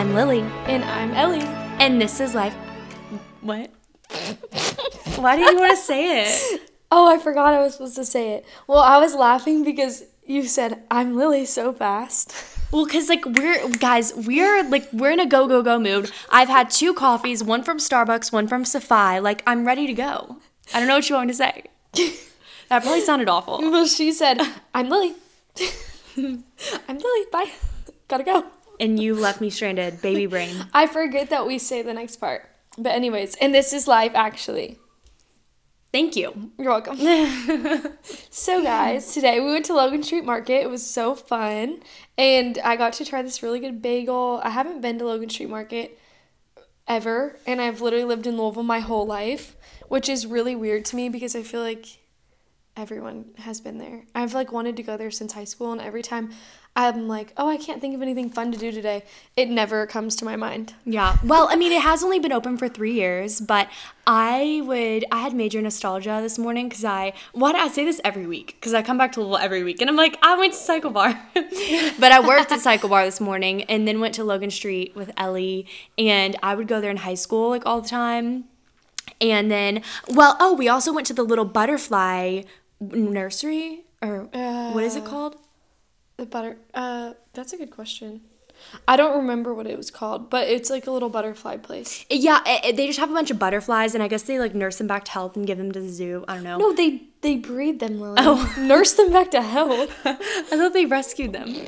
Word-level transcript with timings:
I'm 0.00 0.14
Lily, 0.14 0.40
And 0.64 0.82
I'm 0.82 1.10
Ellie. 1.12 1.42
and 1.78 2.00
this 2.00 2.20
is 2.20 2.34
Life. 2.34 2.54
What? 3.42 3.70
Why 5.16 5.36
do 5.36 5.42
you 5.42 5.58
want 5.58 5.72
to 5.72 5.76
say 5.76 6.22
it? 6.22 6.62
Oh, 6.90 7.06
I 7.06 7.18
forgot 7.18 7.52
I 7.52 7.58
was 7.60 7.74
supposed 7.74 7.96
to 7.96 8.06
say 8.06 8.32
it. 8.32 8.46
Well, 8.66 8.78
I 8.78 8.96
was 8.96 9.14
laughing 9.14 9.62
because 9.62 10.04
you 10.24 10.44
said, 10.44 10.82
I'm 10.90 11.16
Lily 11.16 11.44
so 11.44 11.74
fast. 11.74 12.32
Well, 12.72 12.86
cause 12.86 13.10
like 13.10 13.26
we're 13.26 13.68
guys, 13.72 14.14
we're 14.16 14.62
like 14.62 14.88
we're 14.90 15.10
in 15.10 15.20
a 15.20 15.26
go 15.26 15.46
go 15.46 15.62
go 15.62 15.78
mood. 15.78 16.10
I've 16.30 16.48
had 16.48 16.70
two 16.70 16.94
coffees, 16.94 17.44
one 17.44 17.62
from 17.62 17.76
Starbucks, 17.76 18.32
one 18.32 18.48
from 18.48 18.64
Safai. 18.64 19.22
Like 19.22 19.42
I'm 19.46 19.66
ready 19.66 19.86
to 19.86 19.92
go. 19.92 20.38
I 20.72 20.78
don't 20.78 20.88
know 20.88 20.94
what 20.94 21.10
you 21.10 21.14
want 21.16 21.26
me 21.28 21.34
to 21.34 21.36
say. 21.36 21.64
That 22.70 22.84
probably 22.84 23.02
sounded 23.02 23.28
awful. 23.28 23.58
Well, 23.60 23.84
she 23.86 24.12
said, 24.12 24.40
I'm 24.72 24.88
Lily. 24.88 25.14
I'm 26.16 26.44
Lily. 26.88 27.26
Bye. 27.30 27.50
Gotta 28.08 28.24
go. 28.24 28.46
And 28.80 28.98
you 28.98 29.14
left 29.14 29.42
me 29.42 29.50
stranded, 29.50 30.00
baby 30.00 30.24
brain. 30.24 30.66
I 30.72 30.86
forget 30.86 31.28
that 31.28 31.46
we 31.46 31.58
say 31.58 31.82
the 31.82 31.92
next 31.92 32.16
part. 32.16 32.48
But, 32.78 32.94
anyways, 32.94 33.36
and 33.36 33.54
this 33.54 33.74
is 33.74 33.86
Life 33.86 34.12
Actually. 34.14 34.78
Thank 35.92 36.16
you. 36.16 36.52
You're 36.56 36.70
welcome. 36.70 36.96
so, 38.30 38.62
guys, 38.62 39.12
today 39.12 39.38
we 39.38 39.52
went 39.52 39.66
to 39.66 39.74
Logan 39.74 40.02
Street 40.02 40.24
Market. 40.24 40.62
It 40.62 40.70
was 40.70 40.86
so 40.86 41.14
fun. 41.14 41.82
And 42.16 42.58
I 42.64 42.76
got 42.76 42.94
to 42.94 43.04
try 43.04 43.20
this 43.20 43.42
really 43.42 43.60
good 43.60 43.82
bagel. 43.82 44.40
I 44.42 44.50
haven't 44.50 44.80
been 44.80 44.98
to 45.00 45.04
Logan 45.04 45.28
Street 45.28 45.50
Market 45.50 45.98
ever. 46.88 47.36
And 47.46 47.60
I've 47.60 47.82
literally 47.82 48.04
lived 48.04 48.26
in 48.26 48.38
Louisville 48.38 48.62
my 48.62 48.78
whole 48.78 49.06
life, 49.06 49.56
which 49.88 50.08
is 50.08 50.26
really 50.26 50.56
weird 50.56 50.86
to 50.86 50.96
me 50.96 51.10
because 51.10 51.36
I 51.36 51.42
feel 51.42 51.60
like 51.60 51.86
everyone 52.76 53.32
has 53.38 53.60
been 53.60 53.78
there. 53.78 54.04
I've 54.14 54.32
like 54.32 54.52
wanted 54.52 54.76
to 54.76 54.82
go 54.82 54.96
there 54.96 55.10
since 55.10 55.32
high 55.32 55.44
school. 55.44 55.72
And 55.72 55.80
every 55.80 56.02
time 56.02 56.30
I'm 56.86 57.08
like, 57.08 57.34
oh, 57.36 57.48
I 57.48 57.58
can't 57.58 57.80
think 57.80 57.94
of 57.94 58.00
anything 58.00 58.30
fun 58.30 58.52
to 58.52 58.58
do 58.58 58.72
today, 58.72 59.04
it 59.36 59.50
never 59.50 59.86
comes 59.86 60.16
to 60.16 60.24
my 60.24 60.34
mind. 60.36 60.74
Yeah. 60.86 61.18
Well, 61.22 61.46
I 61.50 61.56
mean, 61.56 61.72
it 61.72 61.82
has 61.82 62.02
only 62.02 62.18
been 62.18 62.32
open 62.32 62.56
for 62.56 62.68
three 62.68 62.94
years, 62.94 63.38
but 63.40 63.68
I 64.06 64.62
would, 64.64 65.04
I 65.12 65.18
had 65.18 65.34
major 65.34 65.60
nostalgia 65.60 66.20
this 66.22 66.38
morning 66.38 66.68
because 66.70 66.84
I, 66.84 67.12
why 67.32 67.52
do 67.52 67.58
I 67.58 67.68
say 67.68 67.84
this 67.84 68.00
every 68.02 68.26
week? 68.26 68.56
Because 68.58 68.72
I 68.72 68.80
come 68.80 68.96
back 68.96 69.12
to 69.12 69.20
Louisville 69.20 69.36
every 69.36 69.62
week 69.62 69.82
and 69.82 69.90
I'm 69.90 69.96
like, 69.96 70.18
I 70.22 70.38
went 70.38 70.54
to 70.54 70.58
CycleBar. 70.58 71.20
but 72.00 72.12
I 72.12 72.26
worked 72.26 72.50
at 72.50 72.60
CycleBar 72.60 73.04
this 73.04 73.20
morning 73.20 73.64
and 73.64 73.86
then 73.86 74.00
went 74.00 74.14
to 74.14 74.24
Logan 74.24 74.50
Street 74.50 74.96
with 74.96 75.12
Ellie 75.18 75.66
and 75.98 76.34
I 76.42 76.54
would 76.54 76.66
go 76.66 76.80
there 76.80 76.90
in 76.90 76.98
high 76.98 77.14
school 77.14 77.50
like 77.50 77.66
all 77.66 77.82
the 77.82 77.88
time. 77.88 78.44
And 79.20 79.50
then, 79.50 79.82
well, 80.08 80.36
oh, 80.40 80.54
we 80.54 80.68
also 80.68 80.94
went 80.94 81.06
to 81.08 81.12
the 81.12 81.24
little 81.24 81.44
butterfly 81.44 82.42
nursery 82.80 83.84
or 84.00 84.28
what 84.72 84.82
is 84.82 84.96
it 84.96 85.02
uh, 85.02 85.06
called? 85.06 85.36
The 86.20 86.26
butter. 86.26 86.58
Uh, 86.74 87.14
that's 87.32 87.54
a 87.54 87.56
good 87.56 87.70
question. 87.70 88.20
I 88.86 88.96
don't 88.96 89.16
remember 89.16 89.54
what 89.54 89.66
it 89.66 89.78
was 89.78 89.90
called, 89.90 90.28
but 90.28 90.48
it's 90.48 90.68
like 90.68 90.86
a 90.86 90.90
little 90.90 91.08
butterfly 91.08 91.56
place. 91.56 92.04
Yeah, 92.10 92.40
it, 92.44 92.62
it- 92.66 92.76
they 92.76 92.86
just 92.86 92.98
have 92.98 93.10
a 93.10 93.14
bunch 93.14 93.30
of 93.30 93.38
butterflies, 93.38 93.94
and 93.94 94.02
I 94.02 94.08
guess 94.08 94.24
they 94.24 94.38
like 94.38 94.54
nurse 94.54 94.76
them 94.76 94.86
back 94.86 95.04
to 95.06 95.12
health 95.12 95.34
and 95.34 95.46
give 95.46 95.56
them 95.56 95.72
to 95.72 95.80
the 95.80 95.88
zoo. 95.88 96.26
I 96.28 96.34
don't 96.34 96.44
know. 96.44 96.58
No, 96.58 96.72
they 96.74 97.04
they 97.22 97.36
breed 97.36 97.80
them, 97.80 97.98
Lily. 97.98 98.16
Oh. 98.18 98.54
Nurse 98.60 98.92
them 98.92 99.10
back 99.10 99.30
to 99.30 99.40
health. 99.40 99.90
I 100.04 100.12
thought 100.58 100.74
they 100.74 100.84
rescued 100.84 101.32
them. 101.32 101.54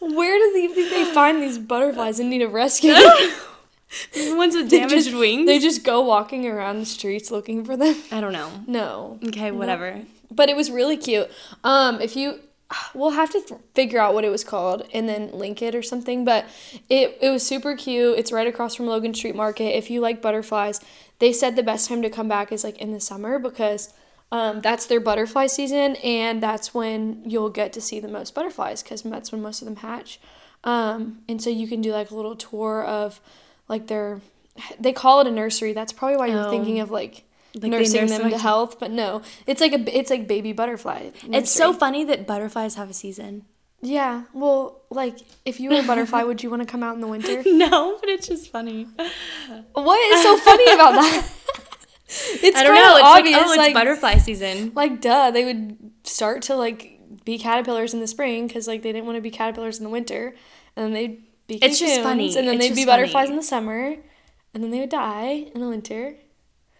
Where 0.00 0.38
do 0.38 0.52
they 0.52 0.68
think 0.72 0.90
they 0.90 1.04
find 1.12 1.42
these 1.42 1.58
butterflies 1.58 2.20
and 2.20 2.30
need 2.30 2.42
a 2.42 2.48
rescue? 2.48 2.94
The 4.12 4.34
ones 4.34 4.54
with 4.56 4.70
They 4.70 4.78
damaged 4.78 5.06
just- 5.06 5.16
wings. 5.16 5.46
They 5.46 5.58
just 5.58 5.84
go 5.84 6.00
walking 6.00 6.46
around 6.46 6.78
the 6.80 6.86
streets 6.86 7.30
looking 7.30 7.64
for 7.64 7.76
them. 7.76 7.96
I 8.10 8.20
don't 8.20 8.32
know. 8.32 8.50
No, 8.66 9.18
Okay, 9.28 9.50
whatever. 9.50 10.02
but 10.30 10.48
it 10.48 10.56
was 10.56 10.70
really 10.70 10.96
cute. 10.96 11.30
Um, 11.62 12.00
if 12.00 12.16
you, 12.16 12.40
we'll 12.94 13.10
have 13.10 13.30
to 13.30 13.40
th- 13.40 13.60
figure 13.74 14.00
out 14.00 14.14
what 14.14 14.24
it 14.24 14.30
was 14.30 14.42
called 14.44 14.86
and 14.92 15.08
then 15.08 15.30
link 15.32 15.62
it 15.62 15.74
or 15.74 15.82
something. 15.82 16.24
But 16.24 16.46
it 16.88 17.18
it 17.20 17.30
was 17.30 17.46
super 17.46 17.76
cute. 17.76 18.18
It's 18.18 18.32
right 18.32 18.46
across 18.46 18.74
from 18.74 18.86
Logan 18.86 19.14
Street 19.14 19.36
Market. 19.36 19.76
If 19.76 19.90
you 19.90 20.00
like 20.00 20.20
butterflies, 20.22 20.80
they 21.20 21.32
said 21.32 21.54
the 21.54 21.62
best 21.62 21.88
time 21.88 22.02
to 22.02 22.10
come 22.10 22.26
back 22.28 22.50
is 22.52 22.64
like 22.64 22.78
in 22.78 22.90
the 22.92 23.00
summer 23.00 23.38
because. 23.38 23.92
Um, 24.32 24.62
that's 24.62 24.86
their 24.86 24.98
butterfly 24.98 25.46
season, 25.46 25.94
and 25.96 26.42
that's 26.42 26.74
when 26.74 27.22
you'll 27.24 27.50
get 27.50 27.72
to 27.74 27.80
see 27.80 28.00
the 28.00 28.08
most 28.08 28.34
butterflies 28.34 28.82
because 28.82 29.02
that's 29.02 29.30
when 29.30 29.40
most 29.42 29.62
of 29.62 29.66
them 29.66 29.76
hatch. 29.76 30.18
Um, 30.64 31.20
and 31.28 31.40
so 31.40 31.50
you 31.50 31.68
can 31.68 31.80
do 31.80 31.92
like 31.92 32.10
a 32.10 32.16
little 32.16 32.34
tour 32.34 32.82
of 32.82 33.20
like 33.68 33.86
they're 33.86 34.20
they 34.78 34.92
call 34.92 35.20
it 35.20 35.26
a 35.26 35.30
nursery. 35.30 35.72
That's 35.72 35.92
probably 35.92 36.16
why 36.16 36.26
you're 36.28 36.46
Oh. 36.46 36.50
thinking 36.50 36.78
of 36.80 36.90
like, 36.90 37.24
they 37.58 37.68
nursing 37.68 38.06
them 38.06 38.30
to 38.30 38.38
health, 38.38 38.78
but 38.78 38.90
no, 38.90 39.22
it's 39.46 39.60
like 39.60 39.72
a 39.72 39.98
it's 39.98 40.10
like 40.10 40.26
baby 40.28 40.52
butterfly. 40.52 41.10
It's 41.30 41.50
so 41.50 41.72
funny 41.72 42.04
that 42.04 42.26
butterflies 42.26 42.74
have 42.76 42.90
a 42.90 42.94
season. 42.94 43.44
yeah. 43.82 44.24
Well, 44.32 44.80
like 44.90 45.18
if 45.44 45.58
you 45.60 45.70
were 45.70 45.80
a 45.80 45.82
butterfly, 45.82 46.22
would 46.22 46.42
you 46.42 46.50
want 46.50 46.62
to 46.62 46.66
come 46.66 46.82
out 46.82 46.94
in 46.94 47.00
the 47.00 47.06
winter? 47.08 47.42
No, 47.46 47.96
but 48.00 48.08
it's 48.08 48.26
just 48.28 48.50
funny. 48.50 48.86
What 49.72 50.14
is 50.14 50.22
so 50.22 50.36
funny 50.38 50.64
about 50.72 50.92
that? 50.92 51.28
it's 52.08 52.56
I 52.56 52.62
don't 52.64 52.74
know. 52.74 52.94
It's 52.96 53.04
obvious, 53.04 53.36
like, 53.36 53.46
oh, 53.46 53.50
it's 53.50 53.56
like, 53.58 53.74
butterfly 53.74 54.18
season. 54.18 54.72
like 54.74 55.00
duh, 55.00 55.30
they 55.30 55.44
would 55.44 55.90
start 56.04 56.42
to 56.42 56.54
like 56.56 57.00
be 57.24 57.38
caterpillars 57.38 57.94
in 57.94 58.00
the 58.00 58.06
spring 58.06 58.46
because 58.46 58.68
like 58.68 58.82
they 58.82 58.92
didn't 58.92 59.06
want 59.06 59.16
to 59.16 59.22
be 59.22 59.30
caterpillars 59.30 59.78
in 59.78 59.84
the 59.84 59.90
winter, 59.90 60.34
and 60.76 60.94
then 60.94 61.24
they'd 61.48 61.62
It's 61.64 61.78
just 61.78 62.00
funny. 62.00 62.26
and 62.36 62.48
then 62.48 62.54
It's 62.56 62.68
they'd 62.68 62.74
be 62.74 62.84
butterflies 62.84 63.26
funny. 63.26 63.30
in 63.30 63.36
the 63.36 63.42
summer, 63.42 63.96
and 64.52 64.62
then 64.62 64.70
they 64.70 64.80
would 64.80 64.90
die 64.90 65.46
in 65.54 65.60
the 65.60 65.68
winter. 65.68 66.16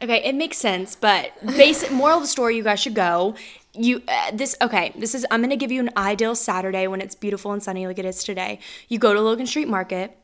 Okay, 0.02 0.22
it 0.24 0.34
makes 0.34 0.58
sense, 0.58 0.96
but 0.96 1.32
basic 1.46 1.90
moral 2.00 2.16
of 2.16 2.22
the 2.24 2.28
story, 2.28 2.56
you 2.56 2.62
guys 2.62 2.80
should 2.80 2.94
go. 2.94 3.34
You 3.72 4.02
uh, 4.06 4.30
this 4.32 4.54
okay? 4.60 4.92
This 4.96 5.14
is 5.14 5.26
I'm 5.30 5.40
gonna 5.40 5.56
give 5.56 5.72
you 5.72 5.80
an 5.80 5.90
ideal 5.96 6.34
Saturday 6.34 6.86
when 6.86 7.00
it's 7.00 7.14
beautiful 7.14 7.52
and 7.52 7.62
sunny 7.62 7.86
like 7.86 7.98
it 7.98 8.04
is 8.04 8.22
today. 8.22 8.58
You 8.88 8.98
go 8.98 9.14
to 9.14 9.20
Logan 9.20 9.46
Street 9.46 9.68
Market. 9.68 10.16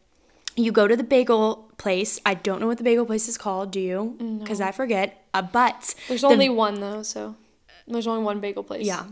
You 0.56 0.72
go 0.72 0.86
to 0.88 0.96
the 0.96 1.04
bagel 1.04 1.70
place. 1.78 2.20
I 2.26 2.34
don't 2.34 2.60
know 2.60 2.66
what 2.66 2.78
the 2.78 2.84
bagel 2.84 3.06
place 3.06 3.28
is 3.28 3.38
called. 3.38 3.70
Do 3.70 3.80
you? 3.80 4.16
Because 4.40 4.60
I 4.60 4.72
forget. 4.72 5.24
Uh, 5.32 5.42
but 5.42 5.94
There's 6.08 6.20
the- 6.22 6.26
only 6.26 6.48
one 6.48 6.80
though, 6.80 7.02
so 7.02 7.36
there's 7.86 8.06
only 8.06 8.22
one 8.22 8.40
bagel 8.40 8.62
place. 8.64 8.84
Yeah. 8.86 9.04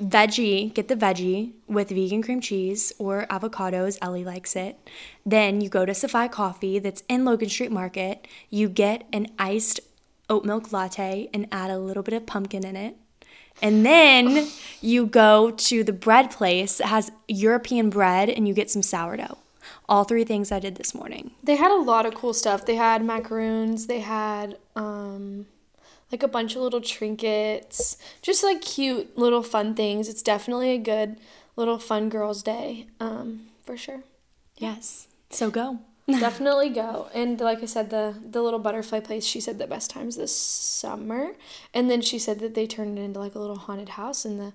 Veggie, 0.00 0.72
get 0.72 0.88
the 0.88 0.96
veggie 0.96 1.52
with 1.68 1.90
vegan 1.90 2.22
cream 2.22 2.40
cheese 2.40 2.92
or 2.98 3.26
avocados. 3.30 3.98
Ellie 4.00 4.24
likes 4.24 4.56
it. 4.56 4.78
Then 5.24 5.60
you 5.60 5.68
go 5.68 5.84
to 5.84 5.92
Safai 5.92 6.30
Coffee 6.30 6.78
that's 6.78 7.02
in 7.08 7.24
Logan 7.24 7.48
Street 7.48 7.72
Market. 7.72 8.26
You 8.50 8.68
get 8.68 9.06
an 9.12 9.28
iced 9.38 9.80
oat 10.28 10.44
milk 10.44 10.72
latte 10.72 11.28
and 11.34 11.46
add 11.52 11.70
a 11.70 11.78
little 11.78 12.02
bit 12.02 12.14
of 12.14 12.26
pumpkin 12.26 12.64
in 12.64 12.76
it. 12.76 12.96
And 13.60 13.84
then 13.84 14.48
you 14.80 15.06
go 15.06 15.50
to 15.50 15.84
the 15.84 15.92
bread 15.92 16.30
place 16.30 16.78
that 16.78 16.86
has 16.86 17.12
European 17.28 17.90
bread 17.90 18.30
and 18.30 18.48
you 18.48 18.54
get 18.54 18.70
some 18.70 18.82
sourdough. 18.82 19.38
All 19.88 20.04
three 20.04 20.24
things 20.24 20.50
I 20.50 20.58
did 20.58 20.76
this 20.76 20.94
morning. 20.94 21.32
They 21.42 21.56
had 21.56 21.70
a 21.70 21.80
lot 21.80 22.06
of 22.06 22.14
cool 22.14 22.34
stuff. 22.34 22.66
They 22.66 22.76
had 22.76 23.04
macaroons. 23.04 23.86
They 23.86 24.00
had 24.00 24.56
um, 24.74 25.46
like 26.12 26.22
a 26.22 26.28
bunch 26.28 26.54
of 26.54 26.62
little 26.62 26.80
trinkets, 26.80 27.96
just 28.20 28.44
like 28.44 28.60
cute 28.60 29.16
little 29.18 29.42
fun 29.42 29.74
things. 29.74 30.08
It's 30.08 30.22
definitely 30.22 30.70
a 30.70 30.78
good 30.78 31.18
little 31.56 31.78
fun 31.78 32.08
girls' 32.08 32.42
day, 32.42 32.86
um, 33.00 33.46
for 33.62 33.76
sure. 33.76 34.02
Yes. 34.56 35.08
So 35.30 35.50
go. 35.50 35.78
definitely 36.08 36.68
go. 36.68 37.08
And 37.14 37.40
like 37.40 37.62
I 37.62 37.66
said, 37.66 37.90
the 37.90 38.14
the 38.22 38.42
little 38.42 38.58
butterfly 38.58 39.00
place. 39.00 39.24
She 39.24 39.40
said 39.40 39.58
the 39.58 39.66
best 39.66 39.90
times 39.90 40.16
this 40.16 40.36
summer, 40.36 41.32
and 41.72 41.90
then 41.90 42.00
she 42.02 42.18
said 42.18 42.40
that 42.40 42.54
they 42.54 42.66
turned 42.66 42.98
it 42.98 43.02
into 43.02 43.20
like 43.20 43.34
a 43.34 43.38
little 43.38 43.56
haunted 43.56 43.90
house 43.90 44.24
in 44.24 44.36
the 44.36 44.52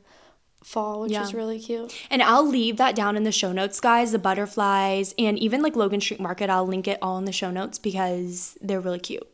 fall, 0.64 1.02
which 1.02 1.14
Yeah. 1.14 1.24
is 1.24 1.34
really 1.34 1.60
cute. 1.60 1.94
And 2.10 2.22
I'll 2.22 2.46
leave 2.46 2.76
that 2.78 2.96
down 2.96 3.16
in 3.16 3.24
the 3.24 3.32
show 3.32 3.54
notes, 3.54 3.80
guys. 3.80 4.12
The 4.12 4.20
butterflies 4.20 5.16
and 5.18 5.40
even 5.40 5.62
like 5.62 5.76
Logan 5.78 6.02
Street 6.02 6.20
Market, 6.20 6.50
I'll 6.50 6.68
link 6.68 6.88
it 6.88 7.00
all 7.02 7.18
in 7.18 7.26
the 7.26 7.32
show 7.32 7.50
notes 7.50 7.80
because 7.80 8.58
they're 8.62 8.82
really 8.82 9.00
cute. 9.00 9.26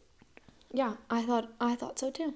Yeah, 0.74 0.96
I 1.10 1.22
thought 1.24 1.52
I 1.62 1.76
thought 1.76 2.00
so 2.00 2.10
too. 2.10 2.34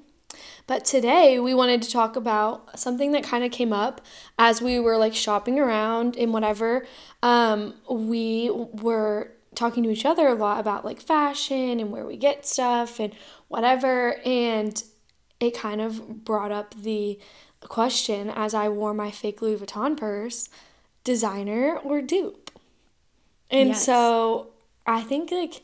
But 0.68 0.86
today 0.86 1.40
we 1.40 1.54
wanted 1.54 1.82
to 1.82 1.90
talk 1.92 2.16
about 2.16 2.80
something 2.80 3.12
that 3.14 3.24
kind 3.24 3.44
of 3.44 3.52
came 3.52 3.74
up 3.74 4.02
as 4.38 4.62
we 4.62 4.80
were 4.80 4.98
like 4.98 5.16
shopping 5.16 5.58
around 5.60 6.16
and 6.18 6.32
whatever. 6.34 6.86
Um, 7.24 7.74
we 7.90 8.52
were 8.52 9.32
talking 9.56 9.82
to 9.84 9.90
each 9.90 10.06
other 10.06 10.28
a 10.28 10.36
lot 10.36 10.60
about 10.60 10.86
like 10.86 11.02
fashion 11.02 11.80
and 11.80 11.92
where 11.92 12.06
we 12.06 12.18
get 12.18 12.46
stuff 12.46 13.00
and 13.00 13.14
whatever, 13.48 14.20
and 14.26 14.84
it 15.40 15.58
kind 15.58 15.82
of 15.82 16.24
brought 16.24 16.52
up 16.52 16.76
the 16.76 17.20
question 17.62 18.30
as 18.30 18.54
I 18.54 18.70
wore 18.70 18.94
my 18.94 19.10
fake 19.10 19.42
Louis 19.42 19.58
Vuitton 19.58 19.98
purse, 19.98 20.48
designer 21.04 21.78
or 21.78 22.02
dupe. 22.02 22.52
And 23.50 23.70
Yes. 23.70 23.86
so 23.86 24.50
I 24.86 25.02
think 25.02 25.32
like 25.32 25.62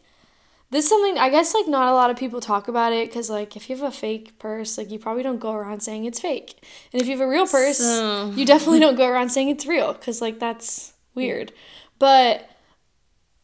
this 0.73 0.85
is 0.85 0.89
something 0.89 1.17
I 1.17 1.29
guess 1.29 1.53
like 1.53 1.67
not 1.67 1.87
a 1.87 1.93
lot 1.93 2.09
of 2.09 2.17
people 2.17 2.41
talk 2.41 2.67
about 2.67 2.91
it 2.91 3.07
because 3.09 3.29
like 3.29 3.55
if 3.55 3.69
you 3.69 3.75
have 3.77 3.85
a 3.87 3.91
fake 3.95 4.37
purse, 4.39 4.77
like 4.77 4.91
you 4.91 4.99
probably 4.99 5.23
don't 5.23 5.39
go 5.39 5.53
around 5.53 5.81
saying 5.81 6.05
it's 6.05 6.19
fake, 6.19 6.55
and 6.91 7.01
if 7.01 7.07
you 7.07 7.17
have 7.17 7.25
a 7.25 7.29
real 7.29 7.47
purse, 7.47 7.77
So- 7.77 8.31
you 8.35 8.45
definitely 8.45 8.79
don't 8.79 8.95
go 8.95 9.07
around 9.07 9.29
saying 9.29 9.49
it's 9.49 9.65
real 9.65 9.93
because 9.93 10.21
like 10.21 10.39
that's 10.39 10.93
weird. 11.15 11.53
But 11.99 12.49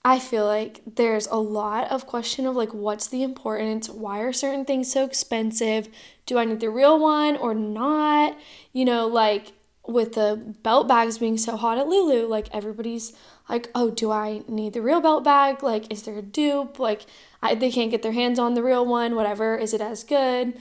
I 0.04 0.18
feel 0.18 0.46
like 0.46 0.82
there's 0.96 1.28
a 1.28 1.36
lot 1.38 1.92
of 1.92 2.06
question 2.08 2.46
of 2.46 2.56
like 2.56 2.74
what's 2.74 3.08
the 3.08 3.24
importance? 3.24 3.90
Why 3.90 4.20
are 4.20 4.34
certain 4.34 4.66
things 4.66 4.92
so 4.92 5.06
expensive? 5.06 5.88
Do 6.26 6.38
I 6.38 6.46
need 6.46 6.60
the 6.60 6.70
real 6.70 7.00
one 7.00 7.36
or 7.38 7.54
not? 7.54 8.38
You 8.74 8.86
know, 8.86 9.08
like 9.08 9.54
with 9.88 10.14
the 10.14 10.56
belt 10.64 10.88
bags 10.88 11.18
being 11.18 11.38
so 11.38 11.58
hot 11.58 11.78
at 11.78 11.88
Lulu, 11.88 12.28
like 12.28 12.48
everybody's 12.54 13.12
like, 13.50 13.70
oh, 13.74 13.90
do 13.90 14.12
I 14.12 14.44
need 14.48 14.74
the 14.74 14.82
real 14.82 15.02
belt 15.02 15.24
bag? 15.24 15.64
Like, 15.64 15.92
is 15.92 16.04
there 16.04 16.18
a 16.18 16.22
dupe? 16.22 16.80
Like, 16.80 17.06
I, 17.42 17.56
they 17.56 17.72
can't 17.72 17.92
get 17.92 18.04
their 18.04 18.12
hands 18.12 18.38
on 18.38 18.54
the 18.54 18.64
real 18.64 18.86
one, 18.86 19.16
whatever. 19.16 19.58
Is 19.58 19.74
it 19.74 19.82
as 19.82 20.04
good? 20.04 20.54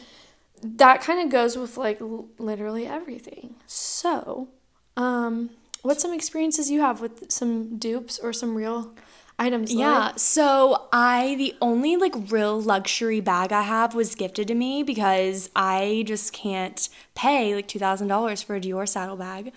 That 0.62 1.00
kind 1.02 1.20
of 1.20 1.30
goes 1.30 1.56
with 1.56 1.76
like 1.76 2.00
l- 2.00 2.28
literally 2.38 2.86
everything. 2.86 3.54
So, 3.66 4.48
um, 4.96 5.50
what's 5.82 6.02
some 6.02 6.14
experiences 6.14 6.70
you 6.70 6.80
have 6.80 7.00
with 7.00 7.30
some 7.30 7.78
dupes 7.78 8.18
or 8.18 8.32
some 8.32 8.54
real 8.54 8.94
items? 9.38 9.72
Yeah, 9.72 10.12
so 10.16 10.88
I 10.92 11.36
the 11.36 11.54
only 11.60 11.96
like 11.96 12.14
real 12.30 12.60
luxury 12.60 13.20
bag 13.20 13.52
I 13.52 13.62
have 13.62 13.94
was 13.94 14.14
gifted 14.14 14.48
to 14.48 14.54
me 14.54 14.82
because 14.82 15.50
I 15.54 16.04
just 16.06 16.32
can't 16.32 16.88
pay 17.14 17.54
like 17.54 17.68
two 17.68 17.78
thousand 17.78 18.08
dollars 18.08 18.42
for 18.42 18.56
a 18.56 18.60
Dior 18.60 18.88
saddlebag. 18.88 19.52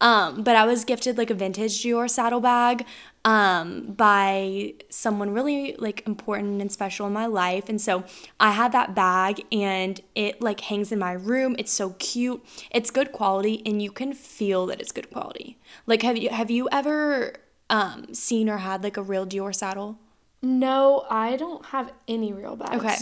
Um, 0.00 0.42
but 0.42 0.54
I 0.54 0.64
was 0.64 0.84
gifted 0.84 1.18
like 1.18 1.30
a 1.30 1.34
vintage 1.34 1.82
Dior 1.82 2.08
saddlebag 2.08 2.86
um, 3.24 3.92
by 3.92 4.74
someone 4.90 5.30
really 5.30 5.74
like 5.78 6.06
important 6.06 6.60
and 6.60 6.70
special 6.70 7.06
in 7.08 7.12
my 7.12 7.26
life, 7.26 7.68
and 7.68 7.80
so 7.80 8.04
I 8.38 8.52
had 8.52 8.70
that 8.72 8.94
bag 8.94 9.44
and 9.50 10.00
it 10.14 10.40
like 10.40 10.60
hangs 10.60 10.92
in 10.92 10.98
my 11.00 11.12
room. 11.12 11.56
It's 11.58 11.72
so 11.72 11.90
cute. 11.98 12.44
It's 12.70 12.90
good 12.90 13.10
quality, 13.10 13.62
and 13.66 13.82
you 13.82 13.90
can 13.90 14.12
feel 14.12 14.66
that 14.66 14.80
it's 14.80 14.92
good 14.92 15.10
quality. 15.10 15.58
Like, 15.86 16.02
have 16.02 16.16
you 16.16 16.30
have 16.30 16.50
you 16.50 16.68
ever 16.70 17.34
um, 17.68 18.14
seen 18.14 18.48
or 18.48 18.58
had 18.58 18.84
like 18.84 18.96
a 18.96 19.02
real 19.02 19.26
Dior 19.26 19.54
saddle? 19.54 19.98
No, 20.40 21.04
I 21.10 21.36
don't 21.36 21.66
have 21.66 21.92
any 22.06 22.32
real 22.32 22.54
bags. 22.54 22.76
Okay. 22.76 22.96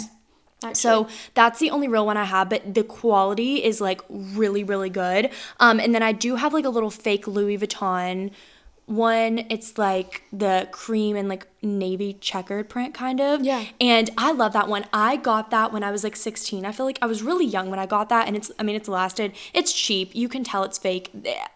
Actually. 0.67 0.81
So 0.81 1.09
that's 1.35 1.59
the 1.59 1.71
only 1.71 1.89
real 1.89 2.07
one 2.07 2.17
I 2.17 2.25
have, 2.25 2.49
but 2.49 2.75
the 2.75 2.85
quality 2.85 3.65
is 3.65 3.81
like 3.81 4.01
really, 4.09 4.65
really 4.65 4.91
good. 4.91 5.31
Um, 5.61 5.81
and 5.81 5.95
then 5.95 6.03
I 6.03 6.13
do 6.13 6.37
have 6.37 6.53
like 6.53 6.65
a 6.65 6.71
little 6.71 6.91
fake 6.91 7.27
Louis 7.27 7.59
Vuitton 7.59 8.31
one. 8.87 9.45
It's 9.51 9.79
like 9.79 10.23
the 10.33 10.69
cream 10.71 11.17
and 11.17 11.29
like 11.29 11.49
navy 11.61 12.15
checkered 12.21 12.69
print 12.69 12.95
kind 12.95 13.21
of. 13.21 13.45
Yeah. 13.45 13.65
And 13.81 14.11
I 14.17 14.31
love 14.33 14.53
that 14.53 14.69
one. 14.69 14.87
I 14.93 15.17
got 15.17 15.51
that 15.51 15.73
when 15.73 15.83
I 15.83 15.91
was 15.91 16.05
like 16.05 16.15
16. 16.15 16.65
I 16.65 16.71
feel 16.71 16.87
like 16.87 16.99
I 17.03 17.07
was 17.07 17.23
really 17.23 17.45
young 17.45 17.69
when 17.69 17.81
I 17.81 17.87
got 17.87 18.09
that, 18.11 18.29
and 18.29 18.37
it's 18.37 18.51
I 18.59 18.63
mean 18.63 18.77
it's 18.77 18.89
lasted. 18.89 19.33
It's 19.53 19.73
cheap. 19.73 20.15
You 20.15 20.29
can 20.29 20.45
tell 20.45 20.63
it's 20.63 20.79
fake. 20.79 21.11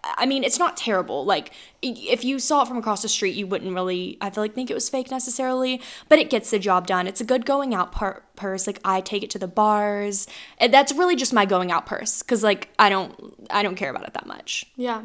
I 0.05 0.27
mean 0.27 0.43
it's 0.43 0.59
not 0.59 0.77
terrible. 0.77 1.25
Like 1.25 1.53
if 1.83 2.25
you 2.25 2.41
saw 2.41 2.63
it 2.63 2.69
from 2.69 2.77
across 2.79 3.03
the 3.03 3.09
street, 3.09 3.37
you 3.37 3.47
wouldn't 3.47 3.73
really 3.73 4.19
I 4.21 4.31
feel 4.31 4.43
like 4.43 4.55
think 4.55 4.71
it 4.71 4.75
was 4.75 4.89
fake 4.89 5.11
necessarily, 5.11 5.81
but 6.09 6.19
it 6.19 6.31
gets 6.31 6.51
the 6.51 6.59
job 6.59 6.89
done. 6.89 7.07
It's 7.07 7.21
a 7.21 7.25
good 7.25 7.47
going 7.47 7.75
out 7.75 7.93
par- 7.93 8.25
purse. 8.35 8.67
Like 8.67 8.81
I 8.85 9.01
take 9.01 9.23
it 9.23 9.31
to 9.31 9.39
the 9.39 9.49
bars. 9.49 10.27
And 10.59 10.75
that's 10.75 10.93
really 10.93 11.15
just 11.15 11.33
my 11.33 11.47
going 11.47 11.71
out 11.71 11.87
purse 11.87 12.23
cuz 12.23 12.43
like 12.43 12.71
I 12.77 12.89
don't 12.89 13.47
I 13.51 13.63
don't 13.63 13.77
care 13.77 13.91
about 13.91 14.07
it 14.09 14.15
that 14.15 14.27
much. 14.27 14.67
Yeah. 14.77 15.03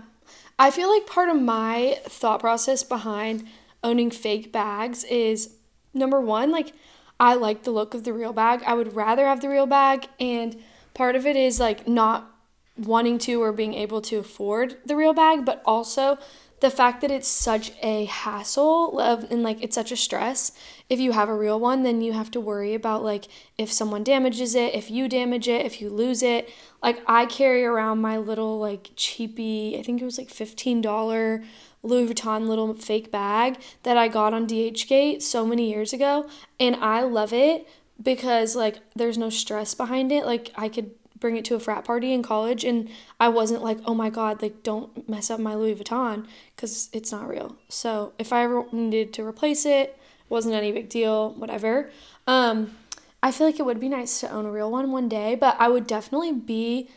I 0.57 0.72
feel 0.72 0.90
like 0.90 1.06
part 1.06 1.30
of 1.30 1.42
my 1.42 2.00
thought 2.06 2.40
process 2.40 2.84
behind 2.84 3.46
owning 3.84 4.10
fake 4.10 4.52
bags 4.52 5.04
is 5.06 5.56
number 5.94 6.19
one, 6.22 6.52
like 6.52 6.74
I 7.19 7.36
like 7.36 7.63
the 7.63 7.72
look 7.72 7.94
of 7.94 8.04
the 8.04 8.13
real 8.13 8.34
bag. 8.34 8.63
I 8.66 8.74
would 8.74 8.96
rather 8.96 9.25
have 9.25 9.42
the 9.42 9.50
real 9.50 9.66
bag 9.66 10.07
and 10.19 10.62
part 10.94 11.16
of 11.16 11.25
it 11.25 11.36
is 11.36 11.60
like 11.60 11.88
not 11.88 12.31
wanting 12.78 13.18
to 13.18 13.42
or 13.42 13.52
being 13.52 13.74
able 13.74 14.02
to 14.02 14.18
afford 14.18 14.78
the 14.86 14.96
real 14.96 15.13
bag, 15.13 15.46
but 15.46 15.62
also 15.66 16.18
the 16.65 16.71
fact 16.71 17.01
that 17.01 17.12
it's 17.12 17.27
such 17.27 17.71
a 17.83 18.06
hassle 18.06 19.00
of, 19.00 19.31
and 19.31 19.44
like 19.44 19.62
it's 19.62 19.75
such 19.75 19.91
a 19.91 19.95
stress. 19.95 20.51
If 20.89 21.00
you 21.00 21.12
have 21.12 21.29
a 21.29 21.35
real 21.35 21.59
one, 21.59 21.83
then 21.83 22.01
you 22.01 22.13
have 22.13 22.31
to 22.31 22.39
worry 22.39 22.73
about 22.73 23.03
like 23.03 23.27
if 23.56 23.71
someone 23.71 24.03
damages 24.03 24.56
it, 24.56 24.73
if 24.73 24.89
you 24.89 25.07
damage 25.07 25.47
it, 25.47 25.63
if 25.63 25.79
you 25.79 25.91
lose 25.91 26.23
it. 26.23 26.50
Like 26.81 27.03
I 27.06 27.27
carry 27.27 27.63
around 27.63 28.01
my 28.01 28.17
little 28.17 28.57
like 28.57 28.89
cheapy, 28.95 29.77
I 29.77 29.83
think 29.83 30.01
it 30.01 30.06
was 30.06 30.17
like 30.17 30.29
$15 30.29 31.45
Louis 31.83 32.07
Vuitton 32.07 32.47
little 32.47 32.73
fake 32.73 33.12
bag 33.12 33.59
that 33.83 33.95
I 33.95 34.07
got 34.07 34.33
on 34.33 34.47
DHgate 34.47 35.21
so 35.21 35.45
many 35.45 35.69
years 35.69 35.94
ago, 35.94 36.27
and 36.59 36.75
I 36.77 37.01
love 37.01 37.31
it 37.31 37.67
because 38.01 38.56
like 38.56 38.79
there's 38.95 39.19
no 39.19 39.29
stress 39.29 39.75
behind 39.75 40.12
it. 40.12 40.25
Like 40.25 40.51
I 40.56 40.69
could 40.69 40.95
bring 41.19 41.38
it 41.38 41.45
to 41.45 41.56
a 41.56 41.59
frat 41.59 41.85
party 41.85 42.13
in 42.13 42.21
college 42.23 42.63
and 42.63 42.89
I 43.19 43.29
wasn't 43.29 43.63
like, 43.63 43.79
"Oh 43.85 43.94
my 43.94 44.09
god, 44.09 44.41
like 44.41 44.63
don't 44.63 45.07
mess 45.07 45.29
up 45.29 45.39
my 45.39 45.56
Louis 45.56 45.75
Vuitton" 45.75 46.25
cuz 46.57 46.89
it's 46.94 47.12
not 47.12 47.27
real. 47.27 47.56
So, 47.69 48.13
if 48.19 48.33
I 48.33 48.44
ever 48.44 48.65
needed 48.71 49.13
to 49.13 49.25
replace 49.25 49.65
it, 49.65 49.97
wasn't 50.29 50.56
any 50.56 50.71
big 50.71 50.89
deal, 50.89 51.31
whatever. 51.31 51.89
Um 52.27 52.75
I 53.23 53.31
feel 53.31 53.47
like 53.47 53.59
it 53.59 53.65
would 53.65 53.79
be 53.79 53.89
nice 53.89 54.19
to 54.19 54.31
own 54.31 54.45
a 54.45 54.51
real 54.51 54.69
one 54.69 54.91
one 54.91 55.09
day, 55.09 55.35
but 55.35 55.56
I 55.59 55.67
would 55.67 55.88
definitely 55.88 56.31
be 56.31 56.89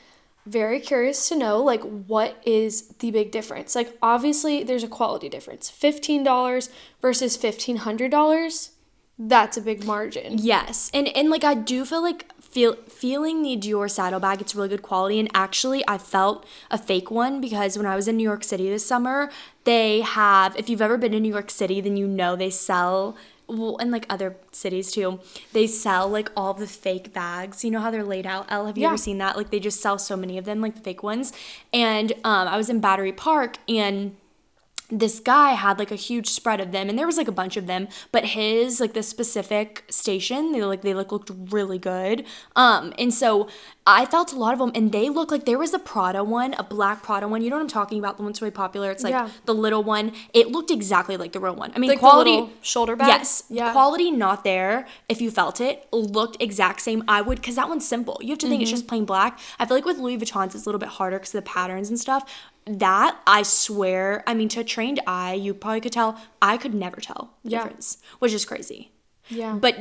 very 0.44 0.80
curious 0.80 1.28
to 1.28 1.36
know 1.36 1.62
like 1.62 1.82
what 1.82 2.40
is 2.44 2.88
the 2.98 3.10
big 3.10 3.30
difference. 3.30 3.74
Like 3.74 3.96
obviously 4.02 4.62
there's 4.62 4.84
a 4.84 4.88
quality 4.88 5.28
difference. 5.28 5.70
$15 5.70 6.68
versus 7.00 7.36
$1500. 7.36 8.70
That's 9.18 9.56
a 9.56 9.60
big 9.60 9.84
margin. 9.84 10.38
Yes, 10.38 10.90
and 10.94 11.08
and 11.08 11.28
like 11.28 11.42
I 11.42 11.54
do 11.54 11.84
feel 11.84 12.02
like 12.02 12.30
feel 12.58 12.74
feeling 12.88 13.42
the 13.44 13.56
Dior 13.56 13.88
saddlebag. 13.88 14.40
It's 14.40 14.52
really 14.56 14.68
good 14.68 14.82
quality, 14.82 15.20
and 15.20 15.30
actually 15.32 15.84
I 15.86 15.96
felt 15.96 16.44
a 16.72 16.78
fake 16.78 17.08
one 17.08 17.40
because 17.40 17.76
when 17.76 17.86
I 17.86 17.94
was 17.94 18.08
in 18.08 18.16
New 18.16 18.24
York 18.24 18.42
City 18.42 18.68
this 18.68 18.84
summer, 18.84 19.30
they 19.62 20.00
have. 20.00 20.56
If 20.56 20.68
you've 20.68 20.82
ever 20.82 20.96
been 20.96 21.12
to 21.12 21.20
New 21.20 21.30
York 21.32 21.50
City, 21.50 21.80
then 21.80 21.96
you 21.96 22.08
know 22.08 22.34
they 22.34 22.50
sell. 22.50 23.16
Well, 23.46 23.78
and 23.78 23.90
like 23.92 24.04
other 24.10 24.36
cities 24.52 24.90
too, 24.92 25.20
they 25.54 25.66
sell 25.68 26.06
like 26.08 26.30
all 26.36 26.52
the 26.52 26.66
fake 26.66 27.14
bags. 27.14 27.64
You 27.64 27.70
know 27.70 27.80
how 27.80 27.90
they're 27.92 28.02
laid 28.04 28.26
out. 28.26 28.44
Elle, 28.50 28.66
have 28.66 28.76
you 28.76 28.82
Yeah. 28.82 28.88
ever 28.88 28.98
seen 28.98 29.18
that? 29.18 29.36
Like 29.38 29.50
they 29.50 29.60
just 29.60 29.80
sell 29.80 29.96
so 29.98 30.16
many 30.16 30.36
of 30.36 30.44
them, 30.44 30.60
like 30.60 30.74
the 30.74 30.80
fake 30.82 31.02
ones. 31.02 31.32
And 31.72 32.12
um, 32.24 32.48
I 32.48 32.56
was 32.58 32.68
in 32.68 32.80
Battery 32.80 33.12
Park, 33.12 33.56
and 33.68 34.16
this 34.90 35.20
guy 35.20 35.50
had 35.52 35.78
like 35.78 35.90
a 35.90 35.94
huge 35.96 36.28
spread 36.28 36.60
of 36.60 36.72
them 36.72 36.88
and 36.88 36.98
there 36.98 37.06
was 37.06 37.18
like 37.18 37.28
a 37.28 37.32
bunch 37.32 37.56
of 37.58 37.66
them 37.66 37.86
but 38.10 38.24
his 38.24 38.80
like 38.80 38.94
the 38.94 39.02
specific 39.02 39.84
station 39.90 40.52
they 40.52 40.62
like 40.62 40.80
they 40.82 40.94
like 40.94 41.12
looked 41.12 41.30
really 41.50 41.78
good 41.78 42.24
um 42.56 42.94
and 42.98 43.12
so 43.12 43.48
i 43.86 44.06
felt 44.06 44.32
a 44.32 44.36
lot 44.36 44.52
of 44.54 44.58
them 44.58 44.70
and 44.74 44.90
they 44.92 45.10
look 45.10 45.30
like 45.30 45.44
there 45.44 45.58
was 45.58 45.74
a 45.74 45.78
prada 45.78 46.24
one 46.24 46.54
a 46.54 46.62
black 46.62 47.02
prada 47.02 47.28
one 47.28 47.42
you 47.42 47.50
know 47.50 47.56
what 47.56 47.62
i'm 47.62 47.68
talking 47.68 47.98
about 47.98 48.16
the 48.16 48.22
one's 48.22 48.40
really 48.40 48.50
popular 48.50 48.90
it's 48.90 49.04
like 49.04 49.12
Yeah. 49.12 49.28
the 49.44 49.54
little 49.54 49.84
one 49.84 50.12
it 50.32 50.48
looked 50.48 50.70
exactly 50.70 51.18
like 51.18 51.32
the 51.32 51.40
real 51.40 51.54
one 51.54 51.70
i 51.76 51.78
mean 51.78 51.90
Like 51.90 51.98
the 51.98 52.00
quality 52.00 52.50
shoulder 52.62 52.96
bag? 52.96 53.08
yes 53.08 53.42
Yeah. 53.50 53.72
quality 53.72 54.10
not 54.10 54.42
there 54.42 54.86
if 55.08 55.20
you 55.20 55.30
felt 55.30 55.60
it 55.60 55.86
looked 55.92 56.42
exact 56.42 56.80
same 56.80 57.04
i 57.08 57.20
would 57.20 57.36
because 57.42 57.56
that 57.56 57.68
one's 57.68 57.86
simple 57.86 58.18
you 58.22 58.30
have 58.30 58.38
to 58.38 58.48
think 58.48 58.62
it's 58.62 58.68
Mm-hmm. 58.70 58.74
just 58.76 58.88
plain 58.88 59.04
black 59.04 59.38
i 59.58 59.66
feel 59.66 59.76
like 59.76 59.84
with 59.84 59.98
louis 59.98 60.16
vuittons 60.16 60.54
it's 60.54 60.64
a 60.64 60.68
little 60.68 60.78
bit 60.78 60.88
harder 60.90 61.18
because 61.18 61.34
of 61.34 61.44
the 61.44 61.50
patterns 61.50 61.90
and 61.90 61.98
stuff 62.00 62.24
that 62.68 63.18
i 63.26 63.42
swear 63.42 64.22
i 64.26 64.34
mean 64.34 64.48
to 64.48 64.60
a 64.60 64.64
trained 64.64 65.00
eye 65.06 65.34
you 65.34 65.52
probably 65.54 65.80
could 65.80 65.92
tell 65.92 66.18
i 66.42 66.56
could 66.56 66.74
never 66.74 67.00
tell 67.00 67.30
the 67.44 67.50
Yeah. 67.50 67.62
difference 67.62 67.98
which 68.18 68.32
is 68.32 68.44
crazy 68.44 68.90
Yeah. 69.30 69.54
but 69.60 69.74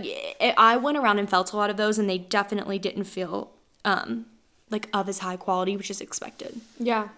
I 0.57 0.75
went 0.77 0.97
around 0.97 1.19
and 1.19 1.29
felt 1.29 1.53
a 1.53 1.57
lot 1.57 1.69
of 1.69 1.77
those 1.77 1.97
and 1.99 2.09
they 2.09 2.17
definitely 2.17 2.79
didn't 2.79 3.05
feel 3.05 3.51
um 3.85 4.25
like 4.69 4.89
of 4.93 5.07
as 5.09 5.19
high 5.19 5.37
quality 5.37 5.77
which 5.77 5.89
is 5.91 6.01
expected 6.01 6.59
Yeah. 6.79 7.09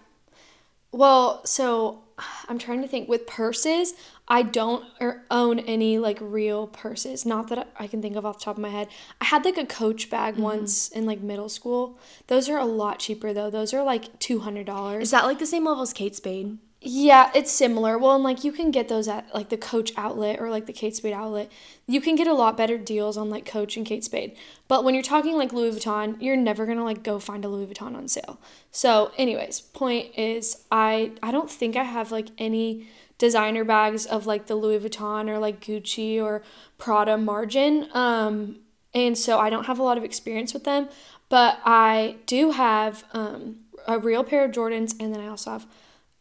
Well, 0.92 1.40
so 1.46 2.02
I'm 2.48 2.58
trying 2.58 2.82
to 2.82 2.88
think 2.88 3.08
with 3.08 3.26
purses, 3.26 3.94
I 4.28 4.42
don't 4.42 4.84
er, 5.00 5.24
own 5.30 5.58
any 5.60 5.98
like 5.98 6.18
real 6.20 6.66
purses. 6.66 7.26
Not 7.26 7.48
that 7.48 7.72
I 7.78 7.86
can 7.86 8.02
think 8.02 8.16
of 8.16 8.24
off 8.26 8.38
the 8.38 8.44
top 8.44 8.56
of 8.56 8.62
my 8.62 8.68
head. 8.68 8.88
I 9.20 9.26
had 9.26 9.44
like 9.44 9.58
a 9.58 9.66
Coach 9.66 10.10
bag 10.10 10.36
once 10.36 10.88
in 10.88 11.06
like 11.06 11.20
middle 11.20 11.48
school. 11.48 11.98
Those 12.26 12.48
are 12.48 12.58
a 12.58 12.64
lot 12.64 12.98
cheaper 12.98 13.32
though. 13.32 13.50
Those 13.50 13.74
are 13.74 13.82
like 13.82 14.18
$200. 14.18 15.00
is 15.00 15.10
that 15.10 15.24
like 15.24 15.38
the 15.38 15.46
same 15.46 15.66
level 15.66 15.82
as 15.82 15.92
kate 15.92 16.16
spade 16.16 16.58
Yeah, 16.82 17.30
it's 17.34 17.52
similar. 17.52 17.98
Well, 17.98 18.14
and 18.14 18.24
like 18.24 18.42
you 18.42 18.52
can 18.52 18.70
get 18.70 18.88
those 18.88 19.06
at 19.06 19.34
like 19.34 19.50
the 19.50 19.58
Coach 19.58 19.92
outlet 19.98 20.40
or 20.40 20.48
like 20.48 20.64
the 20.64 20.72
Kate 20.72 20.96
Spade 20.96 21.12
outlet. 21.12 21.52
You 21.86 22.00
can 22.00 22.16
get 22.16 22.26
a 22.26 22.32
lot 22.32 22.56
better 22.56 22.78
deals 22.78 23.18
on 23.18 23.28
like 23.28 23.44
Coach 23.44 23.76
and 23.76 23.84
Kate 23.84 24.02
Spade. 24.02 24.34
But 24.66 24.82
when 24.82 24.94
you're 24.94 25.02
talking 25.02 25.36
like 25.36 25.52
Louis 25.52 25.76
Vuitton, 25.76 26.16
you're 26.22 26.36
never 26.36 26.64
gonna 26.64 26.84
like 26.84 27.02
go 27.02 27.18
find 27.18 27.44
a 27.44 27.48
Louis 27.48 27.66
Vuitton 27.66 27.94
on 27.96 28.08
sale. 28.08 28.40
So, 28.70 29.12
anyways, 29.18 29.60
point 29.60 30.16
is, 30.16 30.64
I 30.72 31.12
I 31.22 31.30
don't 31.32 31.50
think 31.50 31.76
I 31.76 31.84
have 31.84 32.10
like 32.12 32.28
any 32.38 32.88
designer 33.18 33.64
bags 33.64 34.06
of 34.06 34.26
like 34.26 34.46
the 34.46 34.54
Louis 34.54 34.78
Vuitton 34.78 35.28
or 35.28 35.38
like 35.38 35.60
Gucci 35.60 36.18
or 36.22 36.42
Prada 36.78 37.18
margin. 37.18 37.88
Um, 37.92 38.60
and 38.94 39.18
so 39.18 39.38
I 39.38 39.50
don't 39.50 39.66
have 39.66 39.78
a 39.78 39.82
lot 39.82 39.98
of 39.98 40.04
experience 40.04 40.54
with 40.54 40.64
them. 40.64 40.88
But 41.28 41.60
I 41.64 42.16
do 42.24 42.52
have 42.52 43.04
um, 43.12 43.56
a 43.86 43.98
real 43.98 44.24
pair 44.24 44.44
of 44.44 44.50
Jordans, 44.50 44.94
and 44.98 45.12
then 45.12 45.20
I 45.20 45.28
also 45.28 45.50
have 45.50 45.66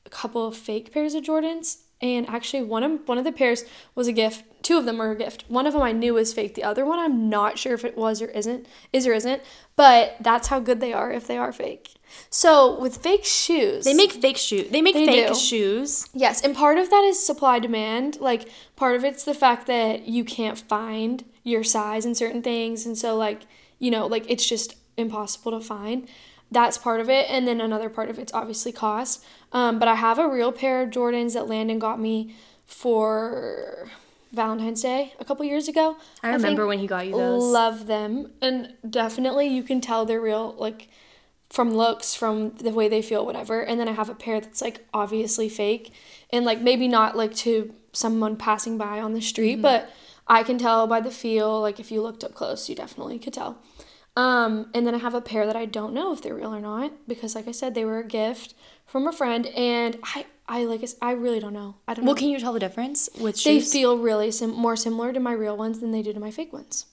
a 0.09 0.15
couple 0.15 0.47
of 0.47 0.57
fake 0.57 0.91
pairs 0.91 1.13
of 1.13 1.23
Jordans. 1.23 1.77
And 2.01 2.29
actually, 2.29 2.63
one 2.63 2.83
of 2.83 3.07
one 3.07 3.17
of 3.17 3.25
the 3.25 3.31
pairs 3.31 3.65
was 3.93 4.07
a 4.07 4.13
gift. 4.13 4.45
Two 4.63 4.77
of 4.77 4.85
them 4.85 4.99
were 4.99 5.11
a 5.11 5.17
gift. 5.17 5.43
One 5.49 5.67
of 5.67 5.73
them 5.73 5.81
I 5.81 5.91
knew 5.91 6.13
was 6.13 6.33
fake. 6.33 6.55
The 6.55 6.63
other 6.63 6.85
one 6.85 6.97
I'm 6.97 7.29
not 7.29 7.59
sure 7.59 7.73
if 7.73 7.83
it 7.83 7.97
was 7.97 8.21
or 8.21 8.27
isn't, 8.27 8.67
is 8.93 9.05
or 9.05 9.13
isn't. 9.13 9.41
But 9.75 10.15
that's 10.21 10.47
how 10.47 10.61
good 10.61 10.79
they 10.79 10.93
are 10.93 11.11
if 11.11 11.27
they 11.27 11.37
are 11.37 11.51
fake. 11.51 11.95
So 12.29 12.79
with 12.79 12.97
fake 12.97 13.25
shoes, 13.25 13.83
they 13.83 13.93
make 13.93 14.13
fake 14.13 14.37
shoes 14.37 14.69
they 14.69 14.81
make 14.81 14.95
They 14.95 15.05
fake 15.05 15.27
do. 15.27 15.35
shoes 15.35 16.07
Yes, 16.13 16.41
and 16.41 16.55
part 16.55 16.77
of 16.77 16.89
that 16.89 17.03
is 17.03 17.23
supply 17.23 17.59
demand. 17.59 18.19
Like 18.21 18.49
part 18.77 18.95
of 18.95 19.03
it's 19.03 19.25
the 19.25 19.33
fact 19.33 19.67
that 19.67 20.07
you 20.07 20.23
can't 20.23 20.57
find 20.57 21.25
your 21.43 21.63
size 21.63 22.05
in 22.05 22.15
certain 22.15 22.41
things 22.41 22.85
and 22.85 22.97
so 22.97 23.15
like, 23.15 23.41
you 23.77 23.91
know, 23.91 24.07
like 24.07 24.25
it's 24.29 24.47
just 24.47 24.75
impossible 24.97 25.51
to 25.51 25.65
find. 25.65 26.07
That's 26.51 26.77
part 26.77 26.99
of 26.99 27.09
it, 27.09 27.27
and 27.29 27.47
then 27.47 27.61
another 27.61 27.89
part 27.89 28.09
of 28.09 28.17
it's 28.19 28.33
obviously 28.33 28.71
cost. 28.71 29.23
Um, 29.51 29.79
but 29.79 29.87
I 29.87 29.95
have 29.95 30.17
a 30.19 30.27
real 30.27 30.51
pair 30.51 30.81
of 30.83 30.89
Jordans 30.89 31.33
that 31.33 31.47
Landon 31.47 31.79
got 31.79 31.99
me 31.99 32.33
for 32.65 33.89
Valentine's 34.31 34.81
Day 34.81 35.13
a 35.19 35.25
couple 35.25 35.45
years 35.45 35.67
ago. 35.67 35.97
I 36.23 36.27
remember 36.33 36.61
think 36.63 36.67
when 36.69 36.79
he 36.79 36.87
got 36.87 37.07
you 37.07 37.13
those. 37.15 37.43
Love 37.43 37.87
them, 37.87 38.31
and 38.41 38.73
definitely 38.87 39.47
you 39.47 39.63
can 39.63 39.81
tell 39.81 40.05
they're 40.05 40.21
real, 40.21 40.55
like 40.57 40.87
from 41.49 41.73
looks, 41.73 42.13
from 42.13 42.51
the 42.57 42.71
way 42.71 42.87
they 42.87 43.01
feel, 43.01 43.25
whatever. 43.25 43.61
And 43.61 43.79
then 43.79 43.87
I 43.87 43.93
have 43.93 44.09
a 44.09 44.15
pair 44.15 44.39
that's 44.39 44.61
like 44.61 44.85
obviously 44.93 45.49
fake, 45.49 45.91
and 46.31 46.45
like 46.45 46.61
maybe 46.61 46.87
not 46.87 47.17
like 47.17 47.35
to 47.37 47.73
someone 47.91 48.35
passing 48.37 48.77
by 48.77 48.99
on 48.99 49.13
the 49.13 49.21
street, 49.21 49.53
Mm-hmm. 49.53 49.61
but 49.63 49.89
I 50.27 50.43
can 50.43 50.59
tell 50.59 50.85
by 50.85 50.99
the 51.01 51.09
feel. 51.11 51.59
Like 51.59 51.79
if 51.79 51.91
you 51.91 52.01
looked 52.03 52.23
up 52.23 52.35
close, 52.35 52.69
you 52.69 52.75
definitely 52.75 53.17
could 53.19 53.33
tell. 53.33 53.57
Um, 54.19 54.69
and 54.73 54.85
then 54.85 54.93
I 54.93 54.97
have 54.97 55.13
a 55.13 55.21
pair 55.21 55.45
that 55.45 55.55
I 55.55 55.65
don't 55.65 55.93
know 55.93 56.11
if 56.11 56.21
they're 56.21 56.35
real 56.35 56.53
or 56.53 56.59
not 56.59 56.91
because, 57.07 57.35
like 57.35 57.47
I 57.47 57.53
said, 57.53 57.73
they 57.73 57.85
were 57.85 57.99
a 57.99 58.03
gift 58.03 58.53
from 58.85 59.07
a 59.07 59.13
friend, 59.13 59.45
and 59.55 59.97
I, 60.03 60.25
I 60.45 60.65
like, 60.65 60.83
I 61.01 61.11
really 61.11 61.39
don't 61.39 61.53
know. 61.53 61.75
I 61.87 61.93
don't 61.93 62.03
well, 62.03 62.15
know. 62.15 62.19
can 62.19 62.29
you 62.29 62.39
tell 62.39 62.51
the 62.51 62.59
difference 62.59 63.07
with 63.17 63.41
They 63.43 63.59
shoes? 63.59 63.71
feel 63.71 63.97
really 63.97 64.31
sim- 64.31 64.51
more 64.65 64.75
similar 64.75 65.13
to 65.13 65.21
my 65.21 65.31
real 65.31 65.55
ones 65.55 65.79
than 65.79 65.91
they 65.91 66.01
do 66.01 66.11
to 66.11 66.19
my 66.19 66.31
fake 66.31 66.51
ones. 66.51 66.87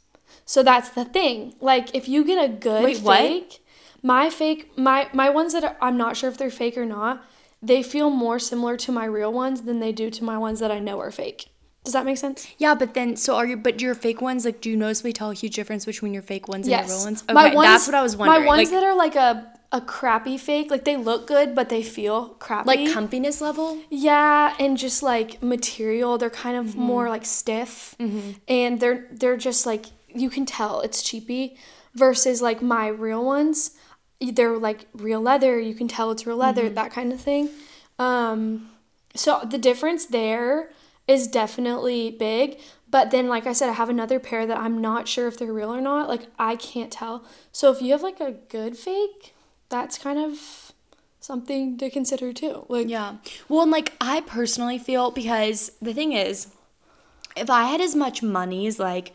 So 0.44 0.62
that's 0.62 0.90
the 0.90 1.04
thing. 1.04 1.54
Like 1.60 1.92
if 1.94 2.06
you 2.06 2.24
get 2.24 2.44
a 2.44 2.52
good 2.52 2.84
Wait, 2.84 3.00
what? 3.00 3.18
fake, 3.18 3.64
my 4.02 4.30
fake, 4.30 4.78
my 4.78 5.08
my 5.12 5.28
ones 5.28 5.52
that 5.54 5.64
are, 5.64 5.76
I'm 5.80 5.96
not 5.96 6.16
sure 6.16 6.30
if 6.30 6.38
they're 6.38 6.50
fake 6.50 6.78
or 6.78 6.86
not, 6.86 7.24
they 7.60 7.82
feel 7.82 8.10
more 8.10 8.38
similar 8.38 8.76
to 8.76 8.92
my 8.92 9.06
real 9.06 9.32
ones 9.32 9.62
than 9.62 9.80
they 9.80 9.90
do 9.90 10.10
to 10.10 10.22
my 10.22 10.38
ones 10.38 10.60
that 10.60 10.70
I 10.70 10.78
know 10.78 11.00
are 11.00 11.10
fake. 11.10 11.48
Does 11.86 11.92
that 11.92 12.04
make 12.04 12.18
sense? 12.18 12.48
yeah, 12.58 12.74
but 12.74 12.94
then 12.94 13.14
so 13.16 13.36
are 13.36 13.46
you? 13.46 13.56
but 13.56 13.80
your 13.80 13.94
fake 13.94 14.20
ones 14.20 14.44
like 14.44 14.60
do 14.60 14.68
you 14.68 14.76
noticeably 14.76 15.12
tell 15.12 15.30
a 15.30 15.34
huge 15.34 15.54
difference 15.54 15.84
between 15.84 16.12
your 16.12 16.22
fake 16.22 16.48
ones 16.48 16.66
and 16.66 16.76
your 16.76 16.96
real 16.96 17.04
ones? 17.04 17.22
Okay, 17.22 17.32
my 17.32 17.54
ones, 17.54 17.68
that's 17.68 17.86
what 17.86 17.94
I 17.94 18.02
was 18.02 18.16
wondering. 18.16 18.40
My 18.40 18.46
ones 18.46 18.72
like, 18.72 18.80
that 18.80 18.84
are 18.84 18.96
like 18.96 19.14
a 19.14 19.52
a 19.70 19.80
crappy 19.80 20.36
fake, 20.36 20.68
like 20.68 20.84
they 20.84 20.96
look 20.96 21.28
good 21.28 21.54
but 21.54 21.68
they 21.68 21.84
feel 21.84 22.30
crappy. 22.40 22.66
like 22.66 22.80
comfiness 22.80 23.40
level. 23.40 23.78
Yeah, 23.88 24.56
and 24.58 24.76
just 24.76 25.00
like 25.00 25.40
material, 25.40 26.18
they're 26.18 26.28
kind 26.28 26.56
of 26.56 26.66
mm-hmm. 26.66 26.80
more 26.80 27.08
like 27.08 27.24
stiff, 27.24 27.94
mm-hmm. 28.00 28.32
and 28.48 28.80
they're 28.80 29.06
they're 29.12 29.36
just 29.36 29.64
like 29.64 29.86
you 30.08 30.28
can 30.28 30.44
tell 30.44 30.80
it's 30.80 31.02
cheapy. 31.02 31.56
Versus 31.94 32.42
like 32.42 32.60
my 32.60 32.88
real 32.88 33.24
ones, 33.24 33.70
they're 34.20 34.58
like 34.58 34.86
real 34.92 35.22
leather. 35.22 35.58
You 35.58 35.74
can 35.74 35.88
tell 35.88 36.10
it's 36.10 36.26
real 36.26 36.36
leather, 36.36 36.64
mm-hmm. 36.64 36.74
that 36.74 36.90
kind 36.90 37.12
of 37.12 37.20
thing. 37.20 37.48
Um, 37.98 38.70
so 39.14 39.40
the 39.48 39.56
difference 39.56 40.06
there 40.06 40.70
is 41.08 41.26
definitely 41.28 42.10
big. 42.10 42.58
But 42.88 43.10
then, 43.10 43.28
like 43.28 43.46
I 43.46 43.52
said, 43.52 43.68
I 43.68 43.72
have 43.72 43.88
another 43.88 44.18
pair 44.20 44.46
that 44.46 44.58
I'm 44.58 44.80
not 44.80 45.08
sure 45.08 45.26
if 45.26 45.38
they're 45.38 45.52
real 45.52 45.74
or 45.74 45.80
not. 45.80 46.08
Like 46.08 46.28
I 46.38 46.56
can't 46.56 46.92
tell. 46.92 47.24
So 47.52 47.72
if 47.72 47.82
you 47.82 47.92
have 47.92 48.02
like 48.02 48.20
a 48.20 48.32
good 48.32 48.76
fake, 48.76 49.34
that's 49.68 49.98
kind 49.98 50.18
of 50.18 50.72
something 51.20 51.76
to 51.78 51.90
consider 51.90 52.32
too. 52.32 52.64
Like 52.68 52.88
Yeah. 52.88 53.16
Well, 53.48 53.62
and 53.62 53.70
like 53.70 53.92
I 54.00 54.20
personally 54.20 54.78
feel 54.78 55.10
because 55.10 55.72
the 55.82 55.92
thing 55.92 56.12
is, 56.12 56.48
if 57.36 57.50
I 57.50 57.64
had 57.64 57.80
as 57.80 57.94
much 57.94 58.22
money 58.22 58.66
as 58.66 58.78
like 58.78 59.12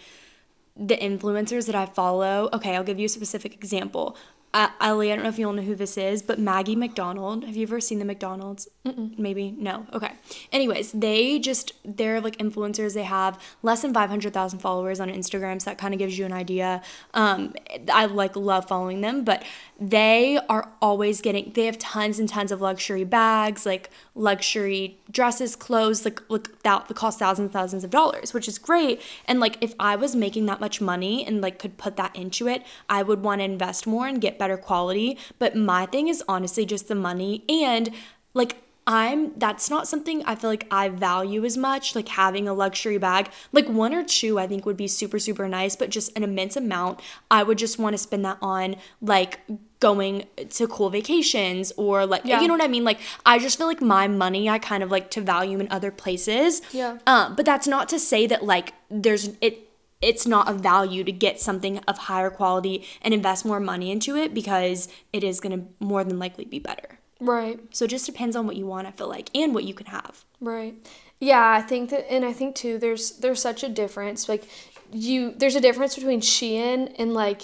the 0.76 0.98
influencers 0.98 1.66
that 1.68 1.76
I 1.76 1.86
follow, 1.86 2.50
okay, 2.54 2.76
I'll 2.76 2.84
give 2.84 3.00
you 3.00 3.06
a 3.06 3.10
specific 3.10 3.54
example. 3.54 4.18
Uh, 4.54 4.68
Ellie, 4.82 5.12
I 5.12 5.16
don't 5.16 5.24
know 5.24 5.30
if 5.30 5.40
you'll 5.40 5.54
know 5.54 5.62
who 5.62 5.76
this 5.76 5.98
is, 5.98 6.22
but 6.22 6.38
Maggie 6.38 6.76
McDonald. 6.76 7.46
Have 7.46 7.56
you 7.56 7.64
ever 7.64 7.80
seen 7.80 8.00
the 8.00 8.06
McDonald's? 8.06 8.68
Maybe 8.84 9.52
no. 9.52 9.86
Okay. 9.94 10.12
Anyways, 10.52 10.92
they 10.92 11.40
just 11.40 11.74
they're 11.86 12.20
like 12.20 12.38
influencers. 12.38 12.94
They 12.94 13.04
have 13.04 13.40
less 13.62 13.82
than 13.82 13.94
five 13.94 14.10
hundred 14.10 14.34
thousand 14.34 14.60
followers 14.60 15.00
on 15.00 15.10
Instagram, 15.10 15.62
so 15.62 15.70
that 15.70 15.78
kind 15.78 15.94
of 15.94 16.00
gives 16.00 16.18
you 16.18 16.26
an 16.26 16.34
idea. 16.34 16.82
Um, 17.14 17.54
I 17.94 18.06
like 18.06 18.36
love 18.36 18.68
following 18.68 19.02
them, 19.02 19.24
but 19.24 19.44
they 19.80 20.40
are 20.50 20.72
always 20.82 21.22
getting. 21.22 21.52
They 21.54 21.66
have 21.66 21.78
tons 21.78 22.20
and 22.20 22.28
tons 22.28 22.52
of 22.52 22.60
luxury 22.60 23.04
bags, 23.04 23.66
like 23.66 23.90
luxury 24.16 25.00
dresses, 25.10 25.56
clothes, 25.56 26.04
like 26.04 26.20
like 26.30 26.62
that 26.64 26.88
that 26.88 26.94
cost 26.96 27.20
thousands 27.20 27.46
and 27.46 27.54
thousands 27.54 27.84
of 27.84 27.90
dollars, 27.90 28.34
which 28.34 28.48
is 28.48 28.58
great. 28.58 29.02
And 29.28 29.40
like 29.40 29.58
if 29.62 29.76
I 29.80 29.96
was 29.96 30.16
making 30.16 30.48
that 30.48 30.60
much 30.60 30.82
money 30.82 31.26
and 31.26 31.40
like 31.40 31.60
could 31.60 31.78
put 31.78 31.96
that 31.98 32.16
into 32.16 32.48
it, 32.48 32.66
I 32.90 33.04
would 33.04 33.24
want 33.24 33.40
to 33.40 33.46
invest 33.46 33.88
more 33.88 34.08
and 34.08 34.20
get 34.20 34.40
better 34.42 34.58
quality. 34.58 35.10
But 35.44 35.56
my 35.56 35.84
thing 35.94 36.08
is 36.14 36.24
honestly 36.28 36.66
just 36.66 36.88
the 36.88 36.96
money 37.10 37.44
and 37.48 37.86
like 38.34 38.54
I'm 38.88 39.38
that's 39.38 39.70
not 39.70 39.88
something 39.88 40.24
I 40.26 40.34
feel 40.40 40.50
like 40.50 40.66
I 40.72 40.90
value 40.90 41.46
as 41.46 41.56
much 41.56 41.96
like 41.96 42.08
having 42.08 42.48
a 42.48 42.54
luxury 42.64 42.98
bag 42.98 43.30
like 43.58 43.68
one 43.70 43.94
or 43.94 44.04
two 44.04 44.40
I 44.44 44.48
think 44.48 44.66
would 44.66 44.76
be 44.86 44.88
super 44.88 45.20
super 45.20 45.48
nice 45.48 45.76
but 45.76 45.92
just 45.98 46.10
an 46.18 46.24
immense 46.24 46.56
amount 46.64 47.00
I 47.30 47.44
would 47.44 47.60
just 47.60 47.78
want 47.78 47.94
to 47.94 48.00
spend 48.00 48.26
that 48.26 48.40
on 48.42 48.76
like 49.00 49.40
going 49.80 50.26
to 50.58 50.68
cool 50.68 50.90
vacations 50.90 51.72
or 51.78 52.08
like 52.08 52.24
Yeah. 52.26 52.42
you 52.42 52.48
know 52.48 52.56
what 52.56 52.64
I 52.64 52.68
mean 52.68 52.84
like 52.84 53.00
I 53.24 53.38
just 53.38 53.56
feel 53.60 53.68
like 53.68 53.82
my 53.84 54.08
money 54.08 54.50
I 54.50 54.58
kind 54.58 54.82
of 54.82 54.90
like 54.90 55.12
to 55.12 55.22
value 55.22 55.60
in 55.60 55.68
other 55.70 55.92
places 55.92 56.62
Yeah. 56.72 56.98
um 57.06 57.36
but 57.36 57.46
that's 57.46 57.68
not 57.68 57.88
to 57.90 58.00
say 58.00 58.26
that 58.32 58.44
like 58.44 58.74
there's 58.90 59.30
it 59.42 59.68
it's 60.02 60.26
not 60.26 60.48
of 60.48 60.62
value 60.62 61.04
to 61.04 61.12
get 61.12 61.40
something 61.40 61.78
of 61.88 61.98
higher 61.98 62.30
quality 62.30 62.86
and 63.02 63.14
invest 63.14 63.46
more 63.46 63.60
money 63.60 63.92
into 63.92 64.16
it 64.16 64.34
because 64.34 64.88
it 65.14 65.24
is 65.24 65.40
going 65.40 65.58
to 65.60 65.66
more 65.80 66.04
than 66.04 66.20
likely 66.20 66.46
be 66.46 66.60
better 66.60 67.00
Right, 67.22 67.60
so 67.70 67.86
it 67.86 67.90
just 67.90 68.08
depends 68.08 68.36
on 68.36 68.48
what 68.48 68.56
you 68.56 68.66
want, 68.66 68.88
I 68.88 68.92
feel 68.92 69.08
like, 69.08 69.30
and 69.36 69.54
what 69.54 69.64
you 69.64 69.76
can 69.76 69.86
have. 69.86 70.26
right. 70.42 70.74
Yeah, 71.20 71.52
I 71.52 71.62
think 71.62 71.92
that, 71.92 72.12
and 72.12 72.26
I 72.26 72.34
think 72.34 72.56
too, 72.56 72.80
there's 72.80 73.12
there's 73.12 73.40
such 73.40 73.62
a 73.62 73.70
difference. 73.70 74.28
Like, 74.28 74.50
you 74.92 75.32
there's 75.38 75.56
a 75.56 75.62
difference 75.62 75.94
between 75.94 76.20
Shein 76.20 76.96
and 76.98 77.14
like 77.14 77.44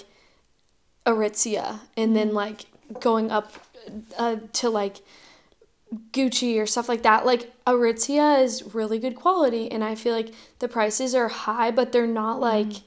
Aritzia, 1.06 1.78
and 1.96 2.16
then 2.16 2.34
like 2.34 2.64
going 2.98 3.30
up 3.30 3.52
uh, 4.18 4.38
to 4.54 4.68
like 4.68 4.96
Gucci 6.12 6.60
or 6.60 6.66
stuff 6.66 6.88
like 6.88 7.02
that. 7.02 7.24
Like 7.24 7.52
Aritzia 7.66 8.42
is 8.42 8.74
really 8.74 8.98
good 8.98 9.14
quality, 9.14 9.70
and 9.70 9.82
I 9.82 9.94
feel 9.94 10.14
like 10.14 10.32
the 10.58 10.68
prices 10.68 11.14
are 11.14 11.28
high, 11.28 11.70
but 11.70 11.92
they're 11.92 12.06
not 12.06 12.40
mm-hmm. 12.40 12.70
like 12.70 12.82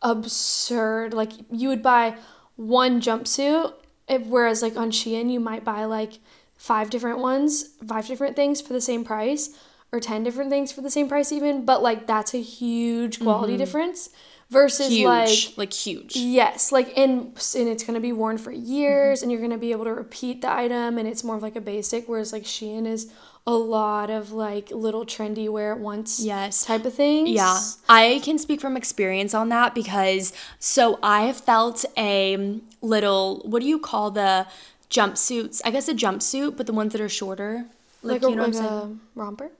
absurd. 0.00 1.14
Like 1.14 1.32
you 1.50 1.68
would 1.68 1.82
buy 1.82 2.16
one 2.56 3.00
jumpsuit, 3.00 3.74
if, 4.08 4.26
whereas 4.26 4.62
like 4.62 4.76
on 4.76 4.90
Shein 4.90 5.30
you 5.30 5.40
might 5.40 5.64
buy 5.64 5.84
like 5.84 6.18
five 6.56 6.90
different 6.90 7.18
ones, 7.18 7.70
five 7.86 8.06
different 8.06 8.36
things 8.36 8.60
for 8.60 8.72
the 8.72 8.80
same 8.80 9.04
price, 9.04 9.50
or 9.92 10.00
ten 10.00 10.22
different 10.22 10.50
things 10.50 10.72
for 10.72 10.80
the 10.80 10.90
same 10.90 11.08
price 11.08 11.32
even. 11.32 11.64
But 11.64 11.82
like 11.82 12.06
that's 12.06 12.34
a 12.34 12.40
huge 12.40 13.20
quality 13.20 13.54
mm-hmm. 13.54 13.58
difference 13.58 14.10
versus 14.52 14.88
Huge, 14.90 15.04
like 15.06 15.56
like, 15.56 15.72
huge. 15.72 16.14
Yes, 16.14 16.70
like 16.70 16.96
and 16.96 17.28
and 17.56 17.68
it's 17.68 17.84
gonna 17.84 18.00
be 18.00 18.12
worn 18.12 18.38
for 18.38 18.52
years, 18.52 19.22
and 19.22 19.32
you're 19.32 19.40
gonna 19.40 19.58
be 19.58 19.72
able 19.72 19.84
to 19.84 19.94
repeat 19.94 20.42
the 20.42 20.52
item, 20.52 20.98
and 20.98 21.08
it's 21.08 21.24
more 21.24 21.36
of 21.36 21.42
like 21.42 21.56
a 21.56 21.60
basic. 21.60 22.08
Whereas 22.08 22.32
like 22.32 22.44
Shein 22.44 22.86
is 22.86 23.10
a 23.46 23.54
lot 23.54 24.08
of 24.10 24.30
like 24.30 24.70
little 24.70 25.04
trendy 25.04 25.48
wear 25.48 25.72
it 25.72 25.78
once 25.78 26.20
Yes. 26.20 26.64
type 26.64 26.84
of 26.84 26.94
things. 26.94 27.30
Yeah, 27.30 27.58
I 27.88 28.20
can 28.22 28.38
speak 28.38 28.60
from 28.60 28.76
experience 28.76 29.34
on 29.34 29.48
that 29.48 29.74
because 29.74 30.32
so 30.60 30.98
I 31.02 31.22
have 31.22 31.38
felt 31.38 31.84
a 31.96 32.60
little, 32.82 33.40
what 33.44 33.60
do 33.62 33.66
you 33.68 33.78
call 33.80 34.10
the 34.12 34.46
jumpsuits? 34.90 35.60
I 35.64 35.70
guess 35.70 35.88
a 35.88 35.94
jumpsuit, 35.94 36.56
but 36.56 36.66
the 36.66 36.72
ones 36.72 36.92
that 36.92 37.00
are 37.00 37.08
shorter. 37.08 37.64
Like, 38.02 38.22
like, 38.22 38.30
you 38.30 38.36
know 38.36 38.44
a, 38.44 38.46
what 38.48 38.56
I'm 38.56 38.62
like 38.62 38.70
saying? 38.70 39.00
a 39.16 39.20
romper. 39.20 39.50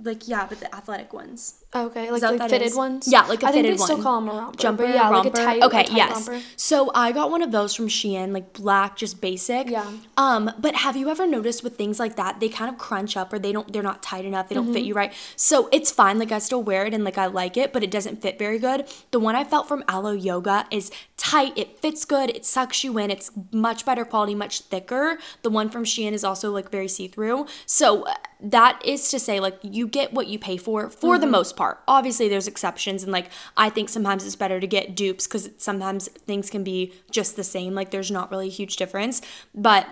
Like, 0.00 0.28
yeah, 0.28 0.46
but 0.48 0.60
the 0.60 0.74
athletic 0.74 1.12
ones. 1.12 1.64
Okay, 1.76 2.10
like 2.10 2.22
like 2.22 2.48
fitted 2.50 2.68
is? 2.68 2.74
ones. 2.74 3.06
Yeah, 3.06 3.22
like 3.22 3.42
a 3.42 3.46
I 3.48 3.52
think 3.52 3.66
fitted 3.66 3.78
they 3.78 3.84
still 3.84 4.02
call 4.02 4.20
them 4.20 4.30
a 4.30 4.32
romper. 4.40 4.56
Jumper, 4.58 4.84
yeah, 4.86 5.10
romper. 5.10 5.28
like 5.28 5.38
a 5.38 5.44
tight. 5.44 5.62
okay, 5.64 5.86
yes. 5.94 6.26
Romper. 6.26 6.42
So 6.56 6.90
I 6.94 7.12
got 7.12 7.30
one 7.30 7.42
of 7.42 7.52
those 7.52 7.74
from 7.74 7.88
Shein, 7.88 8.32
like 8.32 8.54
black, 8.54 8.96
just 8.96 9.20
basic. 9.20 9.68
Yeah. 9.68 9.86
Um, 10.16 10.50
but 10.58 10.74
have 10.76 10.96
you 10.96 11.10
ever 11.10 11.26
noticed 11.26 11.62
with 11.62 11.76
things 11.76 12.00
like 12.00 12.16
that, 12.16 12.40
they 12.40 12.48
kind 12.48 12.70
of 12.72 12.78
crunch 12.78 13.18
up 13.18 13.34
or 13.34 13.38
they 13.38 13.52
don't, 13.52 13.70
they're 13.70 13.82
not 13.82 14.02
tight 14.02 14.24
enough. 14.24 14.48
They 14.48 14.54
don't 14.54 14.64
Mm-hmm. 14.64 14.72
fit 14.74 14.84
you 14.84 14.94
right. 14.94 15.12
So 15.36 15.68
it's 15.70 15.90
fine. 15.90 16.18
Like 16.18 16.32
I 16.32 16.38
still 16.38 16.62
wear 16.62 16.86
it 16.86 16.94
and 16.94 17.04
like 17.04 17.18
I 17.18 17.26
like 17.26 17.58
it, 17.58 17.72
but 17.74 17.82
it 17.84 17.90
doesn't 17.90 18.22
fit 18.22 18.38
very 18.38 18.58
good. 18.58 18.86
The 19.10 19.20
one 19.20 19.36
I 19.36 19.44
felt 19.44 19.68
from 19.68 19.84
Alo 19.88 20.12
Yoga 20.12 20.66
is 20.70 20.90
tight. 21.18 21.52
It 21.56 21.78
fits 21.80 22.06
good. 22.06 22.30
It 22.30 22.46
sucks 22.46 22.82
you 22.82 22.96
in. 22.98 23.10
It's 23.10 23.30
much 23.52 23.84
better 23.84 24.06
quality, 24.06 24.34
much 24.34 24.62
thicker. 24.62 25.18
The 25.42 25.50
one 25.50 25.68
from 25.68 25.84
Shein 25.84 26.12
is 26.12 26.24
also 26.24 26.50
like 26.50 26.70
very 26.70 26.88
see 26.88 27.08
through. 27.08 27.46
So 27.66 28.04
uh, 28.04 28.14
that 28.40 28.80
is 28.84 29.10
to 29.10 29.18
say, 29.18 29.38
like 29.38 29.58
you 29.62 29.86
get 29.86 30.12
what 30.14 30.28
you 30.28 30.38
pay 30.38 30.56
for 30.56 30.88
for 30.88 31.18
the 31.18 31.26
most 31.26 31.56
part. 31.58 31.82
Obviously, 31.86 32.28
there's 32.28 32.48
exceptions, 32.48 33.02
and 33.02 33.12
like 33.12 33.28
I 33.56 33.68
think 33.68 33.90
sometimes 33.90 34.24
it's 34.24 34.36
better 34.36 34.60
to 34.60 34.66
get 34.66 34.96
dupes 34.96 35.26
because 35.26 35.50
sometimes 35.58 36.08
things 36.08 36.48
can 36.48 36.64
be 36.64 36.94
just 37.10 37.36
the 37.36 37.44
same. 37.44 37.74
Like 37.74 37.90
there's 37.90 38.10
not 38.10 38.30
really 38.30 38.48
a 38.48 38.50
huge 38.50 38.76
difference, 38.76 39.20
but 39.54 39.86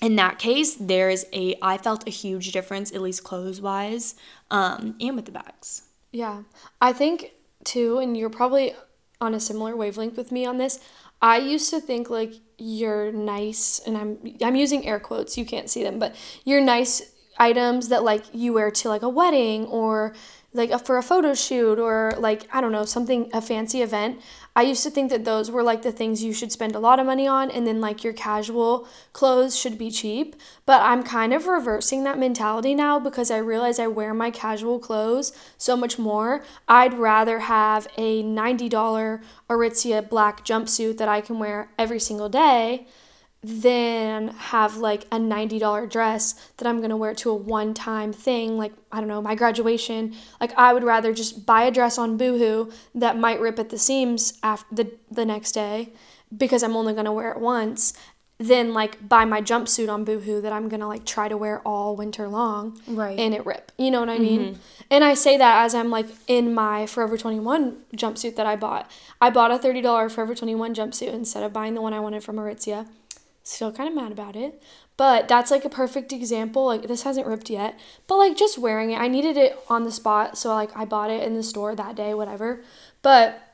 in 0.00 0.16
that 0.16 0.38
case, 0.38 0.74
there 0.74 1.10
is 1.10 1.26
a 1.32 1.54
I 1.60 1.76
felt 1.76 2.06
a 2.06 2.10
huge 2.10 2.52
difference, 2.52 2.92
at 2.92 3.02
least 3.02 3.22
clothes 3.22 3.60
wise, 3.60 4.14
um, 4.50 4.96
and 5.00 5.16
with 5.16 5.26
the 5.26 5.32
bags. 5.32 5.82
Yeah. 6.10 6.42
I 6.80 6.92
think 6.92 7.32
too, 7.64 7.98
and 7.98 8.16
you're 8.16 8.30
probably 8.30 8.74
on 9.20 9.34
a 9.34 9.40
similar 9.40 9.76
wavelength 9.76 10.16
with 10.16 10.32
me 10.32 10.44
on 10.44 10.58
this. 10.58 10.80
I 11.20 11.38
used 11.38 11.70
to 11.70 11.80
think 11.80 12.10
like 12.10 12.34
you're 12.58 13.12
nice 13.12 13.80
and 13.86 13.96
I'm 13.96 14.18
I'm 14.42 14.56
using 14.56 14.86
air 14.86 14.98
quotes, 14.98 15.38
you 15.38 15.44
can't 15.44 15.70
see 15.70 15.84
them, 15.84 15.98
but 15.98 16.16
you're 16.44 16.60
nice 16.60 17.12
items 17.38 17.88
that 17.88 18.04
like 18.04 18.24
you 18.32 18.52
wear 18.52 18.70
to 18.70 18.88
like 18.88 19.02
a 19.02 19.08
wedding 19.08 19.66
or 19.66 20.14
like 20.54 20.70
a, 20.70 20.78
for 20.78 20.98
a 20.98 21.02
photo 21.02 21.32
shoot 21.34 21.78
or 21.78 22.12
like 22.18 22.46
I 22.52 22.60
don't 22.60 22.72
know 22.72 22.84
something 22.84 23.30
a 23.32 23.40
fancy 23.40 23.80
event. 23.80 24.20
I 24.54 24.62
used 24.62 24.82
to 24.82 24.90
think 24.90 25.10
that 25.10 25.24
those 25.24 25.50
were 25.50 25.62
like 25.62 25.80
the 25.80 25.92
things 25.92 26.22
you 26.22 26.34
should 26.34 26.52
spend 26.52 26.74
a 26.74 26.78
lot 26.78 27.00
of 27.00 27.06
money 27.06 27.26
on 27.26 27.50
and 27.50 27.66
then 27.66 27.80
like 27.80 28.04
your 28.04 28.12
casual 28.12 28.86
clothes 29.14 29.58
should 29.58 29.78
be 29.78 29.90
cheap. 29.90 30.36
But 30.66 30.82
I'm 30.82 31.02
kind 31.02 31.32
of 31.32 31.46
reversing 31.46 32.04
that 32.04 32.18
mentality 32.18 32.74
now 32.74 32.98
because 32.98 33.30
I 33.30 33.38
realize 33.38 33.78
I 33.78 33.86
wear 33.86 34.12
my 34.12 34.30
casual 34.30 34.78
clothes 34.78 35.32
so 35.56 35.74
much 35.74 35.98
more. 35.98 36.44
I'd 36.68 36.94
rather 36.94 37.40
have 37.40 37.88
a 37.96 38.22
$90 38.22 39.22
Aritzia 39.48 40.06
black 40.06 40.44
jumpsuit 40.44 40.98
that 40.98 41.08
I 41.08 41.22
can 41.22 41.38
wear 41.38 41.70
every 41.78 42.00
single 42.00 42.28
day 42.28 42.86
than 43.44 44.28
have 44.28 44.76
like 44.76 45.02
a 45.10 45.16
$90 45.18 45.90
dress 45.90 46.34
that 46.58 46.68
I'm 46.68 46.78
going 46.78 46.90
to 46.90 46.96
wear 46.96 47.12
to 47.14 47.30
a 47.30 47.34
one 47.34 47.74
time 47.74 48.12
thing 48.12 48.56
like 48.56 48.72
I 48.92 48.98
don't 49.00 49.08
know 49.08 49.20
my 49.20 49.34
graduation. 49.34 50.14
Like 50.40 50.56
I 50.56 50.72
would 50.72 50.84
rather 50.84 51.12
just 51.12 51.44
buy 51.44 51.62
a 51.64 51.70
dress 51.72 51.98
on 51.98 52.16
Boohoo 52.16 52.70
that 52.94 53.18
might 53.18 53.40
rip 53.40 53.58
at 53.58 53.70
the 53.70 53.78
seams 53.78 54.38
after 54.42 54.72
the 54.74 54.92
the 55.10 55.24
next 55.24 55.52
day 55.52 55.88
because 56.36 56.62
I'm 56.62 56.76
only 56.76 56.92
going 56.92 57.04
to 57.06 57.12
wear 57.12 57.32
it 57.32 57.40
once 57.40 57.94
than 58.38 58.72
like 58.72 59.08
buy 59.08 59.24
my 59.24 59.40
jumpsuit 59.42 59.92
on 59.92 60.04
Boohoo 60.04 60.40
that 60.40 60.52
I'm 60.52 60.68
going 60.68 60.80
to 60.80 60.86
like 60.86 61.04
try 61.04 61.28
to 61.28 61.36
wear 61.36 61.60
all 61.66 61.96
winter 61.96 62.28
long 62.28 62.80
Right. 62.86 63.18
and 63.18 63.34
it 63.34 63.44
rip. 63.44 63.72
You 63.76 63.90
know 63.90 64.00
what 64.00 64.08
I 64.08 64.18
mean? 64.18 64.40
Mm-hmm. 64.40 64.60
And 64.90 65.04
I 65.04 65.14
say 65.14 65.36
that 65.36 65.64
as 65.64 65.74
I'm 65.74 65.90
like 65.90 66.06
in 66.28 66.54
my 66.54 66.86
Forever 66.86 67.16
21 67.18 67.76
jumpsuit 67.96 68.36
that 68.36 68.46
I 68.46 68.56
bought. 68.56 68.90
I 69.20 69.30
bought 69.30 69.50
a 69.50 69.58
$30 69.58 70.10
Forever 70.10 70.34
21 70.34 70.74
jumpsuit 70.74 71.12
instead 71.12 71.42
of 71.42 71.52
buying 71.52 71.74
the 71.74 71.80
one 71.82 71.92
I 71.92 72.00
wanted 72.00 72.22
from 72.24 72.36
Aritzia 72.36 72.86
still 73.42 73.72
kind 73.72 73.88
of 73.88 73.94
mad 73.94 74.12
about 74.12 74.36
it. 74.36 74.62
But 74.96 75.26
that's 75.26 75.50
like 75.50 75.64
a 75.64 75.70
perfect 75.70 76.12
example 76.12 76.66
like 76.66 76.86
this 76.86 77.02
hasn't 77.02 77.26
ripped 77.26 77.50
yet 77.50 77.78
but 78.06 78.18
like 78.18 78.36
just 78.36 78.58
wearing 78.58 78.90
it 78.90 79.00
i 79.00 79.08
needed 79.08 79.36
it 79.36 79.58
on 79.68 79.84
the 79.84 79.90
spot 79.90 80.36
so 80.36 80.54
like 80.54 80.70
i 80.76 80.84
bought 80.84 81.10
it 81.10 81.22
in 81.22 81.34
the 81.34 81.42
store 81.42 81.74
that 81.74 81.96
day 81.96 82.14
whatever. 82.14 82.62
But 83.00 83.48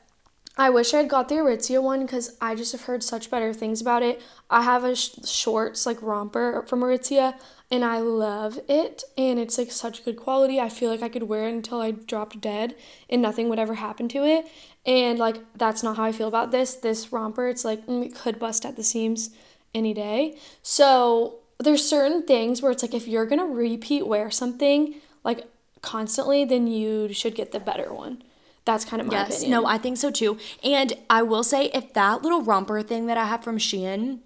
i 0.57 0.69
wish 0.69 0.93
i 0.93 0.97
had 0.97 1.09
got 1.09 1.29
the 1.29 1.35
aritzia 1.35 1.81
one 1.81 2.01
because 2.05 2.35
i 2.41 2.53
just 2.53 2.73
have 2.73 2.83
heard 2.83 3.03
such 3.03 3.31
better 3.31 3.53
things 3.53 3.79
about 3.81 4.03
it. 4.03 4.21
I 4.49 4.63
have 4.63 4.83
a 4.83 4.95
sh- 4.95 5.15
shorts 5.25 5.85
like 5.85 6.01
romper 6.01 6.65
from 6.67 6.81
aritzia 6.81 7.39
and 7.71 7.85
i 7.85 7.99
love 7.99 8.59
it 8.67 9.03
and 9.17 9.39
it's 9.39 9.57
like 9.57 9.71
such 9.71 10.03
good 10.03 10.17
quality. 10.17 10.59
I 10.59 10.69
feel 10.69 10.91
like 10.91 11.01
i 11.01 11.09
could 11.09 11.23
wear 11.23 11.47
it 11.47 11.53
until 11.53 11.79
i 11.79 11.91
dropped 11.91 12.41
dead 12.41 12.75
and 13.09 13.21
nothing 13.21 13.47
would 13.49 13.59
ever 13.59 13.75
happen 13.75 14.09
to 14.09 14.25
it. 14.25 14.45
And 14.85 15.17
like 15.17 15.37
that's 15.55 15.83
not 15.83 15.95
how 15.97 16.03
i 16.03 16.11
feel 16.11 16.27
about 16.27 16.51
this. 16.51 16.75
This 16.75 17.11
romper 17.13 17.47
it's 17.47 17.63
like 17.63 17.87
mm, 17.87 18.05
it 18.05 18.13
could 18.13 18.37
bust 18.37 18.65
at 18.65 18.75
the 18.75 18.83
seams 18.83 19.29
any 19.73 19.93
day. 19.93 20.37
So 20.61 21.35
there's 21.59 21.87
certain 21.87 22.23
things 22.23 22.61
where 22.61 22.71
it's 22.71 22.83
like 22.83 22.93
if 22.93 23.07
you're 23.07 23.25
gonna 23.25 23.45
repeat 23.45 24.07
wear 24.07 24.31
something 24.31 24.95
like 25.23 25.45
constantly, 25.81 26.45
then 26.45 26.67
you 26.67 27.11
should 27.13 27.35
get 27.35 27.51
the 27.51 27.59
better 27.59 27.93
one. 27.93 28.23
That's 28.65 28.85
kind 28.85 29.01
of 29.01 29.07
my 29.07 29.13
Yes, 29.13 29.39
opinion. 29.39 29.51
no, 29.51 29.65
I 29.67 29.77
think 29.77 29.97
so 29.97 30.11
too. 30.11 30.37
And 30.63 30.93
I 31.09 31.21
will 31.23 31.43
say, 31.43 31.65
if 31.73 31.93
that 31.93 32.21
little 32.21 32.41
romper 32.43 32.81
thing 32.81 33.07
that 33.07 33.17
I 33.17 33.25
have 33.25 33.43
from 33.43 33.57
Shein 33.57 34.19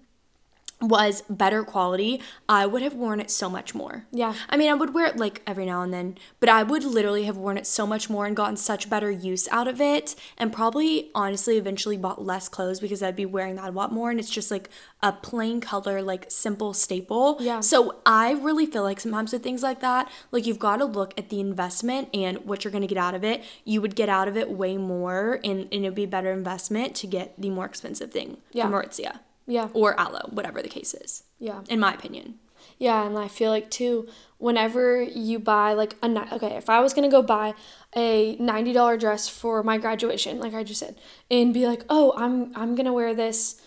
was 0.88 1.22
better 1.28 1.62
quality, 1.64 2.20
I 2.48 2.66
would 2.66 2.82
have 2.82 2.94
worn 2.94 3.20
it 3.20 3.30
so 3.30 3.48
much 3.50 3.74
more. 3.74 4.06
Yeah. 4.12 4.34
I 4.48 4.56
mean, 4.56 4.70
I 4.70 4.74
would 4.74 4.94
wear 4.94 5.06
it 5.06 5.16
like 5.16 5.42
every 5.46 5.66
now 5.66 5.82
and 5.82 5.92
then, 5.92 6.16
but 6.40 6.48
I 6.48 6.62
would 6.62 6.84
literally 6.84 7.24
have 7.24 7.36
worn 7.36 7.56
it 7.58 7.66
so 7.66 7.86
much 7.86 8.10
more 8.10 8.26
and 8.26 8.36
gotten 8.36 8.56
such 8.56 8.88
better 8.90 9.10
use 9.10 9.48
out 9.50 9.68
of 9.68 9.80
it, 9.80 10.14
and 10.38 10.52
probably 10.52 11.10
honestly 11.14 11.56
eventually 11.56 11.96
bought 11.96 12.24
less 12.24 12.48
clothes 12.48 12.80
because 12.80 13.02
I'd 13.02 13.16
be 13.16 13.26
wearing 13.26 13.56
that 13.56 13.68
a 13.68 13.72
lot 13.72 13.92
more. 13.92 14.10
And 14.10 14.18
it's 14.20 14.30
just 14.30 14.50
like 14.50 14.68
a 15.02 15.12
plain 15.12 15.60
color, 15.60 16.02
like 16.02 16.26
simple 16.30 16.72
staple. 16.74 17.36
Yeah. 17.40 17.60
So 17.60 18.00
I 18.06 18.32
really 18.32 18.66
feel 18.66 18.82
like 18.82 19.00
sometimes 19.00 19.32
with 19.32 19.42
things 19.42 19.62
like 19.62 19.80
that, 19.80 20.10
like 20.32 20.46
you've 20.46 20.58
got 20.58 20.76
to 20.78 20.84
look 20.84 21.14
at 21.18 21.28
the 21.30 21.40
investment 21.40 22.08
and 22.14 22.38
what 22.46 22.64
you're 22.64 22.72
going 22.72 22.82
to 22.82 22.88
get 22.88 22.98
out 22.98 23.14
of 23.14 23.24
it. 23.24 23.42
You 23.64 23.80
would 23.80 23.94
get 23.96 24.08
out 24.08 24.28
of 24.28 24.36
it 24.36 24.50
way 24.50 24.76
more, 24.76 25.40
and, 25.44 25.60
and 25.72 25.84
it'd 25.84 25.94
be 25.94 26.04
a 26.04 26.08
better 26.08 26.32
investment 26.32 26.94
to 26.96 27.06
get 27.06 27.34
the 27.40 27.50
more 27.50 27.64
expensive 27.66 28.10
thing 28.10 28.38
Yeah. 28.52 28.64
from 28.64 28.72
Aritzia 28.72 29.20
Yeah. 29.46 29.68
or 29.74 29.98
Alo, 29.98 30.28
whatever 30.30 30.62
the 30.62 30.68
case 30.68 30.94
is, 30.94 31.24
Yeah. 31.38 31.60
in 31.68 31.78
my 31.80 31.92
opinion. 31.94 32.38
Yeah, 32.78 33.06
and 33.06 33.16
I 33.16 33.28
feel 33.28 33.50
like 33.50 33.70
too, 33.70 34.08
whenever 34.38 35.02
you 35.02 35.38
buy 35.38 35.74
like 35.74 35.94
a 36.02 36.34
okay, 36.34 36.56
if 36.56 36.68
I 36.68 36.80
was 36.80 36.92
gonna 36.94 37.10
go 37.10 37.22
buy 37.22 37.54
a 37.94 38.36
ninety 38.36 38.72
dollar 38.72 38.96
dress 38.96 39.28
for 39.28 39.62
my 39.62 39.78
graduation, 39.78 40.38
like 40.40 40.54
I 40.54 40.64
just 40.64 40.80
said, 40.80 40.96
and 41.30 41.52
be 41.54 41.66
like, 41.66 41.84
oh, 41.88 42.12
I'm 42.16 42.52
I'm 42.56 42.74
gonna 42.74 42.92
wear 42.92 43.14
this, 43.14 43.60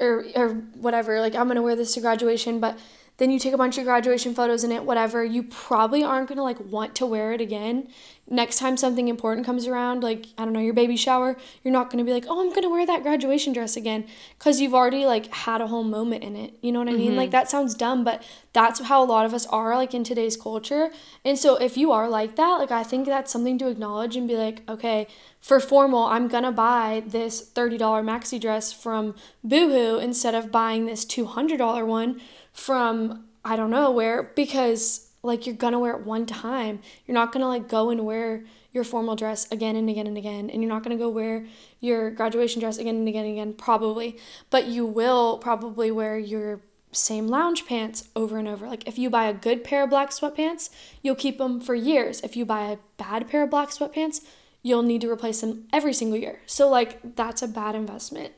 or 0.00 0.24
or 0.36 0.48
whatever, 0.74 1.20
like 1.20 1.34
I'm 1.34 1.48
gonna 1.48 1.62
wear 1.62 1.76
this 1.76 1.94
to 1.94 2.00
graduation, 2.00 2.60
but 2.60 2.78
then 3.18 3.30
you 3.30 3.38
take 3.38 3.54
a 3.54 3.58
bunch 3.58 3.78
of 3.78 3.84
graduation 3.84 4.34
photos 4.34 4.62
in 4.62 4.72
it, 4.72 4.84
whatever, 4.84 5.24
you 5.24 5.42
probably 5.42 6.04
aren't 6.04 6.28
gonna 6.28 6.42
like 6.42 6.60
want 6.60 6.94
to 6.96 7.06
wear 7.06 7.32
it 7.32 7.40
again. 7.40 7.88
Next 8.28 8.58
time 8.58 8.76
something 8.76 9.08
important 9.08 9.46
comes 9.46 9.66
around, 9.66 10.02
like 10.02 10.26
I 10.36 10.44
don't 10.44 10.52
know, 10.52 10.60
your 10.60 10.74
baby 10.74 10.96
shower, 10.96 11.36
you're 11.62 11.72
not 11.72 11.90
gonna 11.90 12.04
be 12.04 12.12
like, 12.12 12.26
oh, 12.28 12.40
I'm 12.40 12.52
gonna 12.52 12.68
wear 12.68 12.84
that 12.84 13.02
graduation 13.02 13.52
dress 13.52 13.76
again, 13.76 14.06
because 14.38 14.60
you've 14.60 14.74
already 14.74 15.06
like 15.06 15.32
had 15.32 15.60
a 15.60 15.68
whole 15.68 15.84
moment 15.84 16.24
in 16.24 16.36
it. 16.36 16.54
You 16.60 16.72
know 16.72 16.80
what 16.80 16.88
I 16.88 16.92
mean? 16.92 17.10
Mm-hmm. 17.10 17.16
Like 17.16 17.30
that 17.30 17.48
sounds 17.48 17.74
dumb, 17.74 18.04
but 18.04 18.22
that's 18.52 18.80
how 18.80 19.02
a 19.02 19.06
lot 19.06 19.24
of 19.24 19.32
us 19.32 19.46
are 19.46 19.76
like 19.76 19.94
in 19.94 20.04
today's 20.04 20.36
culture. 20.36 20.90
And 21.24 21.38
so 21.38 21.56
if 21.56 21.76
you 21.76 21.92
are 21.92 22.08
like 22.08 22.36
that, 22.36 22.56
like 22.56 22.70
I 22.70 22.82
think 22.82 23.06
that's 23.06 23.32
something 23.32 23.58
to 23.58 23.68
acknowledge 23.68 24.16
and 24.16 24.28
be 24.28 24.36
like, 24.36 24.62
okay, 24.68 25.06
for 25.40 25.60
formal, 25.60 26.04
I'm 26.04 26.28
gonna 26.28 26.52
buy 26.52 27.04
this 27.06 27.48
$30 27.54 27.78
maxi 27.78 28.40
dress 28.40 28.72
from 28.72 29.14
Boohoo 29.44 29.98
instead 29.98 30.34
of 30.34 30.50
buying 30.50 30.86
this 30.86 31.04
$200 31.04 31.86
one 31.86 32.20
from 32.56 33.24
I 33.44 33.54
don't 33.54 33.70
know 33.70 33.90
where 33.92 34.24
because 34.24 35.08
like 35.22 35.46
you're 35.46 35.54
gonna 35.54 35.78
wear 35.78 35.92
it 35.96 36.04
one 36.04 36.26
time. 36.26 36.80
You're 37.06 37.14
not 37.14 37.32
gonna 37.32 37.48
like 37.48 37.68
go 37.68 37.90
and 37.90 38.04
wear 38.04 38.44
your 38.72 38.84
formal 38.84 39.16
dress 39.16 39.50
again 39.52 39.76
and 39.76 39.88
again 39.88 40.06
and 40.06 40.18
again, 40.18 40.50
and 40.50 40.62
you're 40.62 40.72
not 40.72 40.82
gonna 40.82 40.96
go 40.96 41.08
wear 41.08 41.46
your 41.80 42.10
graduation 42.10 42.60
dress 42.60 42.78
again 42.78 42.96
and 42.96 43.08
again 43.08 43.24
and 43.24 43.34
again, 43.34 43.52
probably. 43.52 44.18
But 44.50 44.66
you 44.66 44.84
will 44.84 45.38
probably 45.38 45.90
wear 45.90 46.18
your 46.18 46.60
same 46.92 47.28
lounge 47.28 47.66
pants 47.66 48.08
over 48.16 48.38
and 48.38 48.48
over. 48.48 48.66
Like 48.66 48.86
if 48.88 48.98
you 48.98 49.10
buy 49.10 49.24
a 49.24 49.34
good 49.34 49.62
pair 49.64 49.84
of 49.84 49.90
black 49.90 50.10
sweatpants, 50.10 50.70
you'll 51.02 51.14
keep 51.14 51.38
them 51.38 51.60
for 51.60 51.74
years. 51.74 52.20
If 52.22 52.36
you 52.36 52.44
buy 52.44 52.70
a 52.70 52.78
bad 52.96 53.28
pair 53.28 53.42
of 53.42 53.50
black 53.50 53.68
sweatpants, 53.68 54.22
you'll 54.62 54.82
need 54.82 55.02
to 55.02 55.10
replace 55.10 55.42
them 55.42 55.68
every 55.72 55.92
single 55.92 56.18
year. 56.18 56.40
So 56.46 56.68
like 56.68 57.16
that's 57.16 57.42
a 57.42 57.48
bad 57.48 57.74
investment, 57.74 58.32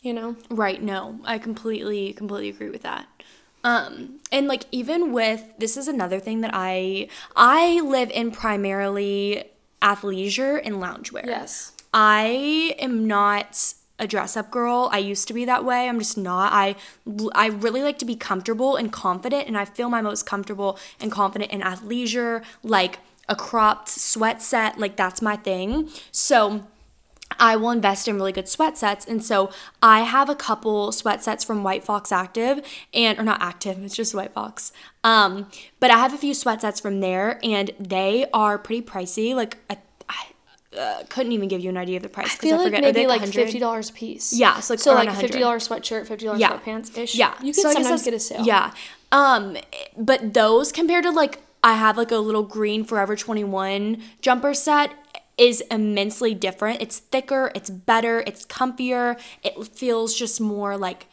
you 0.00 0.12
know? 0.12 0.36
Right, 0.50 0.82
no. 0.82 1.20
I 1.24 1.38
completely 1.38 2.12
completely 2.12 2.48
agree 2.48 2.70
with 2.70 2.82
that. 2.82 3.06
Um 3.64 4.20
and 4.30 4.46
like 4.46 4.64
even 4.70 5.12
with 5.12 5.44
this 5.58 5.76
is 5.76 5.88
another 5.88 6.20
thing 6.20 6.40
that 6.42 6.50
I 6.54 7.08
I 7.36 7.80
live 7.80 8.10
in 8.10 8.30
primarily 8.30 9.44
athleisure 9.82 10.60
and 10.64 10.76
loungewear. 10.76 11.26
Yes. 11.26 11.72
I 11.92 12.76
am 12.78 13.06
not 13.06 13.74
a 13.98 14.06
dress 14.06 14.36
up 14.36 14.50
girl. 14.50 14.88
I 14.92 14.98
used 14.98 15.26
to 15.28 15.34
be 15.34 15.44
that 15.44 15.64
way. 15.64 15.88
I'm 15.88 15.98
just 15.98 16.16
not. 16.16 16.52
I 16.52 16.76
I 17.34 17.46
really 17.46 17.82
like 17.82 17.98
to 17.98 18.04
be 18.04 18.16
comfortable 18.16 18.76
and 18.76 18.92
confident 18.92 19.48
and 19.48 19.58
I 19.58 19.64
feel 19.64 19.88
my 19.88 20.00
most 20.00 20.24
comfortable 20.24 20.78
and 21.00 21.10
confident 21.10 21.50
in 21.50 21.60
athleisure, 21.60 22.44
like 22.62 23.00
a 23.28 23.36
cropped 23.36 23.88
sweat 23.88 24.40
set, 24.40 24.78
like 24.78 24.96
that's 24.96 25.20
my 25.20 25.36
thing. 25.36 25.90
So 26.12 26.64
I 27.38 27.56
will 27.56 27.70
invest 27.70 28.08
in 28.08 28.16
really 28.16 28.32
good 28.32 28.48
sweat 28.48 28.78
sets. 28.78 29.04
And 29.06 29.24
so 29.24 29.50
I 29.82 30.00
have 30.00 30.28
a 30.28 30.34
couple 30.34 30.92
sweat 30.92 31.22
sets 31.22 31.44
from 31.44 31.62
White 31.62 31.84
Fox 31.84 32.10
Active 32.10 32.60
and 32.94 33.18
or 33.18 33.22
not 33.22 33.40
active, 33.42 33.82
it's 33.84 33.94
just 33.94 34.14
White 34.14 34.32
Fox. 34.32 34.72
Um, 35.04 35.48
but 35.80 35.90
I 35.90 35.98
have 35.98 36.14
a 36.14 36.18
few 36.18 36.34
sweat 36.34 36.60
sets 36.62 36.80
from 36.80 37.00
there 37.00 37.38
and 37.42 37.70
they 37.78 38.26
are 38.32 38.58
pretty 38.58 38.82
pricey. 38.82 39.34
Like 39.34 39.58
I, 39.70 39.78
I 40.08 40.78
uh, 40.78 41.04
couldn't 41.08 41.32
even 41.32 41.48
give 41.48 41.60
you 41.60 41.70
an 41.70 41.76
idea 41.76 41.96
of 41.96 42.02
the 42.02 42.08
price 42.08 42.34
because 42.34 42.46
I 42.46 42.48
feel 42.48 42.56
like 42.58 42.66
forget. 42.66 42.80
Maybe 42.82 43.00
they 43.00 43.06
like 43.06 43.20
100? 43.20 43.34
fifty 43.44 43.58
dollars 43.58 43.90
a 43.90 43.92
piece. 43.92 44.32
Yeah, 44.32 44.60
so 44.60 44.74
like 44.74 44.80
so 44.80 44.90
like 44.94 45.06
100. 45.06 45.20
fifty 45.20 45.40
dollars 45.40 45.68
sweatshirt, 45.68 46.06
fifty 46.06 46.26
dollars 46.26 46.40
Yeah. 46.40 46.58
sweatpants 46.58 46.96
ish. 46.96 47.14
Yeah. 47.14 47.34
you 47.42 47.52
can 47.52 47.62
So 47.62 47.70
I 47.70 47.72
sometimes 47.74 48.02
get 48.02 48.14
a 48.14 48.18
sale. 48.20 48.44
Yeah. 48.44 48.72
Um, 49.12 49.56
but 49.96 50.34
those 50.34 50.72
compared 50.72 51.04
to 51.04 51.10
like 51.10 51.40
I 51.62 51.74
have 51.74 51.96
like 51.96 52.10
a 52.10 52.18
little 52.18 52.42
green 52.44 52.84
Forever 52.84 53.16
21 53.16 54.02
jumper 54.20 54.54
set 54.54 54.92
is 55.38 55.62
immensely 55.70 56.34
different. 56.34 56.82
It's 56.82 56.98
thicker, 56.98 57.50
it's 57.54 57.70
better, 57.70 58.22
it's 58.26 58.44
comfier. 58.44 59.18
It 59.42 59.66
feels 59.68 60.14
just 60.14 60.40
more 60.40 60.76
like 60.76 61.06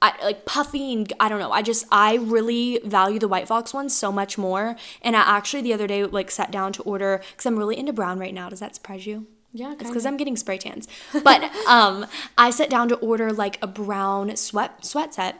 I, 0.00 0.14
like 0.22 0.44
puffy 0.44 0.92
and 0.92 1.12
I 1.20 1.28
don't 1.28 1.38
know. 1.38 1.52
I 1.52 1.62
just 1.62 1.86
I 1.92 2.16
really 2.16 2.80
value 2.84 3.20
the 3.20 3.28
White 3.28 3.46
Fox 3.46 3.72
one 3.72 3.88
so 3.88 4.10
much 4.10 4.36
more. 4.36 4.76
And 5.00 5.16
I 5.16 5.20
actually 5.20 5.62
the 5.62 5.72
other 5.72 5.86
day 5.86 6.04
like 6.04 6.30
sat 6.30 6.50
down 6.50 6.72
to 6.74 6.82
order 6.82 7.22
because 7.30 7.46
I'm 7.46 7.56
really 7.56 7.78
into 7.78 7.92
brown 7.92 8.18
right 8.18 8.34
now. 8.34 8.48
Does 8.48 8.60
that 8.60 8.74
surprise 8.74 9.06
you? 9.06 9.26
Yeah, 9.52 9.72
It's 9.72 9.82
because 9.82 10.06
I'm 10.06 10.16
getting 10.16 10.36
spray 10.36 10.58
tans. 10.58 10.88
But 11.22 11.42
um, 11.68 12.06
I 12.38 12.50
sat 12.50 12.70
down 12.70 12.88
to 12.88 12.96
order 12.96 13.32
like 13.32 13.62
a 13.62 13.66
brown 13.66 14.34
sweat 14.36 14.84
sweat 14.84 15.14
set, 15.14 15.36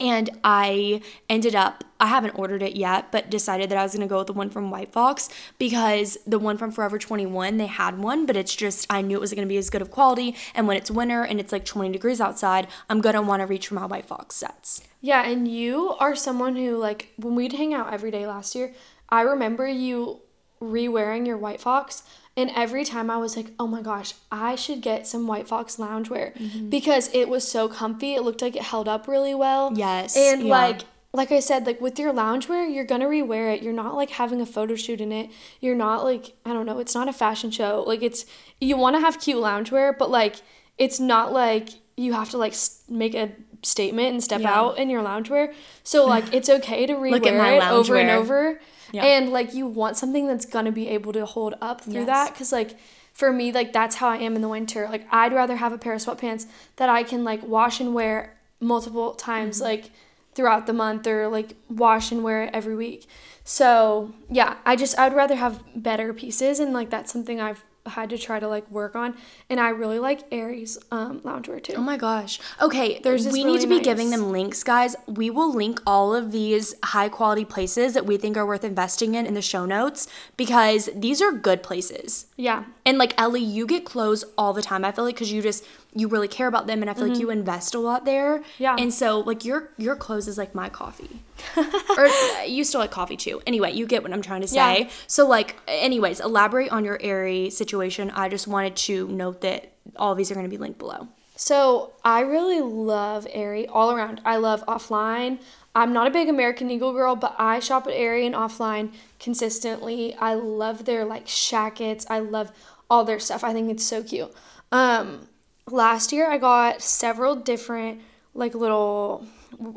And 0.00 0.30
I 0.42 1.02
ended 1.28 1.54
up, 1.54 1.84
I 2.00 2.06
haven't 2.06 2.30
ordered 2.30 2.62
it 2.62 2.74
yet, 2.74 3.12
but 3.12 3.30
decided 3.30 3.70
that 3.70 3.76
I 3.76 3.82
was 3.82 3.92
gonna 3.92 4.06
go 4.06 4.18
with 4.18 4.28
the 4.28 4.32
one 4.32 4.48
from 4.48 4.70
White 4.70 4.92
Fox 4.92 5.28
because 5.58 6.16
the 6.26 6.38
one 6.38 6.56
from 6.56 6.72
Forever 6.72 6.98
21, 6.98 7.58
they 7.58 7.66
had 7.66 7.98
one, 7.98 8.24
but 8.24 8.36
it's 8.36 8.56
just, 8.56 8.86
I 8.88 9.02
knew 9.02 9.18
it 9.18 9.20
was 9.20 9.34
gonna 9.34 9.46
be 9.46 9.58
as 9.58 9.68
good 9.68 9.82
of 9.82 9.90
quality. 9.90 10.34
And 10.54 10.66
when 10.66 10.78
it's 10.78 10.90
winter 10.90 11.22
and 11.22 11.38
it's 11.38 11.52
like 11.52 11.66
20 11.66 11.92
degrees 11.92 12.20
outside, 12.20 12.66
I'm 12.88 13.02
gonna 13.02 13.20
wanna 13.20 13.46
reach 13.46 13.68
for 13.68 13.74
my 13.74 13.84
White 13.84 14.06
Fox 14.06 14.36
sets. 14.36 14.82
Yeah, 15.02 15.26
and 15.26 15.46
you 15.46 15.90
are 16.00 16.16
someone 16.16 16.56
who 16.56 16.78
like 16.78 17.12
when 17.18 17.34
we'd 17.34 17.52
hang 17.52 17.74
out 17.74 17.92
every 17.92 18.10
day 18.10 18.26
last 18.26 18.54
year, 18.54 18.72
I 19.10 19.20
remember 19.20 19.68
you 19.68 20.22
re-wearing 20.60 21.26
your 21.26 21.38
White 21.38 21.60
Fox 21.60 22.02
and 22.40 22.50
every 22.64 22.84
time 22.92 23.08
I 23.10 23.18
was 23.24 23.32
like, 23.38 23.48
"Oh 23.62 23.66
my 23.76 23.82
gosh, 23.90 24.10
I 24.30 24.50
should 24.62 24.80
get 24.90 25.06
some 25.06 25.26
White 25.30 25.46
Fox 25.52 25.76
loungewear 25.76 26.26
Mm-hmm. 26.36 26.68
because 26.76 27.04
it 27.20 27.26
was 27.34 27.44
so 27.56 27.62
comfy. 27.68 28.10
It 28.14 28.22
looked 28.22 28.42
like 28.46 28.56
it 28.56 28.62
held 28.72 28.88
up 28.94 29.02
really 29.14 29.34
well." 29.44 29.64
Yes, 29.86 30.16
And 30.16 30.42
yeah. 30.42 30.58
like 30.60 30.80
like 31.12 31.32
I 31.32 31.40
said, 31.40 31.66
like 31.66 31.80
with 31.80 31.98
your 31.98 32.12
loungewear, 32.12 32.62
you're 32.72 32.84
gonna 32.92 33.06
rewear 33.06 33.52
it. 33.54 33.62
You're 33.64 33.80
not 33.84 33.94
like 34.00 34.10
having 34.10 34.40
a 34.40 34.46
photo 34.46 34.74
shoot 34.76 35.00
in 35.00 35.10
it. 35.20 35.26
You're 35.60 35.80
not 35.86 36.04
like 36.10 36.24
I 36.46 36.52
don't 36.54 36.66
know. 36.66 36.78
It's 36.78 36.94
not 36.94 37.08
a 37.08 37.12
fashion 37.24 37.50
show. 37.50 37.84
Like 37.86 38.02
it's 38.02 38.24
you 38.60 38.76
want 38.76 38.94
to 38.96 39.00
have 39.00 39.20
cute 39.20 39.42
loungewear, 39.42 39.86
but 39.98 40.08
like 40.10 40.36
it's 40.78 40.98
not 41.00 41.32
like 41.32 41.68
you 41.96 42.12
have 42.12 42.30
to 42.30 42.38
like 42.38 42.54
make 42.88 43.14
a 43.14 43.32
statement 43.62 44.08
and 44.12 44.22
step 44.24 44.40
Yeah. 44.40 44.54
out 44.58 44.78
in 44.78 44.88
your 44.90 45.02
loungewear. 45.02 45.52
So 45.82 46.06
like 46.14 46.32
it's 46.34 46.48
okay 46.48 46.86
to 46.86 46.94
rewear 46.94 47.10
Look 47.12 47.26
at 47.26 47.34
my 47.36 47.54
it 47.54 47.70
over 47.70 47.96
and 47.96 48.10
over. 48.10 48.60
Yeah. 48.92 49.04
And 49.04 49.30
like 49.32 49.54
you 49.54 49.66
want 49.66 49.96
something 49.96 50.26
that's 50.26 50.46
gonna 50.46 50.72
be 50.72 50.88
able 50.88 51.12
to 51.12 51.24
hold 51.26 51.54
up 51.60 51.82
through 51.82 51.94
Yes. 51.94 52.06
that 52.06 52.32
because 52.32 52.52
like 52.52 52.76
for 53.12 53.32
me 53.32 53.52
like 53.52 53.72
that's 53.72 53.96
how 53.96 54.08
I 54.08 54.16
am 54.16 54.34
in 54.36 54.42
the 54.42 54.48
winter. 54.48 54.88
Like 54.90 55.06
I'd 55.12 55.32
rather 55.32 55.56
have 55.56 55.72
a 55.72 55.78
pair 55.78 55.94
of 55.94 56.00
sweatpants 56.00 56.46
that 56.76 56.88
I 56.88 57.02
can 57.02 57.22
like 57.24 57.42
wash 57.46 57.80
and 57.80 57.94
wear 57.94 58.36
multiple 58.60 59.12
times 59.14 59.56
Mm-hmm. 59.56 59.64
like 59.64 59.90
throughout 60.34 60.66
the 60.66 60.72
month 60.72 61.06
or 61.08 61.28
like 61.28 61.54
wash 61.68 62.12
and 62.12 62.22
wear 62.22 62.44
it 62.44 62.50
every 62.54 62.76
week. 62.76 63.06
So 63.44 64.12
yeah, 64.30 64.56
I 64.64 64.76
just 64.76 64.98
I'd 64.98 65.14
rather 65.14 65.34
have 65.36 65.62
better 65.74 66.12
pieces 66.14 66.60
and 66.60 66.72
like 66.72 66.88
that's 66.90 67.12
something 67.12 67.40
I've 67.40 67.64
had 67.86 68.10
to 68.10 68.18
try 68.18 68.38
to 68.38 68.46
like 68.46 68.70
work 68.70 68.94
on. 68.94 69.14
And 69.48 69.58
I 69.58 69.70
really 69.70 69.98
like 69.98 70.22
Aerie's 70.30 70.78
um 70.90 71.20
loungewear 71.20 71.62
too. 71.62 71.74
Oh 71.76 71.80
my 71.80 71.96
gosh. 71.96 72.38
Okay, 72.60 73.00
There's 73.02 73.24
this 73.24 73.32
we 73.32 73.42
need 73.44 73.60
to 73.60 73.66
really 73.66 73.78
be 73.80 73.84
giving 73.84 74.10
them 74.10 74.30
links, 74.32 74.62
guys. 74.62 74.96
We 75.06 75.30
will 75.30 75.52
link 75.52 75.80
all 75.86 76.14
of 76.14 76.30
these 76.32 76.74
high 76.84 77.08
quality 77.08 77.44
places 77.44 77.94
that 77.94 78.06
we 78.06 78.16
think 78.16 78.36
are 78.36 78.46
worth 78.46 78.64
investing 78.64 79.14
in 79.14 79.26
in 79.26 79.34
the 79.34 79.42
show 79.42 79.64
notes 79.64 80.06
because 80.36 80.88
these 80.94 81.20
are 81.22 81.32
good 81.32 81.62
places. 81.62 82.26
yeah. 82.36 82.64
And 82.84 82.98
like 82.98 83.14
Ellie, 83.20 83.40
you 83.42 83.66
get 83.66 83.84
clothes 83.84 84.24
all 84.36 84.52
the 84.52 84.62
time. 84.62 84.84
I 84.84 84.90
feel 84.92 85.04
like 85.04 85.14
because 85.14 85.30
you 85.32 85.42
just 85.42 85.64
you 85.94 86.08
really 86.08 86.28
care 86.28 86.46
about 86.46 86.66
them, 86.66 86.82
and 86.82 86.90
I 86.90 86.94
feel 86.94 87.08
like 87.08 87.18
you 87.18 87.30
invest 87.30 87.74
a 87.74 87.78
lot 87.80 88.04
there. 88.04 88.38
Mm-hmm. 88.38 88.62
Yeah. 88.62 88.76
And 88.78 88.94
so 88.94 89.20
like 89.20 89.44
your 89.44 89.70
your 89.76 89.96
clothes 89.96 90.28
is 90.28 90.38
like 90.38 90.54
my 90.54 90.68
coffee, 90.68 91.22
or 91.56 92.06
uh, 92.06 92.42
you 92.46 92.64
still 92.64 92.80
like 92.80 92.90
coffee 92.90 93.16
too. 93.16 93.42
Anyway, 93.46 93.72
you 93.72 93.86
get 93.86 94.02
what 94.02 94.12
I'm 94.12 94.22
trying 94.22 94.42
to 94.42 94.48
say. 94.48 94.82
Yeah. 94.82 94.90
So 95.06 95.26
like, 95.26 95.56
anyways, 95.66 96.20
elaborate 96.20 96.70
on 96.70 96.84
your 96.84 96.98
Aerie 97.00 97.50
situation. 97.50 98.10
I 98.10 98.28
just 98.28 98.46
wanted 98.46 98.76
to 98.76 99.08
note 99.08 99.40
that 99.40 99.72
all 99.96 100.12
of 100.12 100.18
these 100.18 100.30
are 100.30 100.34
going 100.34 100.46
to 100.46 100.50
be 100.50 100.58
linked 100.58 100.78
below. 100.78 101.08
So 101.34 101.92
I 102.04 102.20
really 102.20 102.60
love 102.60 103.26
Aerie 103.32 103.66
all 103.66 103.90
around. 103.90 104.20
I 104.24 104.36
love 104.36 104.64
offline. 104.66 105.38
I'm 105.74 105.92
not 105.92 106.06
a 106.06 106.10
big 106.10 106.28
American 106.28 106.70
Eagle 106.70 106.92
girl, 106.92 107.16
but 107.16 107.34
I 107.38 107.60
shop 107.60 107.86
at 107.86 107.94
Aerie 107.94 108.26
and 108.26 108.34
offline 108.34 108.92
consistently. 109.18 110.14
I 110.16 110.34
love 110.34 110.84
their 110.84 111.04
like 111.04 111.26
shackets. 111.26 112.06
I 112.10 112.18
love 112.18 112.52
all 112.90 113.04
their 113.04 113.18
stuff. 113.18 113.42
I 113.42 113.52
think 113.52 113.70
it's 113.70 113.86
so 113.86 114.02
cute. 114.02 114.32
Um, 114.70 115.28
last 115.72 116.12
year 116.12 116.30
I 116.30 116.38
got 116.38 116.82
several 116.82 117.36
different 117.36 118.00
like 118.34 118.54
little 118.54 119.26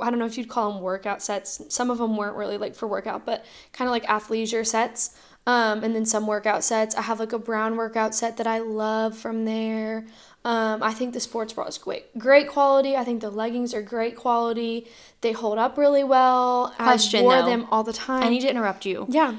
I 0.02 0.10
don't 0.10 0.20
know 0.20 0.26
if 0.26 0.38
you'd 0.38 0.50
call 0.50 0.72
them 0.72 0.82
workout 0.82 1.22
sets. 1.22 1.62
Some 1.70 1.90
of 1.90 1.98
them 1.98 2.16
weren't 2.16 2.36
really 2.36 2.58
like 2.58 2.76
for 2.76 2.88
workout, 2.88 3.26
but 3.26 3.44
kind 3.72 3.88
of 3.88 3.92
like 3.92 4.06
athleisure 4.06 4.66
sets. 4.66 5.18
Um, 5.46 5.84
and 5.84 5.94
then 5.94 6.06
some 6.06 6.26
workout 6.26 6.64
sets. 6.64 6.96
I 6.96 7.02
have 7.02 7.20
like 7.20 7.34
a 7.34 7.40
brown 7.40 7.76
workout 7.76 8.16
set 8.16 8.38
that 8.38 8.48
I 8.48 8.60
love 8.60 9.18
from 9.18 9.44
there. 9.44 10.06
Um, 10.46 10.82
I 10.82 10.94
think 10.94 11.14
the 11.14 11.20
sports 11.20 11.52
bra 11.54 11.66
is 11.66 11.78
great, 11.78 12.18
great 12.18 12.48
quality. 12.48 12.96
I 12.96 13.04
think 13.04 13.22
the 13.22 13.30
leggings 13.30 13.74
are 13.74 13.82
great 13.82 14.16
quality. 14.16 14.88
They 15.22 15.32
hold 15.34 15.58
up 15.58 15.78
really 15.78 16.04
well. 16.04 16.74
Question, 16.78 17.22
I 17.22 17.24
wore 17.24 17.42
though. 17.42 17.46
them 17.46 17.68
all 17.72 17.84
the 17.84 17.94
time. 17.94 18.24
I 18.24 18.30
need 18.30 18.42
to 18.42 18.50
interrupt 18.50 18.86
you. 18.86 19.06
yeah, 19.10 19.36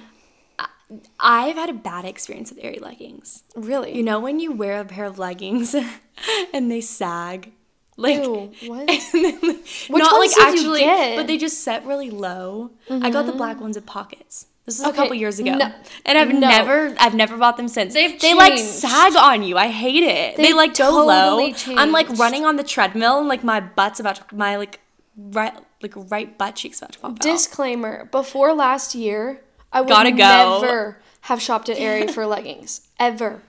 I've 1.21 1.57
had 1.57 1.71
a 1.71 1.75
bad 1.75 2.05
experience 2.05 2.51
with 2.51 2.59
Aerie 2.63 2.79
leggings. 2.81 3.43
really. 3.57 3.97
You 3.97 4.03
know 4.03 4.21
when 4.21 4.41
you 4.41 4.53
wear 4.53 4.81
a 4.81 4.85
pair 4.85 5.05
of 5.05 5.19
leggings 5.19 5.75
and 6.55 6.71
they 6.71 6.81
sag, 6.81 7.53
like 7.97 8.23
Ew, 8.23 8.53
what? 8.67 8.89
Which 9.13 9.89
ones 9.89 9.99
not 10.03 10.19
like 10.19 10.31
actually. 10.41 10.83
Mm-hmm. 10.83 11.17
but 11.17 11.27
they 11.27 11.39
just 11.39 11.63
set 11.63 11.85
really 11.87 12.11
low. 12.11 12.71
I 12.91 13.11
got 13.11 13.27
the 13.27 13.33
black 13.33 13.61
ones 13.61 13.77
with 13.77 13.87
pockets. 13.87 14.47
This 14.67 14.79
is 14.81 14.87
a 14.87 14.93
couple 14.95 15.15
years 15.15 15.39
ago, 15.39 15.55
no- 15.57 15.75
and 16.07 16.17
I've 16.17 16.33
no. 16.33 16.39
never, 16.41 16.95
I've 16.99 17.15
never 17.15 17.37
bought 17.37 17.59
them 17.59 17.69
since. 17.69 17.93
They've 17.93 18.19
they 18.19 18.33
like 18.33 18.57
sag 18.59 19.15
on 19.15 19.43
you. 19.43 19.59
I 19.59 19.69
hate 19.69 20.03
it. 20.03 20.37
They, 20.39 20.43
They 20.45 20.53
like 20.55 20.75
go 20.75 21.05
low. 21.05 21.39
totally 21.53 21.77
I'm 21.77 21.93
like 21.93 22.09
running 22.19 22.47
on 22.47 22.57
the 22.57 22.65
treadmill, 22.65 23.19
and 23.19 23.29
like 23.29 23.45
my 23.45 23.61
butt's 23.61 24.01
about 24.01 24.17
to, 24.27 24.35
my 24.35 24.57
like 24.57 24.81
right, 25.19 25.53
like 25.83 25.93
right 26.11 26.39
butt 26.39 26.57
cheek's 26.57 26.79
about 26.79 26.93
to 26.93 26.99
pop 26.99 27.11
out. 27.11 27.21
Disclaimer: 27.21 28.07
Before 28.11 28.55
last 28.55 28.95
year, 28.95 29.43
I 29.75 29.81
would 29.81 29.89
Gotta 29.91 30.13
go. 30.13 30.61
never 30.63 31.03
have 31.23 31.43
shopped 31.43 31.69
at 31.69 31.79
Aerie 31.79 32.07
for 32.07 32.25
leggings 32.27 32.89
ever. 32.99 33.43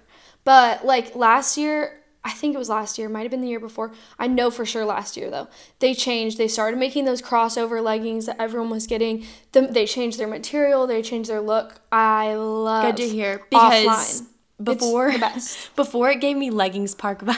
But 0.43 0.85
like 0.85 1.15
last 1.15 1.57
year, 1.57 2.01
I 2.23 2.31
think 2.31 2.55
it 2.55 2.57
was 2.57 2.69
last 2.69 2.97
year, 2.97 3.07
might 3.07 3.21
have 3.21 3.31
been 3.31 3.41
the 3.41 3.47
year 3.47 3.59
before. 3.59 3.91
I 4.17 4.25
know 4.27 4.49
for 4.49 4.65
sure 4.65 4.83
last 4.83 5.15
year 5.15 5.29
though. 5.29 5.47
They 5.79 5.93
changed. 5.93 6.39
They 6.39 6.47
started 6.47 6.77
making 6.77 7.05
those 7.05 7.21
crossover 7.21 7.83
leggings 7.83 8.25
that 8.25 8.41
everyone 8.41 8.71
was 8.71 8.87
getting. 8.87 9.25
Them 9.51 9.71
they 9.73 9.85
changed 9.85 10.17
their 10.17 10.27
material. 10.27 10.87
They 10.87 11.03
changed 11.03 11.29
their 11.29 11.41
look. 11.41 11.81
I 11.91 12.33
love. 12.33 12.85
Good 12.95 12.97
to 12.97 13.07
hear 13.09 13.41
because 13.49 13.85
offline. 13.85 14.27
before 14.63 15.07
It's 15.09 15.15
the 15.17 15.19
best. 15.19 15.75
before 15.75 16.09
it 16.09 16.19
gave 16.19 16.37
me 16.37 16.49
leggings 16.49 16.95
park 16.95 17.19
vibes. 17.21 17.37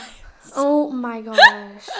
Oh 0.57 0.89
my 0.91 1.21
gosh. 1.21 1.37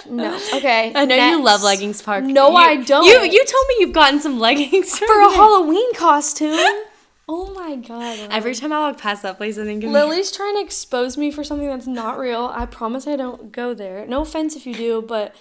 No. 0.08 0.38
Okay. 0.54 0.92
I 0.94 1.04
know 1.04 1.14
you 1.30 1.42
love 1.42 1.62
leggings 1.62 2.02
park. 2.02 2.24
No, 2.24 2.50
You- 2.50 2.56
I 2.56 2.76
don't. 2.76 3.04
You 3.04 3.22
you 3.22 3.44
told 3.44 3.64
me 3.68 3.76
you've 3.80 3.92
gotten 3.92 4.20
some 4.20 4.38
leggings 4.46 4.98
for 4.98 5.20
a 5.20 5.30
Halloween 5.30 5.94
costume. 5.94 6.58
Oh 7.30 7.52
my 7.52 7.76
god. 7.76 8.28
Every 8.30 8.54
time 8.54 8.72
I 8.72 8.78
walk 8.88 8.96
past 8.96 9.22
that 9.22 9.36
place, 9.36 9.58
I 9.58 9.64
think 9.64 9.84
of. 9.84 9.90
Lily's 9.90 10.30
trying 10.32 10.54
to 10.54 10.62
expose 10.62 11.18
me 11.18 11.30
for 11.30 11.44
something 11.44 11.66
that's 11.68 11.86
not 11.86 12.18
real. 12.18 12.50
I 12.54 12.64
promise 12.64 13.06
I 13.06 13.16
don't 13.16 13.52
go 13.52 13.74
there. 13.74 14.06
No 14.06 14.22
offense 14.22 14.56
if 14.56 14.66
you 14.66 14.72
do, 14.74 15.02
but 15.02 15.34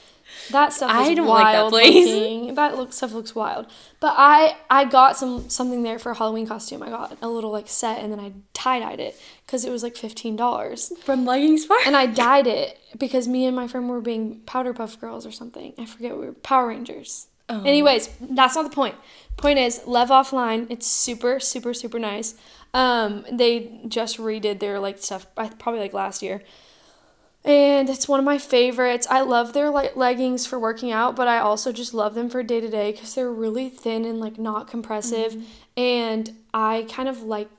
that 0.52 0.74
stuff 0.74 0.92
is 0.92 1.10
I 1.10 1.14
don't 1.14 1.28
like 1.28 1.54
that 1.54 1.62
wild 1.62 1.72
place. 1.72 2.06
looking. 2.08 2.56
That 2.56 2.78
look, 2.78 2.94
stuff 2.94 3.14
looks 3.14 3.36
wild. 3.36 3.68
But 4.00 4.16
I 4.18 4.58
I 4.70 4.86
got 4.86 5.18
some 5.18 5.50
something 5.50 5.84
there 5.84 6.00
for 6.00 6.12
a 6.12 6.16
Halloween 6.16 6.48
costume. 6.48 6.84
I 6.84 6.90
got 6.90 7.18
a 7.22 7.28
little 7.28 7.52
like 7.52 7.68
set 7.68 8.00
and 8.04 8.12
then 8.12 8.20
I 8.20 8.34
tie 8.54 8.80
dyed 8.80 9.00
it 9.00 9.20
because 9.46 9.66
it 9.66 9.72
was 9.72 9.84
like 9.84 9.96
fifteen 9.96 10.36
dollars. 10.36 10.92
from 11.04 11.26
leggings 11.26 11.66
park. 11.66 11.82
And 11.86 11.96
I 11.96 12.06
dyed 12.06 12.48
it 12.48 12.80
because 12.98 13.28
me 13.28 13.46
and 13.46 13.56
my 13.56 13.68
friend 13.68 13.90
were 13.90 14.02
being 14.02 14.42
Powerpuff 14.46 15.00
Girls 15.00 15.26
or 15.26 15.32
something. 15.32 15.74
I 15.78 15.86
forget 15.86 16.18
we 16.18 16.26
were 16.26 16.34
Power 16.34 16.68
Rangers. 16.68 17.28
Oh. 17.50 17.64
Anyways, 17.64 18.10
that's 18.20 18.56
not 18.56 18.64
the 18.64 18.76
point. 18.76 18.96
Point 19.38 19.60
is, 19.60 19.82
Lev 19.86 20.10
Offline. 20.10 20.68
It's 20.70 20.86
super, 20.86 21.40
super, 21.40 21.74
super 21.74 21.98
nice. 21.98 22.36
Um, 22.74 23.26
they 23.32 23.80
just 23.88 24.18
redid 24.18 24.60
their 24.60 24.80
like 24.80 24.98
stuff, 24.98 25.28
probably 25.36 25.80
like 25.80 25.94
last 25.94 26.22
year, 26.22 26.44
and 27.48 27.90
it's 27.90 28.08
one 28.08 28.20
of 28.20 28.26
my 28.26 28.38
favorites. 28.38 29.08
I 29.10 29.22
love 29.22 29.54
their 29.54 29.70
like 29.70 29.96
leggings 29.96 30.46
for 30.46 30.60
working 30.60 30.92
out, 30.92 31.16
but 31.16 31.28
I 31.28 31.40
also 31.40 31.72
just 31.72 31.94
love 31.94 32.14
them 32.14 32.30
for 32.30 32.44
day 32.44 32.60
to 32.62 32.70
day 32.70 32.92
because 32.92 33.16
they're 33.16 33.32
really 33.32 33.70
thin 33.70 34.06
and 34.06 34.20
like 34.20 34.38
not 34.38 34.68
compressive, 34.68 35.34
Mm-hmm. 35.34 35.44
and 35.78 36.32
I 36.54 36.86
kind 36.90 37.08
of 37.10 37.24
like 37.24 37.50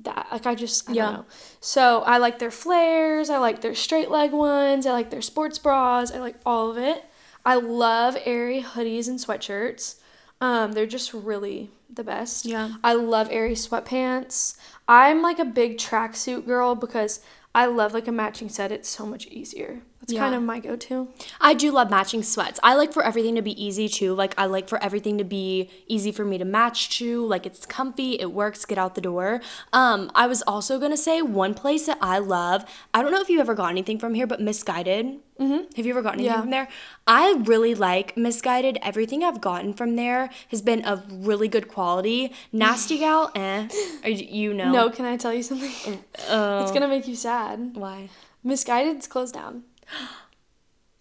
that. 0.00 0.26
Like 0.32 0.46
I 0.46 0.54
just 0.54 0.88
I 0.90 0.94
Yeah. 0.94 1.04
don't 1.04 1.14
know. 1.14 1.24
So 1.60 2.00
I 2.02 2.18
like 2.18 2.38
their 2.38 2.50
flares. 2.50 3.30
I 3.30 3.38
like 3.38 3.60
their 3.60 3.74
straight 3.74 4.10
leg 4.10 4.32
ones. 4.32 4.86
I 4.86 4.92
like 4.92 5.10
their 5.10 5.22
sports 5.22 5.58
bras. 5.58 6.10
I 6.12 6.18
like 6.18 6.36
all 6.44 6.70
of 6.70 6.78
it. 6.78 7.04
I 7.46 7.56
love 7.56 8.16
Aerie 8.24 8.62
hoodies 8.62 9.06
and 9.08 9.18
sweatshirts. 9.18 9.96
Um, 10.40 10.72
they're 10.72 10.86
just 10.86 11.12
really 11.14 11.70
the 11.88 12.04
best. 12.04 12.44
Yeah. 12.44 12.72
I 12.82 12.94
love 12.94 13.28
Aerie 13.30 13.54
sweatpants. 13.54 14.56
I'm 14.88 15.22
like 15.22 15.38
a 15.38 15.44
big 15.44 15.78
tracksuit 15.78 16.44
girl 16.46 16.74
because 16.74 17.20
I 17.54 17.66
love 17.66 17.94
like 17.94 18.08
a 18.08 18.12
matching 18.12 18.48
set. 18.48 18.72
It's 18.72 18.88
so 18.88 19.06
much 19.06 19.26
easier. 19.26 19.82
That's 20.04 20.12
Yeah. 20.12 20.20
kind 20.20 20.34
of 20.34 20.42
my 20.42 20.60
go-to. 20.60 21.08
I 21.40 21.54
do 21.54 21.70
love 21.72 21.88
matching 21.88 22.22
sweats. 22.22 22.60
I 22.62 22.74
like 22.74 22.92
for 22.92 23.02
everything 23.02 23.36
to 23.36 23.42
be 23.42 23.52
easy 23.64 23.88
too. 23.88 24.12
Like 24.14 24.34
I 24.36 24.44
like 24.44 24.68
for 24.68 24.76
everything 24.82 25.16
to 25.16 25.24
be 25.24 25.70
easy 25.88 26.12
for 26.12 26.26
me 26.26 26.36
to 26.36 26.44
match 26.44 26.90
to. 26.98 27.24
Like 27.24 27.46
it's 27.46 27.64
comfy, 27.64 28.20
it 28.20 28.30
works, 28.32 28.66
get 28.66 28.76
out 28.76 28.96
the 28.96 29.00
door. 29.00 29.40
Um, 29.72 30.10
I 30.14 30.26
was 30.26 30.42
also 30.42 30.78
gonna 30.78 30.98
say 30.98 31.22
one 31.22 31.54
place 31.54 31.86
that 31.86 31.96
I 32.02 32.18
love. 32.18 32.66
I 32.92 33.00
don't 33.00 33.12
know 33.12 33.22
if 33.22 33.30
you 33.30 33.40
ever 33.40 33.54
got 33.54 33.70
anything 33.70 33.98
from 33.98 34.12
here, 34.12 34.26
but 34.26 34.40
Missguided. 34.40 35.20
Mm-hmm. 35.40 35.74
Have 35.74 35.86
you 35.86 35.92
ever 35.94 36.02
gotten 36.02 36.20
anything 36.20 36.34
Yeah. 36.36 36.40
from 36.42 36.50
there? 36.50 36.68
I 37.06 37.32
really 37.44 37.74
like 37.74 38.14
Missguided. 38.14 38.76
Everything 38.82 39.24
I've 39.24 39.40
gotten 39.40 39.72
from 39.72 39.96
there 39.96 40.28
has 40.50 40.60
been 40.60 40.84
of 40.84 41.02
really 41.10 41.48
good 41.48 41.66
quality. 41.68 42.30
Nasty 42.52 42.98
Gal, 43.04 43.32
eh? 43.34 43.68
You 44.04 44.52
know? 44.52 44.70
No, 44.70 44.90
can 44.90 45.06
I 45.06 45.16
tell 45.16 45.32
you 45.32 45.42
something? 45.42 46.04
Uh, 46.28 46.60
it's 46.62 46.72
gonna 46.72 46.88
make 46.88 47.08
you 47.08 47.16
sad. 47.16 47.70
why? 47.74 48.10
Missguided's 48.46 49.06
closed 49.06 49.32
down. 49.32 49.62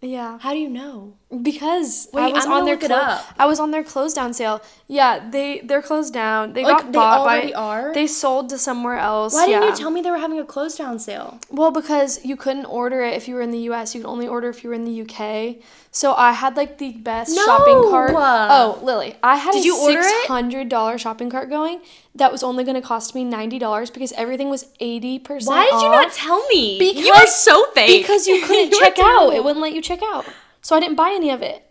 Yeah. 0.06 0.38
How 0.40 0.52
do 0.52 0.60
you 0.60 0.68
know? 0.70 1.14
Because 1.42 2.10
Wait, 2.12 2.24
I 2.24 2.28
was 2.34 2.46
I'm 2.46 2.52
on 2.52 2.66
their 2.66 2.76
look 2.76 2.84
it 2.84 2.88
clo- 2.88 2.98
up. 2.98 3.26
I 3.40 3.46
was 3.46 3.58
on 3.58 3.72
their 3.72 3.86
close 3.86 4.14
down 4.14 4.34
sale. 4.34 4.62
Yeah, 4.88 5.30
they 5.30 5.62
they're 5.62 5.82
closed 5.82 6.14
down. 6.14 6.52
They 6.52 6.64
Like, 6.66 6.78
got 6.80 6.86
they 6.88 6.92
bought 6.92 7.20
already 7.22 7.54
by. 7.54 7.60
are? 7.60 7.94
They 7.94 8.08
sold 8.08 8.50
to 8.50 8.58
somewhere 8.58 8.98
else. 8.98 9.34
Why 9.34 9.46
didn't 9.46 9.62
yeah. 9.64 9.70
you 9.70 9.76
tell 9.78 9.92
me 9.92 10.02
they 10.02 10.12
were 10.12 10.18
having 10.18 10.40
a 10.40 10.44
close 10.46 10.76
down 10.78 11.00
sale? 11.00 11.40
Well, 11.50 11.72
because 11.72 12.24
you 12.26 12.36
couldn't 12.36 12.66
order 12.66 13.02
it 13.02 13.14
if 13.14 13.30
you 13.30 13.36
were 13.36 13.42
in 13.42 13.52
the 13.52 13.60
U.S. 13.72 13.96
You 13.96 14.02
could 14.02 14.10
only 14.10 14.28
order 14.28 14.50
if 14.50 14.62
you 14.62 14.70
were 14.72 14.76
in 14.76 14.84
the 14.84 14.92
U.K. 14.92 15.62
So 15.96 16.16
I 16.16 16.32
had 16.32 16.58
like 16.58 16.80
the 16.80 16.92
best 16.94 17.36
shopping 17.36 17.76
No! 17.82 17.92
cart. 17.92 18.14
Oh, 18.16 18.80
Lily, 18.82 19.16
I 19.22 19.36
had 19.38 19.52
Did 19.52 19.62
a 19.62 19.66
you 19.66 19.78
order 19.78 20.00
it? 20.00 20.04
six 20.06 20.28
hundred 20.28 20.68
dollar 20.68 20.98
shopping 20.98 21.30
cart 21.30 21.52
going. 21.52 21.82
That 22.16 22.32
was 22.32 22.42
only 22.42 22.64
going 22.64 22.74
to 22.76 22.82
cost 22.82 23.14
me 23.14 23.24
ninety 23.24 23.60
dollars 23.60 23.92
because 23.92 24.12
everything 24.14 24.50
was 24.50 24.66
eighty 24.80 25.20
percent. 25.20 25.56
Why 25.56 25.66
did 25.66 25.82
you 25.84 25.92
not 25.92 26.12
tell 26.12 26.46
me? 26.48 26.80
Because 26.80 27.06
you 27.06 27.14
are 27.14 27.28
so 27.28 27.68
fake. 27.74 28.02
Because 28.02 28.26
you 28.26 28.42
couldn't 28.46 28.72
You 28.72 28.80
check 28.80 28.98
out. 28.98 29.36
It 29.36 29.44
wouldn't 29.44 29.62
let 29.62 29.74
you 29.74 29.84
check 29.84 30.00
out. 30.04 30.26
So 30.62 30.76
I 30.76 30.80
didn't 30.80 30.96
buy 30.96 31.12
any 31.16 31.30
of 31.30 31.44
it. 31.44 31.64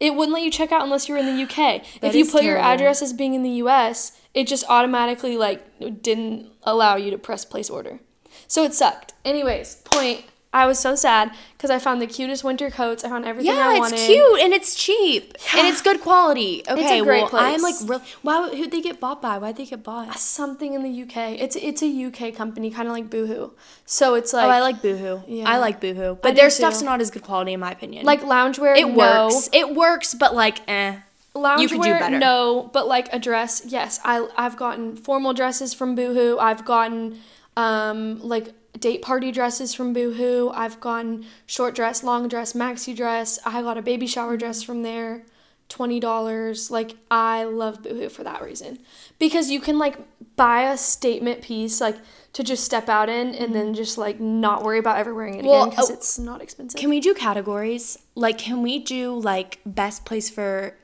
It 0.00 0.16
wouldn't 0.16 0.34
let 0.34 0.42
you 0.42 0.50
check 0.50 0.72
out 0.72 0.82
unless 0.82 1.08
you 1.08 1.14
were 1.14 1.20
in 1.20 1.26
the 1.26 1.42
UK. 1.44 1.84
if 2.02 2.14
you 2.16 2.26
put 2.26 2.42
your 2.42 2.58
address 2.58 3.02
as 3.02 3.12
being 3.12 3.34
in 3.34 3.42
the 3.44 3.62
US, 3.64 4.18
it 4.34 4.48
just 4.48 4.64
automatically 4.68 5.36
like 5.36 5.62
didn't 6.02 6.48
allow 6.64 6.96
you 6.96 7.12
to 7.12 7.18
press 7.18 7.44
place 7.44 7.70
order. 7.70 8.00
So 8.48 8.64
it 8.64 8.74
sucked. 8.74 9.12
Anyways, 9.24 9.76
point. 9.84 10.24
I 10.52 10.66
was 10.66 10.80
so 10.80 10.96
sad 10.96 11.30
because 11.56 11.70
I 11.70 11.78
found 11.78 12.02
the 12.02 12.08
cutest 12.08 12.42
winter 12.42 12.70
coats. 12.70 13.04
I 13.04 13.08
found 13.08 13.24
everything 13.24 13.54
Yeah, 13.54 13.68
I 13.68 13.76
it's 13.76 14.06
cute 14.06 14.40
and 14.40 14.52
it's 14.52 14.74
cheap 14.74 15.36
and 15.56 15.68
it's 15.68 15.80
good 15.80 16.00
quality. 16.00 16.64
Okay, 16.68 16.98
a 16.98 17.04
great 17.04 17.32
well, 17.32 17.40
I'm 17.40 17.62
like 17.62 17.76
place. 17.76 17.88
real. 17.88 18.02
Why? 18.22 18.40
would- 18.40 18.54
Who'd 18.58 18.72
they 18.72 18.80
get 18.80 18.98
bought 18.98 19.22
by? 19.22 19.38
Why'd 19.38 19.56
they 19.56 19.66
get 19.66 19.84
bought? 19.84 20.18
Something 20.18 20.74
in 20.74 20.82
the 20.82 21.02
UK. 21.02 21.38
It's 21.40 21.54
it's 21.54 21.82
a 21.82 21.86
UK 22.06 22.34
company, 22.34 22.70
kind 22.72 22.88
of 22.88 22.94
like 22.94 23.08
Boohoo. 23.08 23.52
So 23.86 24.14
it's 24.14 24.32
like 24.32 24.46
oh, 24.46 24.50
I 24.50 24.60
like 24.60 24.82
Boohoo. 24.82 25.20
Yeah. 25.28 25.48
I 25.48 25.58
like 25.58 25.80
Boohoo, 25.80 26.16
but 26.20 26.34
their 26.34 26.46
too. 26.46 26.56
stuff's 26.56 26.82
not 26.82 27.00
as 27.00 27.12
good 27.12 27.22
quality 27.22 27.52
in 27.52 27.60
my 27.60 27.70
opinion. 27.70 28.04
like 28.04 28.22
loungewear. 28.22 28.76
it 28.76 28.88
no. 28.88 28.94
works. 29.28 29.48
It 29.52 29.76
works, 29.76 30.14
but 30.14 30.34
like, 30.34 30.68
eh. 30.68 30.96
Loungewear, 31.32 31.60
You 31.60 31.68
could 31.68 31.82
do 31.82 31.92
better. 31.92 32.18
no, 32.18 32.68
but 32.72 32.88
like 32.88 33.08
a 33.12 33.20
dress, 33.20 33.62
yes. 33.64 34.00
I 34.04 34.26
I've 34.36 34.56
gotten 34.56 34.96
formal 34.96 35.32
dresses 35.32 35.72
from 35.74 35.94
Boohoo. 35.94 36.38
I've 36.38 36.64
gotten 36.64 37.20
um 37.56 38.20
like 38.20 38.52
date 38.80 39.02
party 39.02 39.30
dresses 39.30 39.74
from 39.74 39.92
Boohoo. 39.92 40.50
I've 40.50 40.80
gotten 40.80 41.26
short 41.46 41.74
dress, 41.74 42.02
long 42.02 42.28
dress, 42.28 42.52
maxi 42.54 42.96
dress. 42.96 43.38
I 43.44 43.62
got 43.62 43.78
a 43.78 43.82
baby 43.82 44.06
shower 44.06 44.36
dress 44.36 44.62
from 44.62 44.82
there. 44.82 45.24
Twenty 45.68 46.00
dollars. 46.00 46.70
Like 46.70 46.96
I 47.10 47.44
love 47.44 47.82
Boohoo 47.82 48.08
for 48.08 48.24
that 48.24 48.42
reason, 48.42 48.78
because 49.20 49.50
you 49.50 49.60
can 49.60 49.78
like 49.78 49.98
buy 50.34 50.62
a 50.62 50.76
statement 50.76 51.42
piece 51.42 51.80
like 51.80 51.96
to 52.32 52.42
just 52.42 52.64
step 52.64 52.88
out 52.88 53.08
in 53.08 53.34
and 53.34 53.54
then 53.54 53.66
mm-hmm. 53.66 53.74
just 53.74 53.96
like 53.96 54.18
not 54.18 54.64
worry 54.64 54.78
about 54.78 54.98
ever 54.98 55.14
wearing 55.14 55.34
it 55.34 55.44
Well, 55.44 55.62
again 55.62 55.70
because 55.70 55.90
oh, 55.90 55.94
it's 55.94 56.18
not 56.18 56.42
expensive. 56.42 56.80
Can 56.80 56.90
we 56.90 56.98
do 56.98 57.14
categories? 57.14 57.98
Like, 58.16 58.38
can 58.38 58.62
we 58.62 58.80
do 58.80 59.16
like 59.16 59.60
best 59.64 60.04
place 60.04 60.28
for 60.28 60.74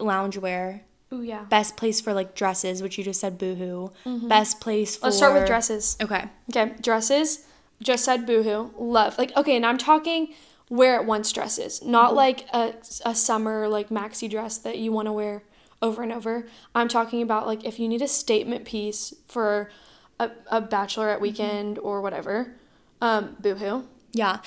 loungewear? 0.00 0.80
Ooh 1.14 1.22
yeah. 1.22 1.44
Best 1.44 1.76
place 1.76 2.00
for 2.00 2.12
like 2.12 2.34
dresses, 2.34 2.82
which 2.82 2.98
you 2.98 3.04
just 3.04 3.20
said 3.20 3.38
Boohoo. 3.38 3.90
Mm-hmm. 4.04 4.28
Best 4.28 4.60
place 4.60 4.96
for. 4.96 5.06
Let's 5.06 5.16
start 5.16 5.34
with 5.34 5.46
dresses. 5.46 5.96
Okay. 6.02 6.24
Okay, 6.50 6.74
dresses. 6.80 7.46
Just 7.82 8.04
said 8.04 8.24
boohoo. 8.24 8.70
Love. 8.78 9.18
Like, 9.18 9.36
okay, 9.36 9.56
and 9.56 9.66
I'm 9.66 9.78
talking 9.78 10.32
wear 10.70 11.00
it 11.00 11.06
once 11.06 11.32
dresses, 11.32 11.82
not 11.84 12.08
mm-hmm. 12.08 12.16
like 12.16 12.46
a, 12.52 12.74
a 13.04 13.14
summer, 13.14 13.68
like 13.68 13.90
maxi 13.90 14.28
dress 14.28 14.58
that 14.58 14.78
you 14.78 14.92
want 14.92 15.06
to 15.06 15.12
wear 15.12 15.42
over 15.82 16.02
and 16.02 16.12
over. 16.12 16.46
I'm 16.74 16.88
talking 16.88 17.22
about 17.22 17.46
like 17.46 17.64
if 17.64 17.78
you 17.78 17.88
need 17.88 18.02
a 18.02 18.08
statement 18.08 18.64
piece 18.64 19.14
for 19.26 19.70
a, 20.18 20.30
a 20.50 20.62
bachelorette 20.62 21.14
mm-hmm. 21.14 21.22
weekend 21.22 21.78
or 21.78 22.00
whatever, 22.00 22.54
um, 23.00 23.36
boohoo. 23.40 23.84
Yeah. 24.12 24.38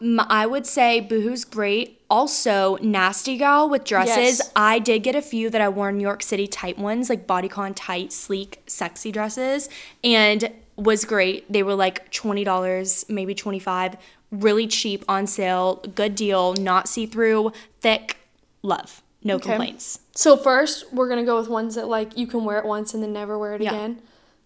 I 0.00 0.46
would 0.46 0.66
say 0.66 1.00
Boohoo's 1.00 1.44
great. 1.44 2.00
Also, 2.10 2.76
Nasty 2.80 3.36
Gal 3.36 3.68
with 3.68 3.84
dresses. 3.84 4.38
Yes. 4.38 4.52
I 4.56 4.78
did 4.78 5.02
get 5.02 5.14
a 5.14 5.22
few 5.22 5.50
that 5.50 5.60
I 5.60 5.68
wore 5.68 5.90
in 5.90 5.98
New 5.98 6.02
York 6.02 6.22
City 6.22 6.46
tight 6.46 6.78
ones, 6.78 7.08
like 7.10 7.26
bodycon 7.26 7.72
tight, 7.76 8.12
sleek, 8.12 8.62
sexy 8.66 9.12
dresses, 9.12 9.68
and 10.02 10.50
was 10.76 11.04
great. 11.04 11.52
They 11.52 11.62
were 11.62 11.74
like 11.74 12.10
$20, 12.12 13.08
maybe 13.10 13.34
25 13.34 13.96
really 14.30 14.66
cheap 14.66 15.04
on 15.08 15.26
sale, 15.26 15.76
good 15.94 16.14
deal, 16.14 16.52
not 16.54 16.86
see 16.88 17.06
through, 17.06 17.50
thick, 17.80 18.18
love. 18.62 19.02
No 19.24 19.36
Okay. 19.36 19.48
complaints. 19.50 20.00
So 20.14 20.36
first, 20.36 20.92
we're 20.92 21.08
gonna 21.08 21.24
go 21.24 21.38
with 21.38 21.48
ones 21.48 21.74
that 21.76 21.88
like 21.88 22.16
you 22.16 22.26
can 22.26 22.44
wear 22.44 22.58
it 22.58 22.64
once 22.66 22.92
and 22.94 23.02
then 23.02 23.12
never 23.12 23.38
wear 23.38 23.54
it 23.54 23.62
Yeah. 23.62 23.70
again. 23.70 24.02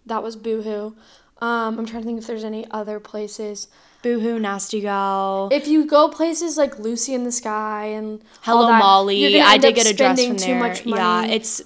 That 0.06 0.22
was 0.22 0.36
boohoo. 0.36 0.94
Um, 1.40 1.78
I'm 1.78 1.86
trying 1.86 2.02
to 2.02 2.06
think 2.06 2.18
if 2.20 2.26
there's 2.26 2.44
any 2.44 2.64
other 2.70 3.00
places. 3.00 3.68
Boohoo, 4.02 4.38
Nasty 4.38 4.80
Gal. 4.80 5.48
If 5.52 5.68
you 5.68 5.86
go 5.86 6.08
places 6.08 6.56
like 6.56 6.78
Lucy 6.78 7.14
in 7.14 7.24
the 7.24 7.32
Sky 7.32 7.86
and 7.86 8.22
Hello 8.42 8.66
that, 8.66 8.78
Molly. 8.78 9.40
I 9.40 9.58
did 9.58 9.74
get 9.74 9.86
a 9.90 9.94
dress 9.94 10.24
from 10.24 10.36
too 10.36 10.46
there. 10.46 10.58
much 10.58 10.84
money. 10.84 11.00
Yeah, 11.28 11.34
it's 11.34 11.62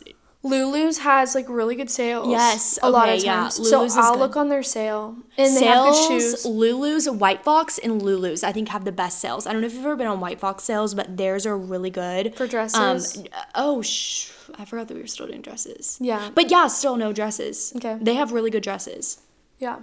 Lulu's 0.46 0.98
has 0.98 1.34
like 1.34 1.48
really 1.48 1.74
good 1.74 1.90
sales. 1.90 2.28
Yes, 2.28 2.78
a 2.82 2.90
lot 2.90 3.08
of 3.08 3.16
okay, 3.16 3.24
yeah, 3.24 3.34
times. 3.40 3.58
Is 3.58 3.70
so 3.70 3.88
I'll 4.00 4.12
good. 4.12 4.20
look 4.20 4.36
on 4.36 4.48
their 4.48 4.62
sale 4.62 5.16
and 5.36 5.56
they 5.56 5.64
have 5.64 5.94
sales. 5.94 6.08
good 6.08 6.20
shoes. 6.20 6.44
Lulu's, 6.46 7.10
White 7.10 7.42
Fox, 7.42 7.78
and 7.78 8.00
Lulu's 8.00 8.44
I 8.44 8.52
think 8.52 8.68
have 8.68 8.84
the 8.84 8.92
best 8.92 9.18
sales. 9.18 9.46
I 9.46 9.52
don't 9.52 9.60
know 9.60 9.66
if 9.66 9.74
you've 9.74 9.84
ever 9.84 9.96
been 9.96 10.06
on 10.06 10.20
White 10.20 10.38
Fox 10.38 10.62
sales, 10.64 10.94
but 10.94 11.16
theirs 11.16 11.46
are 11.46 11.56
really 11.58 11.90
good 11.90 12.36
For 12.36 12.46
dresses? 12.46 13.16
Um, 13.18 13.24
oh, 13.54 13.82
sh- 13.82 14.30
I 14.56 14.64
forgot 14.64 14.88
that 14.88 14.94
we 14.94 15.00
were 15.00 15.06
still 15.08 15.26
doing 15.26 15.42
dresses. 15.42 15.98
Yeah. 16.00 16.30
but 16.34 16.50
yeah, 16.50 16.68
still 16.68 16.96
no 16.96 17.12
dresses. 17.12 17.72
Okay. 17.76 17.98
they 18.00 18.14
have 18.14 18.32
really 18.32 18.50
good 18.50 18.62
dresses. 18.62 19.20
Yeah. 19.58 19.80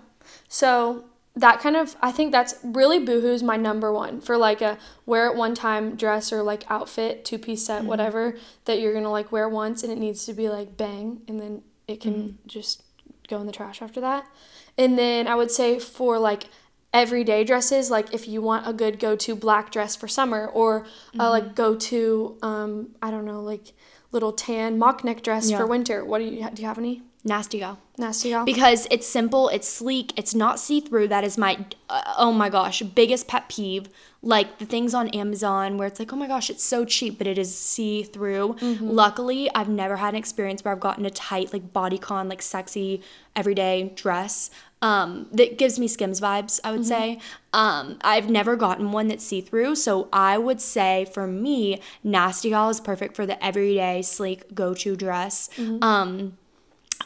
So 0.48 1.04
that 1.36 1.60
kind 1.60 1.76
of 1.76 1.96
I 2.02 2.12
think 2.12 2.32
that's 2.32 2.56
really 2.64 3.00
Boohoo's 3.00 3.42
my 3.42 3.58
number 3.58 3.92
one 3.92 4.22
for 4.22 4.38
like 4.38 4.62
a 4.62 4.78
wear 5.06 5.28
it 5.28 5.36
one 5.36 5.56
time 5.56 5.96
dress 5.96 6.32
or 6.32 6.44
like 6.44 6.64
outfit, 6.70 7.26
two 7.26 7.38
piece 7.40 7.68
Mm-hmm. 7.68 7.80
set, 7.82 7.86
whatever 7.86 8.36
that 8.66 8.80
you're 8.80 8.94
gonna 8.94 9.12
like 9.12 9.32
wear 9.32 9.50
once 9.50 9.82
and 9.84 9.92
it 9.92 9.98
needs 9.98 10.26
to 10.26 10.34
be 10.34 10.48
like 10.50 10.78
bang 10.78 11.22
and 11.28 11.40
then 11.42 11.64
it 11.88 12.00
can 12.02 12.14
Mm-hmm. 12.14 12.48
just 12.48 12.84
go 13.28 13.40
in 13.40 13.46
the 13.48 13.52
trash 13.52 13.82
after 13.82 14.00
that. 14.02 14.28
And 14.78 14.98
then 14.98 15.28
I 15.28 15.36
would 15.36 15.50
say 15.50 15.80
for 15.80 16.20
like 16.20 16.46
everyday 16.94 17.44
dresses, 17.44 17.90
like 17.90 18.14
if 18.14 18.28
you 18.28 18.42
want 18.42 18.68
a 18.68 18.74
good 18.74 19.00
go 19.00 19.16
to 19.16 19.36
black 19.36 19.72
dress 19.72 19.96
for 19.96 20.08
summer 20.08 20.48
or 20.48 20.82
Mm-hmm. 20.82 21.20
a 21.20 21.30
like 21.30 21.56
go 21.56 21.76
to 21.76 22.38
um 22.44 22.90
I 23.02 23.10
don't 23.10 23.26
know 23.26 23.42
like 23.42 23.74
little 24.12 24.34
tan 24.34 24.78
mock 24.78 25.04
neck 25.04 25.24
dress 25.24 25.50
Yeah. 25.50 25.58
for 25.58 25.66
winter. 25.66 26.06
What 26.06 26.20
do 26.20 26.26
you 26.26 26.48
do 26.54 26.62
you 26.62 26.68
have 26.68 26.78
any? 26.78 27.02
Nasty 27.26 27.60
gal. 27.60 27.80
Nasty 27.98 28.30
gal. 28.30 28.44
because 28.44 28.86
it's 28.92 29.08
simple, 29.08 29.48
it's 29.50 29.68
sleek, 29.68 30.12
it's 30.18 30.36
not 30.36 30.60
see 30.60 30.82
through. 30.82 31.08
That 31.08 31.24
is 31.24 31.38
my 31.38 31.66
uh, 31.90 32.16
oh 32.18 32.34
my 32.34 32.50
gosh 32.50 32.82
biggest 32.82 33.28
pet 33.28 33.48
peeve. 33.48 33.88
Like 34.22 34.58
the 34.58 34.66
things 34.66 34.94
on 34.94 35.10
Amazon 35.10 35.78
where 35.78 35.88
it's 35.88 36.00
like 36.00 36.12
oh 36.12 36.16
my 36.18 36.28
gosh 36.28 36.50
it's 36.50 36.64
so 36.64 36.84
cheap, 36.84 37.18
but 37.18 37.28
it 37.28 37.38
is 37.38 37.56
see 37.58 38.04
through. 38.04 38.58
Luckily, 38.62 39.50
I've 39.56 39.70
never 39.70 39.98
had 39.98 40.10
an 40.10 40.16
experience 40.18 40.64
where 40.66 40.74
I've 40.74 40.82
gotten 40.82 41.06
a 41.06 41.10
tight 41.10 41.54
like 41.54 41.72
bodycon 41.72 42.30
like 42.30 42.42
sexy 42.42 43.02
everyday 43.36 43.94
dress. 43.96 44.50
Um, 44.82 45.28
that 45.32 45.58
gives 45.58 45.80
me 45.80 45.88
Skims 45.88 46.20
vibes, 46.20 46.60
I 46.62 46.72
would 46.72 46.86
say. 46.86 47.20
Um, 47.54 48.00
I've 48.02 48.30
never 48.30 48.58
gotten 48.58 48.92
one 48.92 49.08
that's 49.08 49.26
see 49.26 49.40
through, 49.40 49.76
so 49.76 50.10
I 50.12 50.38
would 50.38 50.60
say 50.60 51.06
for 51.14 51.26
me, 51.26 51.80
Nasty 52.04 52.50
Gal 52.50 52.70
is 52.70 52.82
perfect 52.82 53.16
for 53.16 53.26
the 53.26 53.42
everyday 53.42 54.02
sleek 54.02 54.54
go 54.54 54.74
to 54.74 54.98
dress. 54.98 55.50
Um, 55.82 56.38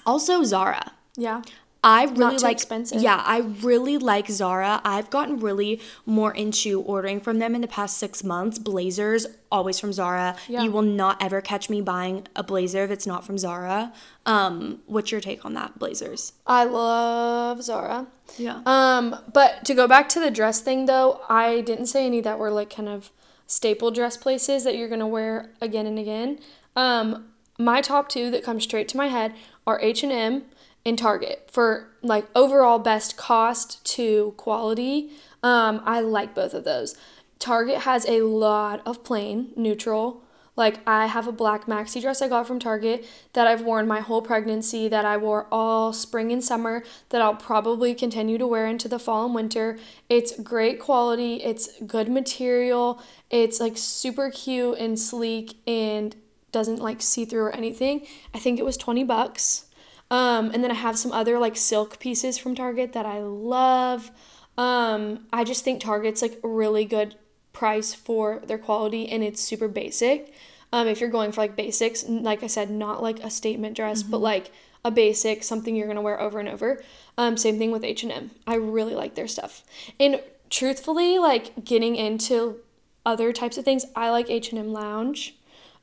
also 0.07 0.43
Zara. 0.43 0.93
yeah. 1.15 1.41
I 1.83 2.05
really 2.05 2.37
like 2.39 2.53
expensive. 2.53 3.01
Yeah, 3.01 3.21
I 3.23 3.37
really 3.61 3.97
like 3.97 4.27
Zara. 4.27 4.81
I've 4.83 5.09
gotten 5.09 5.39
really 5.39 5.79
more 6.05 6.33
into 6.33 6.81
ordering 6.81 7.21
from 7.21 7.39
them 7.39 7.55
in 7.55 7.61
the 7.61 7.67
past 7.67 7.97
six 7.97 8.23
months. 8.23 8.57
Blazers, 8.57 9.27
always 9.51 9.79
from 9.79 9.93
Zara. 9.93 10.35
Yeah. 10.49 10.63
You 10.63 10.71
will 10.71 10.81
not 10.81 11.21
ever 11.23 11.39
catch 11.39 11.69
me 11.69 11.79
buying 11.79 12.27
a 12.35 12.43
blazer 12.43 12.87
that's 12.87 13.07
not 13.07 13.23
from 13.25 13.37
Zara. 13.37 13.93
Um, 14.25 14.81
what's 14.87 15.11
your 15.11 15.21
take 15.21 15.45
on 15.45 15.53
that, 15.53 15.77
blazers? 15.79 16.33
I 16.45 16.65
love 16.65 17.61
Zara. 17.63 18.07
Yeah. 18.37 18.61
Um, 18.65 19.15
but 19.31 19.63
to 19.65 19.73
go 19.73 19.87
back 19.87 20.09
to 20.09 20.19
the 20.19 20.31
dress 20.31 20.59
thing 20.59 20.87
though, 20.87 21.21
I 21.29 21.61
didn't 21.61 21.85
say 21.85 22.05
any 22.05 22.21
that 22.21 22.39
were 22.39 22.51
like 22.51 22.73
kind 22.75 22.89
of 22.89 23.11
staple 23.45 23.91
dress 23.91 24.17
places 24.17 24.63
that 24.65 24.75
you're 24.75 24.89
gonna 24.89 25.07
wear 25.07 25.51
again 25.61 25.85
and 25.85 25.99
again. 25.99 26.39
Um, 26.75 27.27
my 27.57 27.81
top 27.81 28.09
two 28.09 28.29
that 28.31 28.43
come 28.43 28.59
straight 28.59 28.87
to 28.89 28.97
my 28.97 29.07
head 29.07 29.33
are 29.67 29.79
H 29.81 30.01
and 30.01 30.11
M 30.11 30.43
and 30.85 30.97
Target 30.97 31.49
for 31.51 31.89
like 32.01 32.25
overall 32.33 32.79
best 32.79 33.17
cost 33.17 33.85
to 33.95 34.33
quality. 34.37 35.11
Um, 35.43 35.81
I 35.85 35.99
like 35.99 36.33
both 36.33 36.53
of 36.53 36.63
those. 36.63 36.95
Target 37.37 37.79
has 37.79 38.07
a 38.07 38.21
lot 38.21 38.81
of 38.85 39.03
plain, 39.03 39.51
neutral. 39.55 40.23
Like 40.55 40.79
I 40.87 41.05
have 41.05 41.27
a 41.27 41.31
black 41.31 41.67
maxi 41.67 42.01
dress 42.01 42.19
I 42.19 42.27
got 42.27 42.47
from 42.47 42.57
Target 42.57 43.05
that 43.33 43.45
I've 43.45 43.61
worn 43.61 43.87
my 43.87 43.99
whole 43.99 44.23
pregnancy, 44.23 44.87
that 44.87 45.05
I 45.05 45.15
wore 45.15 45.45
all 45.51 45.93
spring 45.93 46.31
and 46.31 46.43
summer, 46.43 46.83
that 47.09 47.21
I'll 47.21 47.35
probably 47.35 47.93
continue 47.93 48.39
to 48.39 48.47
wear 48.47 48.65
into 48.65 48.87
the 48.87 48.97
fall 48.97 49.25
and 49.25 49.35
winter. 49.35 49.77
It's 50.09 50.39
great 50.39 50.79
quality, 50.79 51.43
it's 51.43 51.79
good 51.85 52.09
material, 52.09 52.99
it's 53.29 53.59
like 53.59 53.77
super 53.77 54.31
cute 54.31 54.79
and 54.79 54.97
sleek 54.97 55.57
and 55.67 56.15
doesn't 56.57 56.79
like 56.79 57.03
see 57.03 57.23
through 57.23 57.43
or 57.43 57.51
anything. 57.51 58.07
I 58.33 58.39
think 58.39 58.57
it 58.57 58.65
was 58.65 58.77
20 58.77 59.03
bucks. 59.03 59.67
Um, 60.09 60.49
and 60.49 60.63
then 60.63 60.71
I 60.71 60.73
have 60.73 60.97
some 60.97 61.11
other 61.11 61.37
like 61.37 61.55
silk 61.55 61.99
pieces 61.99 62.39
from 62.39 62.55
Target 62.55 62.93
that 62.93 63.05
I 63.05 63.19
love. 63.19 64.09
Um, 64.57 65.27
I 65.31 65.43
just 65.43 65.63
think 65.63 65.79
Target's 65.79 66.23
like 66.23 66.39
really 66.41 66.83
good 66.83 67.13
price 67.53 67.93
for 67.93 68.41
their 68.47 68.57
quality 68.57 69.07
and 69.07 69.23
it's 69.23 69.39
super 69.39 69.67
basic. 69.67 70.33
Um, 70.73 70.87
if 70.87 70.99
you're 70.99 71.11
going 71.11 71.31
for 71.31 71.41
like 71.41 71.55
basics, 71.55 72.03
like 72.09 72.41
I 72.41 72.47
said, 72.47 72.71
not 72.71 73.03
like 73.03 73.19
a 73.19 73.29
statement 73.29 73.75
dress, 73.75 74.01
but 74.01 74.17
like 74.17 74.51
a 74.83 74.89
basic, 74.89 75.43
something 75.43 75.75
you're 75.75 75.87
gonna 75.87 76.01
wear 76.01 76.19
over 76.19 76.39
and 76.39 76.49
over. 76.49 76.81
Um, 77.19 77.37
same 77.37 77.59
thing 77.59 77.69
with 77.69 77.83
H 77.83 78.01
and 78.01 78.11
M. 78.11 78.31
I 78.47 78.55
really 78.55 78.95
like 78.95 79.13
their 79.13 79.27
stuff. 79.27 79.63
And 79.99 80.21
truthfully, 80.49 81.19
like 81.19 81.63
getting 81.63 81.95
into 81.95 82.61
other 83.05 83.31
types 83.31 83.59
of 83.59 83.65
things, 83.65 83.85
I 83.95 84.09
like 84.09 84.31
H 84.31 84.49
and 84.49 84.57
M 84.57 84.73
Lounge. 84.73 85.35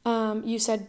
Um, 0.05 0.43
you 0.45 0.59
said 0.59 0.89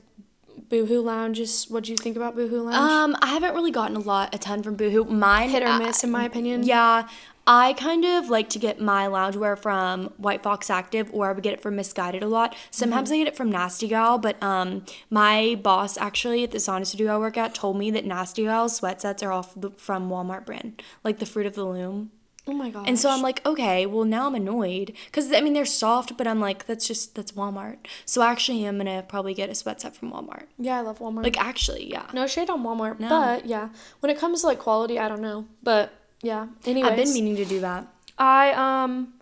Boohoo 0.69 1.01
Lounge 1.01 1.39
is. 1.39 1.65
What 1.69 1.83
do 1.85 1.91
you 1.91 1.97
think 1.97 2.15
about 2.17 2.35
Boohoo 2.35 2.61
Lounge? 2.61 2.75
Um, 2.75 3.15
I 3.21 3.27
haven't 3.27 3.53
really 3.53 3.71
gotten 3.71 3.95
a 3.95 3.99
lot, 3.99 4.33
a 4.33 4.37
ton 4.37 4.63
from 4.63 4.75
Boohoo. 4.75 5.05
Mine 5.05 5.49
Hit 5.49 5.63
or 5.63 5.67
I- 5.67 5.79
miss, 5.79 6.03
in 6.03 6.11
my 6.11 6.25
opinion. 6.25 6.63
Yeah, 6.63 7.07
I 7.47 7.73
kind 7.73 8.03
of 8.05 8.29
like 8.29 8.49
to 8.49 8.59
get 8.59 8.81
my 8.81 9.05
loungewear 9.05 9.57
from 9.57 10.05
White 10.17 10.41
Fox 10.41 10.69
Active, 10.69 11.09
or 11.13 11.29
I 11.29 11.33
would 11.33 11.43
get 11.43 11.53
it 11.53 11.61
from 11.61 11.75
Missguided 11.77 12.23
a 12.23 12.27
lot. 12.27 12.55
Sometimes 12.71 13.11
I 13.11 13.17
get 13.17 13.27
it 13.27 13.37
from 13.37 13.51
Nasty 13.51 13.87
Gal, 13.87 14.17
but 14.17 14.41
um, 14.41 14.83
my 15.11 15.55
boss 15.61 15.95
actually 15.97 16.43
at 16.43 16.51
the 16.51 16.57
sauna 16.57 16.87
studio 16.87 17.13
I 17.15 17.17
work 17.19 17.37
at 17.37 17.53
told 17.53 17.77
me 17.77 17.91
that 17.91 18.03
Nasty 18.05 18.45
Gal's 18.45 18.75
sweat 18.75 19.01
sets 19.01 19.21
are 19.21 19.31
off 19.31 19.53
the, 19.55 19.69
from 19.71 20.09
Walmart 20.09 20.45
brand, 20.45 20.81
like 21.03 21.19
the 21.19 21.25
Fruit 21.27 21.45
of 21.45 21.53
the 21.53 21.65
Loom. 21.65 22.09
Oh 22.47 22.53
my 22.53 22.69
god. 22.69 22.87
And 22.87 22.99
so 22.99 23.09
I'm 23.09 23.21
like, 23.21 23.45
okay, 23.45 23.85
well 23.85 24.05
now 24.05 24.27
I'm 24.27 24.35
annoyed 24.35 24.93
because 25.05 25.31
I 25.31 25.41
mean 25.41 25.53
they're 25.53 25.65
soft, 25.65 26.17
but 26.17 26.27
I'm 26.27 26.39
like, 26.39 26.65
that's 26.65 26.87
just 26.87 27.15
that's 27.15 27.31
Walmart. 27.33 27.77
So 28.05 28.21
actually, 28.21 28.65
I'm 28.65 28.77
gonna 28.77 29.03
probably 29.07 29.33
get 29.33 29.49
a 29.49 29.55
sweat 29.55 29.81
set 29.81 29.95
from 29.95 30.11
Walmart. 30.11 30.45
yeah, 30.57 30.77
I 30.77 30.81
love 30.81 30.99
Walmart. 30.99 31.23
Like 31.23 31.39
actually, 31.39 31.89
yeah. 31.89 32.07
no 32.13 32.27
shade 32.27 32.49
on 32.49 32.63
Walmart, 32.63 32.99
but 32.99 33.45
yeah, 33.45 33.69
when 33.99 34.09
it 34.09 34.17
comes 34.17 34.41
to 34.41 34.47
like 34.47 34.59
quality, 34.59 34.99
I 34.99 35.07
don't 35.07 35.21
know, 35.21 35.45
but 35.63 35.93
yeah. 36.21 36.47
Anyways, 36.65 36.91
I've 36.91 36.97
been 36.97 37.13
meaning 37.13 37.35
to 37.37 37.45
do 37.45 37.59
that. 37.61 37.87
I 38.17 38.51
um 38.53 39.13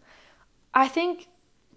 I 0.74 0.88
think 0.88 1.28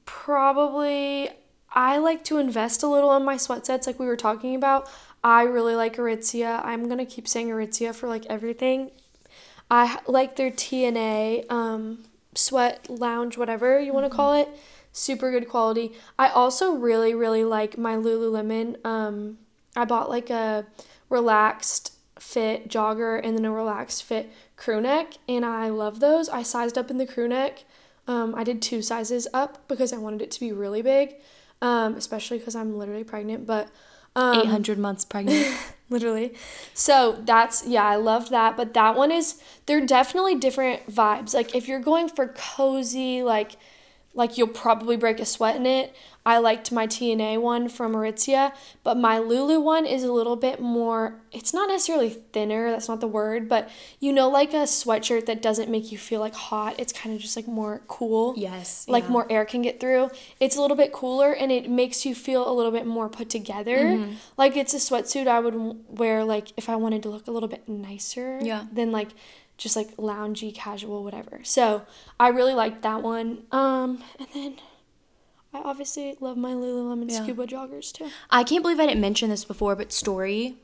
probably 0.05 1.31
I 1.73 1.99
like 1.99 2.25
to 2.25 2.39
invest 2.39 2.83
a 2.83 2.87
little 2.87 3.15
in 3.17 3.25
my 3.25 3.37
sweat 3.37 3.67
sets 3.67 3.87
like 3.87 3.99
we 3.99 4.07
were 4.07 4.17
talking 4.17 4.55
about. 4.55 4.89
I 5.23 5.43
really 5.43 5.75
like 5.75 5.97
Aritzia. 5.97 6.65
I'm 6.65 6.87
going 6.87 6.99
to 6.99 7.05
keep 7.05 7.27
saying 7.27 7.49
Aritzia 7.49 7.95
for 7.95 8.09
like 8.09 8.25
everything. 8.27 8.93
I 9.71 9.99
like 10.07 10.37
their 10.37 10.51
TNA 10.51 11.51
um 11.51 12.05
sweat 12.35 12.89
lounge 12.91 13.39
whatever 13.39 13.81
you 13.81 13.93
want 13.93 14.11
to 14.11 14.15
call 14.15 14.35
it. 14.35 14.49
Super 14.93 15.31
good 15.31 15.49
quality. 15.49 15.93
I 16.19 16.29
also 16.29 16.75
really 16.75 17.15
really 17.15 17.45
like 17.45 17.77
my 17.79 17.95
Lululemon 17.95 18.85
um 18.85 19.39
I 19.75 19.85
bought 19.85 20.09
like 20.09 20.31
a 20.31 20.67
relaxed 21.09 21.93
fit 22.19 22.69
jogger 22.69 23.21
and 23.23 23.37
then 23.37 23.45
a 23.45 23.53
relaxed 23.53 24.03
fit 24.03 24.33
crew 24.57 24.81
neck 24.81 25.15
and 25.29 25.45
I 25.45 25.69
love 25.69 26.01
those. 26.01 26.29
I 26.29 26.43
sized 26.43 26.79
up 26.79 26.91
in 26.91 26.99
the 26.99 27.07
crew 27.07 27.29
neck. 27.29 27.65
Um, 28.09 28.35
I 28.35 28.45
did 28.45 28.63
two 28.63 28.83
sizes 28.83 29.27
up 29.35 29.67
because 29.69 29.93
I 29.93 29.99
wanted 29.99 30.23
it 30.23 30.31
to 30.33 30.41
be 30.41 30.53
really 30.53 30.81
big, 30.81 31.17
um, 31.61 31.95
especially 31.95 32.39
because 32.39 32.55
I'm 32.55 32.79
literally 32.79 33.05
pregnant. 33.05 33.47
But 33.47 33.69
um, 34.15 34.41
800 34.41 34.79
months 34.79 35.05
pregnant. 35.05 35.55
literally. 35.91 36.35
So 36.75 37.21
that's 37.25 37.67
yeah, 37.67 37.85
I 37.85 37.97
love 37.97 38.31
that. 38.31 38.57
But 38.57 38.75
that 38.75 38.97
one 38.97 39.13
is 39.13 39.41
they're 39.67 39.85
definitely 39.85 40.35
different 40.35 40.87
vibes. 40.91 41.35
Like 41.35 41.55
if 41.55 41.69
you're 41.69 41.81
going 41.81 42.09
for 42.09 42.29
cozy, 42.29 43.23
like 43.23 43.57
like 44.17 44.37
you'll 44.37 44.49
probably 44.49 44.97
break 44.97 45.21
a 45.21 45.25
sweat 45.25 45.55
in 45.57 45.67
it. 45.67 45.95
I 46.25 46.39
liked 46.39 46.73
my 46.73 46.89
TNA 46.89 47.41
one 47.41 47.69
from 47.69 47.93
Aritzia, 47.95 48.53
but 48.83 48.97
my 48.97 49.19
Lulu 49.21 49.61
one 49.61 49.87
is 49.87 50.03
a 50.03 50.13
little 50.13 50.35
bit 50.35 50.59
more. 50.61 51.21
It's 51.31 51.55
not 51.55 51.69
necessarily 51.69 52.11
thinner. 52.11 52.73
That's 52.73 52.89
not 52.89 53.01
the 53.01 53.07
word, 53.07 53.49
but 53.49 53.71
you 54.01 54.13
know, 54.13 54.29
like 54.29 54.53
a 54.53 54.65
sweatshirt 54.67 55.27
that 55.27 55.41
doesn't 55.41 55.71
make 55.71 55.93
you 55.93 55.99
feel 55.99 56.19
like 56.19 56.35
hot. 56.35 56.75
It's 56.81 56.93
kind 56.93 57.15
of 57.15 57.21
just 57.21 57.37
like 57.37 57.47
more 57.47 57.81
cool 57.87 58.35
Yes, 58.37 58.89
like 58.89 59.05
yeah. 59.05 59.11
more 59.11 59.31
air 59.31 59.45
can 59.45 59.63
get 59.63 59.79
through. 59.79 60.11
It's 60.41 60.57
a 60.57 60.61
little 60.61 60.77
bit 60.77 60.91
cooler 60.91 61.31
and 61.33 61.53
it 61.53 61.71
makes 61.71 62.05
you 62.05 62.13
feel 62.13 62.51
a 62.51 62.53
little 62.53 62.73
bit 62.73 62.87
more 62.87 63.09
put 63.09 63.31
together. 63.31 63.77
Mm-hmm. 63.79 64.15
Like 64.37 64.57
it's 64.57 64.75
a 64.75 64.79
sweatsuit 64.79 65.29
I 65.29 65.39
would 65.39 65.55
wear 65.97 66.25
like 66.25 66.49
if 66.57 66.69
I 66.69 66.75
wanted 66.75 67.05
to 67.05 67.09
look 67.09 67.29
a 67.29 67.31
little 67.31 67.49
bit 67.49 67.69
nicer 67.69 68.41
Yeah. 68.43 68.65
than 68.73 68.91
like 68.91 69.11
just 69.57 69.77
like 69.77 69.97
loungy, 69.97 70.55
casual, 70.55 71.03
whatever. 71.05 71.41
So 71.43 71.83
I 72.21 72.29
really 72.29 72.55
liked 72.55 72.83
that 72.83 73.03
one. 73.03 73.45
Um, 73.53 74.03
and 74.19 74.29
then 74.35 74.57
I 75.55 75.59
obviously 75.61 76.17
love 76.21 76.37
my 76.37 76.53
Lululemon 76.53 77.11
Yeah. 77.11 77.23
scuba 77.23 77.47
joggers 77.47 77.93
too. 77.93 78.09
I 78.31 78.45
can't 78.45 78.63
believe 78.63 78.79
I 78.81 78.87
didn't 78.87 79.01
mention 79.01 79.31
this 79.31 79.45
before, 79.45 79.75
but 79.75 79.93
Story, 79.93 80.57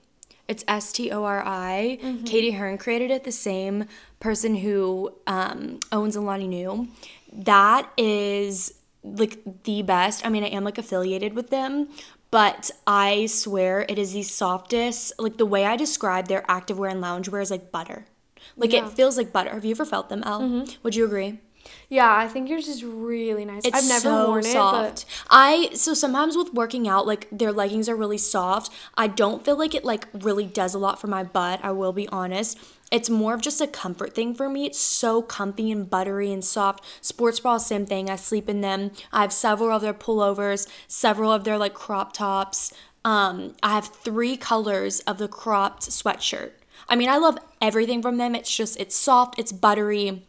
it's 0.49 0.65
S 0.69 0.93
T 0.93 1.11
O 1.11 1.25
R 1.25 1.43
I. 1.45 1.99
Katy 2.27 2.51
Hearn 2.53 2.77
created 2.77 3.11
it, 3.11 3.25
the 3.25 3.33
same 3.33 3.87
person 4.21 4.57
who 4.57 5.15
um, 5.27 5.81
owns 5.91 6.17
Alani 6.17 6.49
Nu. 6.49 6.89
That 7.33 7.89
is 7.97 8.75
like 9.03 9.39
the 9.65 9.83
best. 9.83 10.27
I 10.27 10.29
mean, 10.29 10.45
I 10.45 10.49
am 10.49 10.65
like 10.65 10.79
affiliated 10.79 11.35
with 11.35 11.49
them, 11.51 11.89
but 12.31 12.71
I 12.87 13.27
swear 13.27 13.87
it 13.89 13.99
is 13.99 14.13
the 14.13 14.23
softest. 14.23 15.13
Like 15.19 15.39
the 15.39 15.47
way 15.47 15.65
I 15.65 15.77
describe 15.77 16.29
their 16.29 16.43
activewear 16.43 16.91
and 16.91 17.03
loungewear 17.03 17.41
is 17.41 17.51
like 17.51 17.73
butter. 17.73 18.05
Like 18.57 18.73
Yeah. 18.73 18.87
it 18.87 18.93
feels 18.93 19.17
like 19.17 19.33
butter. 19.33 19.51
Have 19.51 19.65
you 19.65 19.73
ever 19.73 19.85
felt 19.85 20.09
them, 20.09 20.23
Elle? 20.25 20.67
Would 20.83 20.95
you 20.95 21.05
agree? 21.05 21.41
Yeah, 21.89 22.13
I 22.13 22.27
think 22.27 22.49
yours 22.49 22.67
is 22.67 22.85
really 22.85 23.45
nice. 23.45 23.63
It's 23.65 23.77
I've 23.77 23.89
never 23.89 24.01
so 24.01 24.29
worn 24.29 24.43
soft. 24.43 25.03
it, 25.03 25.05
I 25.31 25.71
so 25.75 25.95
sometimes 25.95 26.37
with 26.37 26.53
working 26.53 26.89
out, 26.89 27.07
like 27.07 27.29
their 27.31 27.53
leggings 27.53 27.89
are 27.89 27.95
really 27.95 28.19
soft. 28.19 28.71
I 28.97 29.07
don't 29.07 29.45
feel 29.45 29.57
like 29.57 29.75
it 29.75 29.85
like 29.85 30.09
really 30.13 30.45
does 30.45 30.75
a 30.75 30.79
lot 30.79 31.01
for 31.01 31.07
my 31.07 31.23
butt. 31.23 31.61
I 31.63 31.71
will 31.71 31.93
be 31.93 32.09
honest. 32.09 32.59
It's 32.91 33.09
more 33.09 33.33
of 33.33 33.41
just 33.41 33.61
a 33.61 33.67
comfort 33.67 34.15
thing 34.15 34.35
for 34.35 34.49
me. 34.51 34.67
It's 34.67 34.79
so 34.81 35.23
comfy 35.23 35.71
and 35.71 35.89
buttery 35.89 36.31
and 36.33 36.45
soft. 36.45 36.85
Sports 37.01 37.41
bra, 37.41 37.57
same 37.59 37.87
thing. 37.87 38.11
I 38.11 38.17
sleep 38.17 38.49
in 38.51 38.61
them. 38.61 38.91
I 39.13 39.23
have 39.23 39.33
several 39.33 39.71
of 39.71 39.83
their 39.83 39.95
pullovers, 39.95 40.69
several 40.89 41.33
of 41.33 41.45
their 41.45 41.59
like 41.59 41.75
crop 41.75 42.13
tops. 42.13 42.73
Um, 43.05 43.55
I 43.63 43.75
have 43.75 43.87
three 43.87 44.37
colors 44.37 45.01
of 45.01 45.19
the 45.19 45.29
cropped 45.29 45.83
sweatshirt. 45.85 46.53
I 46.89 46.97
mean, 46.97 47.09
I 47.09 47.19
love 47.19 47.39
everything 47.61 48.03
from 48.03 48.17
them. 48.19 48.35
It's 48.35 48.55
just 48.55 48.79
it's 48.81 48.95
soft, 48.95 49.39
it's 49.39 49.53
buttery. 49.53 50.25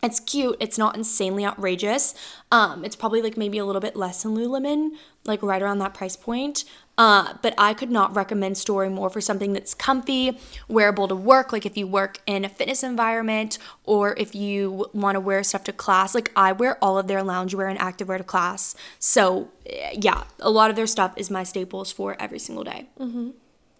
It's 0.00 0.20
cute. 0.20 0.56
It's 0.60 0.78
not 0.78 0.96
insanely 0.96 1.44
outrageous. 1.44 2.14
Um, 2.52 2.84
it's 2.84 2.94
probably 2.94 3.20
like 3.20 3.36
maybe 3.36 3.58
a 3.58 3.64
little 3.64 3.80
bit 3.80 3.96
less 3.96 4.22
than 4.22 4.36
Lululemon, 4.36 4.90
like 5.24 5.42
right 5.42 5.60
around 5.60 5.80
that 5.80 5.92
price 5.92 6.14
point. 6.14 6.64
Uh, 6.96 7.34
but 7.42 7.54
I 7.58 7.74
could 7.74 7.90
not 7.90 8.14
recommend 8.14 8.58
Story 8.58 8.88
more 8.88 9.10
for 9.10 9.20
something 9.20 9.52
that's 9.52 9.74
comfy, 9.74 10.38
wearable 10.68 11.08
to 11.08 11.16
work. 11.16 11.52
Like 11.52 11.66
if 11.66 11.76
you 11.76 11.86
work 11.86 12.20
in 12.26 12.44
a 12.44 12.48
fitness 12.48 12.82
environment 12.82 13.58
or 13.84 14.14
if 14.16 14.34
you 14.34 14.86
want 14.92 15.16
to 15.16 15.20
wear 15.20 15.42
stuff 15.42 15.64
to 15.64 15.72
class. 15.72 16.14
Like 16.14 16.32
I 16.36 16.52
wear 16.52 16.76
all 16.82 16.98
of 16.98 17.08
their 17.08 17.20
loungewear 17.20 17.68
and 17.70 17.78
activewear 17.78 18.18
to 18.18 18.24
class. 18.24 18.76
So 19.00 19.50
yeah, 19.92 20.24
a 20.38 20.50
lot 20.50 20.70
of 20.70 20.76
their 20.76 20.88
stuff 20.88 21.14
is 21.16 21.30
my 21.30 21.42
staples 21.44 21.90
for 21.90 22.16
every 22.20 22.38
single 22.38 22.64
day. 22.64 22.86
Mm-hmm. 23.00 23.30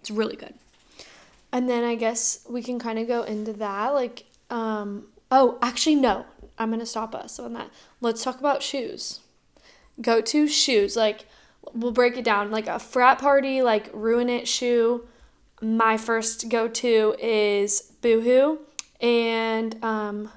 It's 0.00 0.10
really 0.10 0.36
good. 0.36 0.54
And 1.52 1.68
then 1.68 1.84
I 1.84 1.94
guess 1.94 2.44
we 2.48 2.62
can 2.62 2.78
kind 2.78 2.98
of 2.98 3.08
go 3.08 3.22
into 3.22 3.52
that. 3.54 3.94
Like, 3.94 4.24
um, 4.50 5.06
oh, 5.30 5.58
actually, 5.62 5.96
no. 5.96 6.26
I'm 6.58 6.70
going 6.70 6.80
to 6.80 6.86
stop 6.86 7.14
us 7.14 7.38
on 7.38 7.52
that. 7.54 7.70
Let's 8.00 8.22
talk 8.22 8.40
about 8.40 8.62
shoes. 8.62 9.20
Go 10.00 10.20
to 10.20 10.48
shoes. 10.48 10.96
Like, 10.96 11.26
we'll 11.72 11.92
break 11.92 12.16
it 12.16 12.24
down. 12.24 12.50
Like, 12.50 12.66
a 12.66 12.78
frat 12.78 13.18
party, 13.18 13.62
like, 13.62 13.88
ruin 13.92 14.28
it 14.28 14.48
shoe. 14.48 15.06
My 15.60 15.96
first 15.96 16.48
go 16.48 16.68
to 16.68 17.16
is 17.18 17.92
Boohoo 18.02 18.58
and 19.00 19.82
um, 19.82 20.30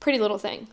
Pretty 0.00 0.18
Little 0.18 0.38
Thing 0.38 0.68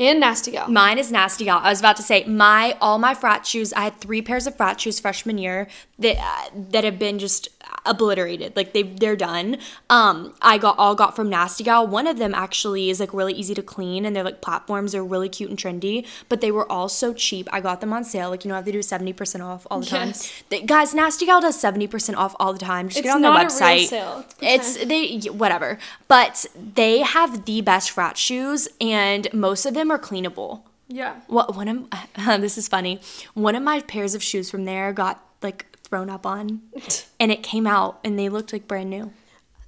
and 0.00 0.18
Nasty 0.18 0.50
Gal. 0.50 0.68
Mine 0.68 0.98
is 0.98 1.12
nasty 1.12 1.44
gal. 1.44 1.60
I 1.62 1.68
was 1.68 1.78
about 1.78 1.96
to 1.96 2.02
say 2.02 2.24
my 2.24 2.76
all 2.80 2.98
my 2.98 3.14
frat 3.14 3.46
shoes. 3.46 3.72
I 3.74 3.82
had 3.82 4.00
three 4.00 4.22
pairs 4.22 4.46
of 4.46 4.56
frat 4.56 4.80
shoes 4.80 4.98
freshman 4.98 5.38
year 5.38 5.68
that 5.98 6.16
uh, 6.18 6.50
that 6.70 6.84
have 6.84 6.98
been 6.98 7.18
just 7.18 7.48
obliterated. 7.86 8.56
Like 8.56 8.72
they 8.72 8.82
they're 8.82 9.16
done. 9.16 9.58
Um, 9.88 10.34
I 10.42 10.58
got 10.58 10.78
all 10.78 10.94
got 10.94 11.16
from 11.16 11.28
Nasty 11.30 11.64
Gal. 11.64 11.86
One 11.86 12.06
of 12.06 12.18
them 12.18 12.34
actually 12.34 12.90
is 12.90 13.00
like 13.00 13.12
really 13.14 13.32
easy 13.34 13.54
to 13.54 13.62
clean, 13.62 14.04
and 14.04 14.14
they're 14.14 14.24
like 14.24 14.40
platforms. 14.40 14.92
They're 14.92 15.04
really 15.04 15.28
cute 15.28 15.50
and 15.50 15.58
trendy, 15.58 16.06
but 16.28 16.40
they 16.40 16.50
were 16.50 16.70
all 16.70 16.88
so 16.88 17.12
cheap. 17.12 17.48
I 17.52 17.60
got 17.60 17.80
them 17.80 17.92
on 17.92 18.04
sale. 18.04 18.30
Like 18.30 18.44
you 18.44 18.48
know 18.48 18.54
how 18.56 18.60
they 18.62 18.72
do 18.72 18.82
seventy 18.82 19.12
percent 19.12 19.42
off 19.42 19.66
all 19.70 19.80
the 19.80 19.86
time. 19.86 20.08
Yes. 20.08 20.42
They, 20.48 20.62
guys, 20.62 20.94
Nasty 20.94 21.26
Gal 21.26 21.40
does 21.40 21.58
seventy 21.58 21.86
percent 21.86 22.18
off 22.18 22.34
all 22.40 22.52
the 22.52 22.58
time. 22.58 22.88
Just 22.88 22.98
It's 23.00 23.06
get 23.06 23.14
on 23.14 23.22
their 23.22 23.30
not 23.32 23.42
a 23.42 23.46
real 23.46 23.54
website. 23.54 23.86
sale. 23.88 24.24
It's 24.40 24.84
they 24.84 25.18
whatever, 25.30 25.78
but 26.08 26.46
they 26.74 27.00
have 27.00 27.44
the 27.44 27.60
best 27.60 27.90
frat 27.90 28.16
shoes, 28.16 28.68
and 28.80 29.32
most 29.32 29.66
of 29.66 29.74
them 29.74 29.90
are 29.90 29.98
cleanable. 29.98 30.62
Yeah. 30.88 31.20
What 31.28 31.54
one 31.54 31.68
of 31.68 32.40
this 32.40 32.58
is 32.58 32.66
funny. 32.68 33.00
One 33.34 33.54
of 33.54 33.62
my 33.62 33.80
pairs 33.80 34.14
of 34.14 34.22
shoes 34.22 34.50
from 34.50 34.64
there 34.64 34.92
got 34.92 35.24
like 35.40 35.69
thrown 35.90 36.08
up 36.08 36.24
on, 36.24 36.62
and 37.20 37.30
it 37.30 37.42
came 37.42 37.66
out, 37.66 38.00
and 38.02 38.18
they 38.18 38.28
looked 38.28 38.52
like 38.52 38.66
brand 38.66 38.88
new. 38.88 39.12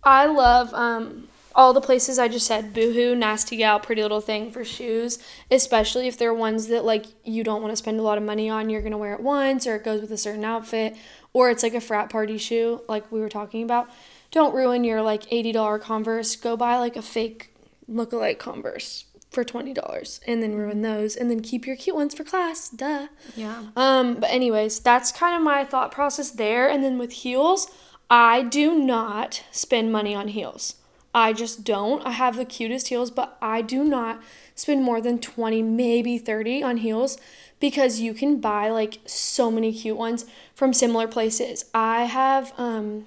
I 0.04 0.26
love 0.26 0.72
um, 0.74 1.28
all 1.54 1.72
the 1.72 1.80
places 1.80 2.18
I 2.18 2.28
just 2.28 2.46
said 2.46 2.72
Boohoo, 2.72 3.14
Nasty 3.14 3.56
Gal, 3.56 3.78
Pretty 3.78 4.02
Little 4.02 4.20
Thing 4.20 4.50
for 4.50 4.64
shoes, 4.64 5.18
especially 5.50 6.08
if 6.08 6.16
they're 6.16 6.34
ones 6.34 6.68
that 6.68 6.84
like 6.84 7.06
you 7.24 7.44
don't 7.44 7.62
want 7.62 7.72
to 7.72 7.76
spend 7.76 8.00
a 8.00 8.02
lot 8.02 8.18
of 8.18 8.24
money 8.24 8.48
on. 8.48 8.70
You're 8.70 8.82
gonna 8.82 8.98
wear 8.98 9.12
it 9.12 9.20
once, 9.20 9.66
or 9.66 9.76
it 9.76 9.84
goes 9.84 10.00
with 10.00 10.10
a 10.10 10.16
certain 10.16 10.44
outfit, 10.44 10.96
or 11.32 11.50
it's 11.50 11.62
like 11.62 11.74
a 11.74 11.80
frat 11.80 12.10
party 12.10 12.38
shoe, 12.38 12.80
like 12.88 13.10
we 13.12 13.20
were 13.20 13.28
talking 13.28 13.62
about. 13.62 13.90
Don't 14.30 14.54
ruin 14.54 14.84
your 14.84 15.02
like 15.02 15.30
eighty 15.30 15.52
dollar 15.52 15.78
Converse. 15.78 16.36
Go 16.36 16.56
buy 16.56 16.78
like 16.78 16.96
a 16.96 17.02
fake 17.02 17.50
lookalike 17.90 18.38
Converse. 18.38 19.04
For 19.32 19.44
twenty 19.44 19.72
dollars, 19.72 20.20
and 20.26 20.42
then 20.42 20.54
ruin 20.54 20.82
those, 20.82 21.16
and 21.16 21.30
then 21.30 21.40
keep 21.40 21.66
your 21.66 21.76
cute 21.76 21.96
ones 21.96 22.14
for 22.14 22.24
class. 22.24 22.68
Duh. 22.68 23.08
Yeah. 23.34 23.64
Um, 23.76 24.14
but 24.14 24.30
anyways, 24.30 24.80
that's 24.80 25.12
kind 25.12 25.34
of 25.34 25.42
my 25.42 25.64
thought 25.64 25.90
process 25.90 26.30
there. 26.30 26.68
And 26.68 26.84
then 26.84 26.98
with 26.98 27.12
heels, 27.12 27.70
I 28.10 28.42
do 28.42 28.78
not 28.78 29.42
spend 29.50 29.90
money 29.90 30.14
on 30.14 30.28
heels. 30.28 30.76
I 31.14 31.32
just 31.32 31.64
don't. 31.64 32.04
I 32.06 32.12
have 32.12 32.36
the 32.36 32.44
cutest 32.44 32.88
heels, 32.88 33.10
but 33.10 33.36
I 33.42 33.62
do 33.62 33.84
not 33.84 34.22
spend 34.54 34.82
more 34.82 35.00
than 35.00 35.18
20, 35.18 35.62
maybe 35.62 36.18
30 36.18 36.62
on 36.62 36.78
heels 36.78 37.18
because 37.60 38.00
you 38.00 38.12
can 38.12 38.40
buy 38.40 38.68
like 38.70 38.98
so 39.06 39.50
many 39.50 39.72
cute 39.72 39.96
ones 39.96 40.24
from 40.54 40.72
similar 40.72 41.06
places. 41.06 41.64
I 41.72 42.04
have 42.04 42.52
um 42.58 43.06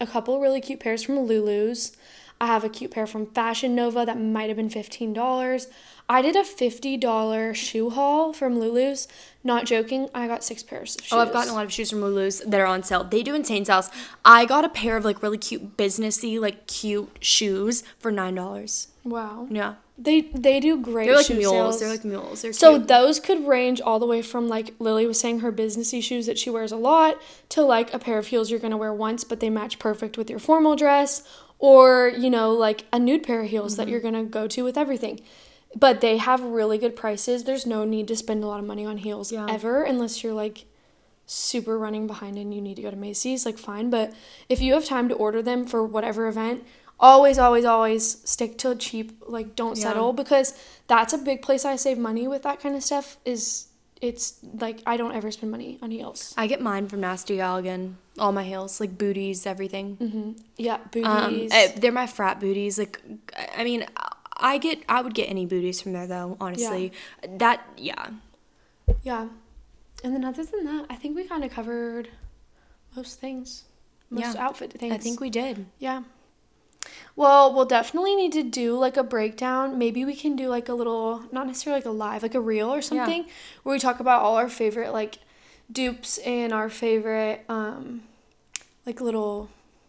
a 0.00 0.06
couple 0.06 0.40
really 0.40 0.60
cute 0.60 0.80
pairs 0.80 1.02
from 1.02 1.18
Lulu's. 1.20 1.96
I 2.40 2.46
have 2.46 2.64
a 2.64 2.68
cute 2.70 2.90
pair 2.92 3.06
from 3.06 3.26
Fashion 3.26 3.74
Nova 3.74 4.06
that 4.06 4.18
might 4.18 4.48
have 4.48 4.56
been 4.56 4.70
$15. 4.70 5.66
I 6.08 6.22
did 6.22 6.34
a 6.36 6.42
$50 6.42 7.54
shoe 7.54 7.90
haul 7.90 8.32
from 8.32 8.58
Lulu's. 8.58 9.06
Not 9.44 9.64
joking, 9.66 10.08
I 10.14 10.26
got 10.26 10.42
six 10.42 10.62
pairs 10.62 10.96
of 10.96 11.02
shoes. 11.04 11.12
Oh, 11.12 11.18
I've 11.18 11.32
gotten 11.32 11.50
a 11.50 11.54
lot 11.54 11.64
of 11.64 11.72
shoes 11.72 11.90
from 11.90 12.00
Lulu's 12.00 12.40
that 12.40 12.58
are 12.60 12.66
on 12.66 12.82
sale. 12.82 13.04
They 13.04 13.22
do 13.22 13.34
insane 13.34 13.64
sales. 13.64 13.90
I 14.24 14.44
got 14.46 14.64
a 14.64 14.68
pair 14.68 14.96
of 14.96 15.04
like 15.04 15.22
really 15.22 15.38
cute 15.38 15.76
businessy, 15.76 16.40
like 16.40 16.66
cute 16.66 17.10
shoes 17.20 17.82
for 17.98 18.10
nine 18.10 18.34
dollars. 18.34 18.88
Wow. 19.04 19.46
Yeah, 19.50 19.74
They 19.96 20.20
they 20.22 20.60
do 20.60 20.76
great 20.78 21.06
they're 21.06 21.16
like 21.16 21.26
shoe 21.26 21.34
mules. 21.36 21.52
sales. 21.54 21.80
They're 21.80 21.88
like 21.88 22.04
mules. 22.04 22.42
They're 22.42 22.52
so 22.52 22.76
cute. 22.76 22.88
those 22.88 23.18
could 23.20 23.46
range 23.46 23.80
all 23.80 23.98
the 23.98 24.04
way 24.06 24.20
from 24.20 24.46
like 24.48 24.74
Lilly 24.78 25.06
was 25.06 25.18
saying 25.20 25.40
her 25.40 25.50
businessy 25.52 26.02
shoes 26.02 26.26
that 26.26 26.38
she 26.38 26.50
wears 26.50 26.72
a 26.72 26.76
lot 26.76 27.20
to 27.50 27.62
like 27.62 27.94
a 27.94 27.98
pair 27.98 28.18
of 28.18 28.26
heels 28.26 28.50
you're 28.50 28.60
gonna 28.60 28.76
wear 28.76 28.92
once 28.92 29.24
but 29.24 29.40
they 29.40 29.48
match 29.48 29.78
perfect 29.78 30.18
with 30.18 30.28
your 30.28 30.38
formal 30.38 30.76
dress 30.76 31.22
or 31.60 32.08
you 32.16 32.28
know 32.30 32.52
like 32.52 32.84
a 32.92 32.98
nude 32.98 33.22
pair 33.22 33.42
of 33.42 33.50
heels 33.50 33.72
Mm-hmm. 33.74 33.82
that 33.82 33.88
you're 33.88 34.00
gonna 34.00 34.24
go 34.24 34.48
to 34.48 34.64
with 34.64 34.76
everything. 34.76 35.20
But 35.76 36.00
they 36.00 36.16
have 36.16 36.42
really 36.42 36.78
good 36.78 36.96
prices. 36.96 37.44
There's 37.44 37.64
no 37.64 37.84
need 37.84 38.08
to 38.08 38.16
spend 38.16 38.42
a 38.42 38.48
lot 38.48 38.58
of 38.58 38.66
money 38.66 38.84
on 38.84 38.96
heels 38.98 39.30
Yeah. 39.30 39.46
ever 39.48 39.84
unless 39.84 40.24
you're 40.24 40.32
like 40.32 40.64
super 41.26 41.78
running 41.78 42.08
behind 42.08 42.36
and 42.36 42.52
you 42.52 42.60
need 42.60 42.74
to 42.74 42.82
go 42.82 42.90
to 42.90 42.96
Macy's, 42.96 43.46
like 43.46 43.56
fine. 43.56 43.88
But 43.88 44.12
if 44.48 44.60
you 44.60 44.74
have 44.74 44.84
time 44.84 45.08
to 45.10 45.14
order 45.14 45.42
them 45.42 45.64
for 45.64 45.84
whatever 45.86 46.26
event, 46.26 46.64
always, 46.98 47.38
always, 47.38 47.64
always 47.64 48.18
stick 48.28 48.58
to 48.58 48.74
cheap. 48.74 49.22
Like 49.28 49.54
don't 49.54 49.76
Yeah. 49.78 49.84
settle 49.84 50.12
because 50.12 50.54
that's 50.88 51.12
a 51.12 51.18
big 51.18 51.40
place 51.40 51.64
I 51.64 51.76
save 51.76 51.98
money 51.98 52.26
with 52.26 52.42
that 52.42 52.58
kind 52.60 52.74
of 52.74 52.82
stuff. 52.82 53.16
Is 53.24 53.68
it's 54.00 54.38
like 54.58 54.82
I 54.86 54.96
don't 54.96 55.12
ever 55.14 55.30
spend 55.30 55.50
money 55.52 55.78
on 55.82 55.90
heels. 55.90 56.34
I 56.36 56.46
get 56.46 56.60
mine 56.60 56.88
from 56.88 57.00
Nasty 57.00 57.36
Gal 57.36 57.56
again. 57.56 57.98
All 58.18 58.32
my 58.32 58.44
heels, 58.44 58.80
like 58.80 58.96
booties, 58.96 59.46
everything. 59.46 60.36
Yeah, 60.56 60.78
Um, 61.04 61.30
booties. 61.32 61.50
eh, 61.52 61.72
they're 61.76 61.92
my 61.92 62.06
frat 62.06 62.40
booties. 62.40 62.78
Like, 62.78 63.00
I 63.56 63.64
mean, 63.64 63.86
I 64.36 64.58
get, 64.58 64.82
I 64.88 65.02
would 65.02 65.14
get 65.14 65.28
any 65.28 65.44
booties 65.46 65.80
from 65.82 65.92
there 65.92 66.06
though. 66.06 66.36
Honestly, 66.40 66.92
that 67.28 67.62
yeah. 67.76 68.10
yeah, 69.02 69.28
and 70.02 70.14
then 70.14 70.24
other 70.24 70.44
than 70.44 70.64
that, 70.64 70.86
I 70.88 70.96
think 70.96 71.14
we 71.16 71.24
kind 71.24 71.44
of 71.44 71.50
covered 71.50 72.08
most 72.96 73.20
things, 73.20 73.64
most 74.08 74.34
Yeah. 74.34 74.44
outfit 74.46 74.72
things. 74.72 74.94
I 74.94 74.98
think 74.98 75.20
we 75.20 75.28
did. 75.30 75.66
Yeah. 75.78 76.02
Well, 77.16 77.52
we'll 77.54 77.66
definitely 77.66 78.16
need 78.16 78.32
to 78.32 78.42
do 78.42 78.76
like 78.78 78.96
a 78.96 79.02
breakdown. 79.02 79.76
Maybe 79.78 80.04
we 80.04 80.14
can 80.14 80.36
do 80.36 80.48
like 80.48 80.68
a 80.68 80.74
little, 80.74 81.24
not 81.32 81.46
necessarily 81.46 81.80
like 81.80 81.86
a 81.86 81.90
live, 81.90 82.22
like 82.22 82.34
a 82.34 82.40
reel 82.40 82.70
or 82.72 82.80
something, 82.80 83.26
where 83.62 83.74
we 83.74 83.78
talk 83.78 84.00
about 84.00 84.22
all 84.22 84.36
our 84.36 84.48
favorite 84.48 84.92
like 84.92 85.18
dupes 85.70 86.18
and 86.18 86.52
our 86.52 86.68
favorite 86.68 87.44
um 87.48 88.02
like 88.86 89.00
little 89.00 89.48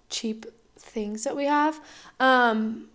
cheap 0.09 0.45
things 0.77 1.23
that 1.23 1.35
we 1.35 1.45
have. 1.45 1.79
Um 2.19 2.87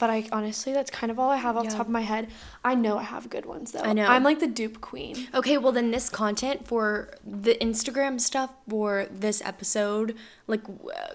but 0.00 0.10
I 0.10 0.26
honestly 0.32 0.72
that's 0.72 0.90
kind 0.90 1.12
of 1.12 1.18
all 1.20 1.30
I 1.30 1.36
have 1.36 1.56
off 1.56 1.66
the 1.66 1.70
top 1.70 1.86
of 1.86 1.92
my 1.92 2.00
head. 2.00 2.26
I 2.64 2.74
know 2.74 2.98
I 2.98 3.04
have 3.04 3.30
good 3.30 3.46
ones 3.46 3.70
though. 3.70 3.80
I 3.82 3.92
know. 3.92 4.06
I'm 4.06 4.24
like 4.24 4.40
the 4.40 4.48
dupe 4.48 4.80
queen. 4.80 5.28
Okay, 5.32 5.56
well 5.58 5.70
then 5.70 5.92
this 5.92 6.08
content 6.08 6.66
for 6.66 7.14
the 7.24 7.54
Instagram 7.60 8.20
stuff 8.20 8.50
for 8.68 9.06
this 9.10 9.40
episode 9.44 10.16
like 10.48 10.62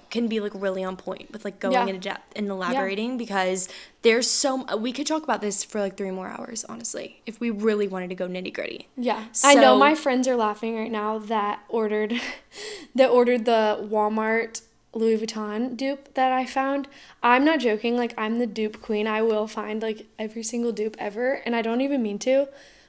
can 0.09 0.27
be 0.27 0.39
like 0.39 0.53
really 0.55 0.83
on 0.83 0.95
point 0.95 1.31
with 1.33 1.43
like 1.43 1.59
going 1.59 1.73
Yeah. 1.73 1.87
into 1.87 1.99
depth 1.99 2.31
and 2.37 2.47
elaborating 2.47 3.17
because 3.17 3.67
there's 4.03 4.29
so 4.29 4.77
we 4.77 4.93
could 4.93 5.05
talk 5.07 5.23
about 5.23 5.41
this 5.41 5.63
for 5.63 5.81
like 5.81 5.97
3 5.97 6.11
more 6.11 6.27
hours 6.29 6.63
honestly 6.69 7.21
if 7.25 7.39
we 7.41 7.49
really 7.49 7.87
wanted 7.87 8.09
to 8.09 8.15
go 8.15 8.27
nitty-gritty. 8.29 8.87
Yeah. 8.95 9.25
I 9.43 9.55
know 9.55 9.77
my 9.77 9.95
friends 9.95 10.27
are 10.27 10.35
laughing 10.37 10.77
right 10.77 10.91
now 10.91 11.17
that 11.19 11.59
ordered 11.67 12.13
that 12.95 13.09
ordered 13.09 13.45
the 13.45 13.87
Walmart 13.91 14.61
Louis 14.95 15.17
Vuitton 15.17 15.75
dupe 15.77 16.13
that 16.15 16.31
I 16.31 16.45
found. 16.45 16.87
I'm 17.21 17.45
not 17.45 17.59
joking, 17.59 17.95
like 17.97 18.13
I'm 18.17 18.39
the 18.39 18.47
dupe 18.47 18.81
queen. 18.81 19.07
I 19.07 19.21
will 19.21 19.45
find 19.47 19.81
like 19.81 20.07
every 20.17 20.41
single 20.43 20.71
dupe 20.71 20.95
ever 20.97 21.41
and 21.45 21.55
I 21.55 21.61
don't 21.61 21.81
even 21.81 22.01
mean 22.01 22.17
to. 22.19 22.47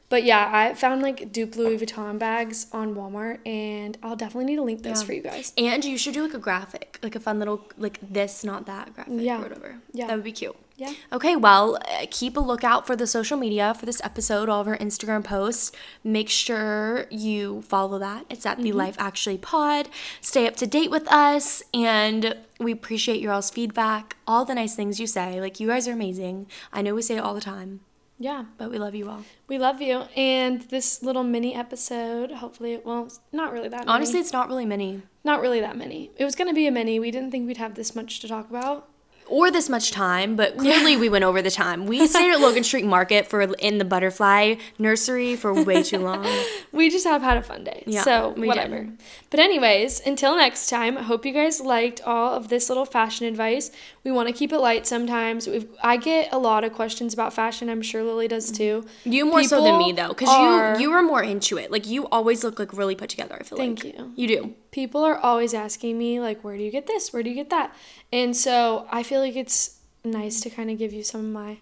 But 0.08 0.22
yeah, 0.22 0.48
I 0.52 0.74
found 0.74 1.02
like 1.02 1.32
dupe 1.32 1.56
Louis 1.56 1.76
Vuitton 1.78 2.16
bags 2.18 2.68
on 2.72 2.94
Walmart 2.94 3.40
and 3.44 3.98
I'll 4.04 4.14
definitely 4.14 4.44
need 4.44 4.56
to 4.56 4.62
link 4.62 4.82
those 4.84 5.00
Yeah. 5.02 5.06
for 5.06 5.12
you 5.14 5.20
guys. 5.22 5.52
And 5.58 5.84
you 5.84 5.98
should 5.98 6.14
do 6.14 6.22
like 6.22 6.34
a 6.34 6.38
graphic, 6.38 6.98
like 7.02 7.16
a 7.16 7.20
fun 7.20 7.40
little 7.40 7.66
like 7.76 7.98
this 8.00 8.44
not 8.44 8.66
that 8.66 8.94
graphic 8.94 9.14
Yeah. 9.18 9.38
or 9.38 9.42
whatever. 9.42 9.76
Yeah. 9.92 10.06
That 10.06 10.14
would 10.14 10.24
be 10.24 10.32
cute. 10.32 10.56
Yeah. 10.78 10.92
Okay, 11.10 11.36
well, 11.36 11.76
uh, 11.88 12.04
keep 12.10 12.36
a 12.36 12.40
lookout 12.40 12.86
for 12.86 12.94
the 12.96 13.06
social 13.06 13.38
media 13.38 13.72
for 13.72 13.86
this 13.86 14.00
episode, 14.04 14.48
all 14.50 14.60
of 14.60 14.68
our 14.68 14.76
Instagram 14.76 15.24
posts. 15.24 15.72
Make 16.04 16.28
sure 16.28 17.06
you 17.10 17.62
follow 17.62 17.98
that. 17.98 18.26
It's 18.28 18.44
at 18.44 18.58
the 18.58 18.68
Mm-hmm. 18.68 18.76
Life 18.78 18.96
Actually 18.98 19.38
Pod. 19.38 19.88
Stay 20.20 20.46
up 20.46 20.54
to 20.56 20.66
date 20.66 20.90
with 20.90 21.10
us, 21.10 21.62
and 21.72 22.36
we 22.60 22.72
appreciate 22.72 23.20
your 23.22 23.32
all's 23.32 23.48
feedback, 23.50 24.16
all 24.26 24.44
the 24.44 24.54
nice 24.54 24.74
things 24.74 25.00
you 25.00 25.06
say. 25.06 25.40
Like, 25.40 25.58
you 25.60 25.68
guys 25.68 25.88
are 25.88 25.92
amazing. 25.92 26.46
I 26.74 26.82
know 26.82 26.94
we 26.94 27.00
say 27.00 27.16
it 27.16 27.20
all 27.20 27.32
the 27.34 27.40
time, 27.40 27.80
Yeah. 28.18 28.44
but 28.58 28.70
we 28.70 28.76
love 28.78 28.94
you 28.94 29.08
all. 29.08 29.22
We 29.48 29.56
love 29.58 29.80
you. 29.80 30.00
And 30.14 30.60
this 30.62 31.02
little 31.02 31.24
mini 31.24 31.54
episode, 31.54 32.32
hopefully 32.32 32.74
it 32.74 32.84
won't, 32.84 33.18
not 33.32 33.50
really 33.50 33.68
that 33.68 33.80
many. 33.86 33.90
Honestly, 33.90 34.20
it's 34.20 34.32
not 34.32 34.48
really 34.48 34.66
many. 34.66 35.00
not 35.24 35.40
really 35.40 35.60
that 35.60 35.76
many. 35.78 36.10
It 36.18 36.24
was 36.24 36.34
gonna 36.34 36.52
be 36.54 36.66
a 36.66 36.70
mini. 36.70 37.00
We 37.00 37.10
didn't 37.10 37.30
think 37.30 37.46
we'd 37.46 37.56
have 37.56 37.76
this 37.76 37.94
much 37.96 38.20
to 38.20 38.28
talk 38.28 38.50
about. 38.50 38.88
Or 39.28 39.50
this 39.50 39.68
much 39.68 39.90
time, 39.90 40.36
but 40.36 40.56
clearly 40.56 40.96
we 40.96 41.08
went 41.08 41.24
over 41.24 41.42
the 41.42 41.50
time. 41.50 41.86
We 41.86 42.06
stayed 42.06 42.32
at 42.32 42.40
Logan 42.40 42.62
Street 42.62 42.84
Market 42.84 43.26
for 43.26 43.42
in 43.42 43.78
the 43.78 43.84
butterfly 43.84 44.54
nursery 44.78 45.36
for 45.36 45.52
way 45.64 45.82
too 45.82 45.98
long. 45.98 46.26
We 46.72 46.90
just 46.90 47.06
have 47.06 47.22
had 47.22 47.38
a 47.38 47.42
fun 47.42 47.64
day. 47.64 47.84
Yeah, 47.86 48.02
so 48.02 48.34
whatever. 48.36 48.84
did. 48.84 48.98
But 49.30 49.40
anyways, 49.40 50.00
until 50.06 50.36
next 50.36 50.68
time, 50.68 50.98
I 50.98 51.02
hope 51.02 51.24
you 51.24 51.32
guys 51.32 51.58
liked 51.58 52.02
all 52.02 52.34
of 52.34 52.48
this 52.48 52.68
little 52.68 52.84
fashion 52.84 53.26
advice. 53.26 53.70
We 54.04 54.12
want 54.12 54.28
to 54.28 54.34
keep 54.34 54.52
it 54.52 54.58
light 54.58 54.86
sometimes. 54.86 55.46
We've 55.46 55.66
I 55.82 55.96
get 55.96 56.32
a 56.32 56.38
lot 56.38 56.64
of 56.64 56.74
questions 56.74 57.14
about 57.14 57.32
fashion. 57.32 57.70
I'm 57.70 57.80
sure 57.80 58.02
Lilly 58.02 58.28
does 58.28 58.52
mm-hmm. 58.52 58.82
too. 58.82 58.86
You 59.04 59.24
more 59.24 59.42
so 59.42 59.62
than 59.62 59.78
me 59.78 59.92
though, 59.92 60.08
because 60.08 60.28
you 60.28 60.82
you 60.82 60.90
were 60.90 61.02
more 61.02 61.22
into 61.22 61.56
it. 61.56 61.70
Like 61.70 61.86
you 61.86 62.06
always 62.08 62.44
look 62.44 62.58
like 62.58 62.72
really 62.72 62.94
put 62.94 63.08
together. 63.08 63.36
I 63.40 63.42
feel 63.42 63.58
like. 63.58 63.66
Thank 63.66 63.84
like 63.84 63.98
you. 63.98 64.12
You 64.16 64.28
do. 64.28 64.54
People 64.70 65.02
are 65.04 65.16
always 65.16 65.54
asking 65.54 65.96
me 65.96 66.20
like, 66.20 66.44
where 66.44 66.56
do 66.56 66.62
you 66.62 66.70
get 66.70 66.86
this? 66.86 67.10
Where 67.12 67.22
do 67.22 67.30
you 67.30 67.34
get 67.34 67.48
that? 67.48 67.74
And 68.12 68.36
so 68.36 68.86
I 68.90 69.02
feel 69.02 69.15
like 69.20 69.36
it's 69.36 69.78
nice 70.04 70.40
to 70.40 70.50
kind 70.50 70.70
of 70.70 70.78
give 70.78 70.92
you 70.92 71.02
some 71.02 71.20
of 71.20 71.32
my 71.32 71.58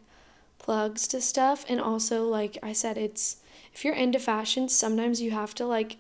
plugs 0.59 1.07
to 1.09 1.21
stuff. 1.21 1.65
And 1.69 1.81
also, 1.81 2.25
like 2.25 2.59
I 2.63 2.73
said, 2.73 2.97
it's 2.99 3.37
if 3.73 3.85
you're 3.85 3.95
into 3.95 4.19
fashion, 4.19 4.69
sometimes 4.69 5.21
you 5.21 5.31
have 5.33 5.55
to 5.57 5.67
like 5.67 5.97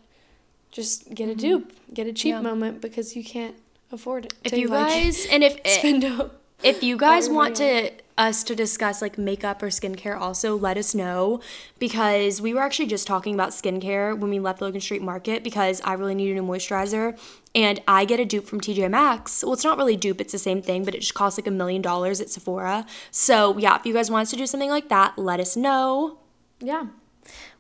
just 0.70 1.14
get 1.14 1.28
a 1.28 1.34
dupe, 1.34 1.72
get 1.92 2.07
a 2.07 2.12
cheap 2.12 2.34
Mm-hmm. 2.34 2.44
Yeah. 2.44 2.50
moment 2.50 2.80
because 2.80 3.14
you 3.16 3.24
can't 3.24 3.57
afford 3.92 4.26
it. 4.26 4.34
If 4.44 4.52
you 4.59 4.68
like, 4.68 4.88
guys 4.88 5.26
and 5.26 5.42
if 5.44 5.59
spend 5.66 6.05
a 6.05 6.30
if 6.62 6.82
you 6.82 6.96
guys 6.96 7.28
want 7.38 7.57
to 7.57 7.90
us 8.16 8.44
to 8.44 8.54
discuss 8.54 9.02
like 9.02 9.18
makeup 9.18 9.62
or 9.62 9.68
skincare, 9.68 10.18
also 10.18 10.56
let 10.56 10.76
us 10.76 10.94
know 10.94 11.40
because 11.78 12.40
we 12.40 12.54
were 12.54 12.60
actually 12.60 12.86
just 12.86 13.06
talking 13.06 13.34
about 13.34 13.50
skincare 13.50 14.16
when 14.16 14.30
we 14.30 14.38
left 14.38 14.60
Logan 14.60 14.80
Street 14.80 15.02
Market 15.02 15.42
because 15.42 15.80
I 15.84 15.94
really 15.94 16.14
needed 16.14 16.38
a 16.38 16.42
moisturizer 16.42 17.18
and 17.54 17.80
I 17.88 18.04
get 18.04 18.20
a 18.20 18.24
dupe 18.24 18.46
from 18.46 18.60
TJ 18.60 18.90
Maxx. 18.90 19.42
Well, 19.42 19.52
it's 19.52 19.64
not 19.64 19.78
really 19.78 19.96
dupe; 19.96 20.20
it's 20.20 20.32
the 20.32 20.38
same 20.38 20.62
thing, 20.62 20.84
but 20.84 20.94
it 20.94 21.00
just 21.00 21.14
costs 21.14 21.38
like 21.38 21.46
a 21.46 21.50
million 21.50 21.82
dollars 21.82 22.20
at 22.20 22.30
Sephora. 22.30 22.86
So 23.10 23.58
yeah, 23.58 23.76
if 23.76 23.86
you 23.86 23.92
guys 23.92 24.10
want 24.10 24.22
us 24.22 24.30
to 24.30 24.36
do 24.36 24.46
something 24.46 24.70
like 24.70 24.88
that, 24.88 25.18
let 25.18 25.40
us 25.40 25.56
know. 25.56 26.18
yeah. 26.60 26.86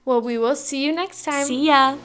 Well, 0.04 0.20
we 0.20 0.36
will 0.36 0.54
see 0.56 0.84
you 0.84 0.92
next 0.92 1.24
time. 1.24 1.46
See 1.46 1.66
ya. 1.66 1.96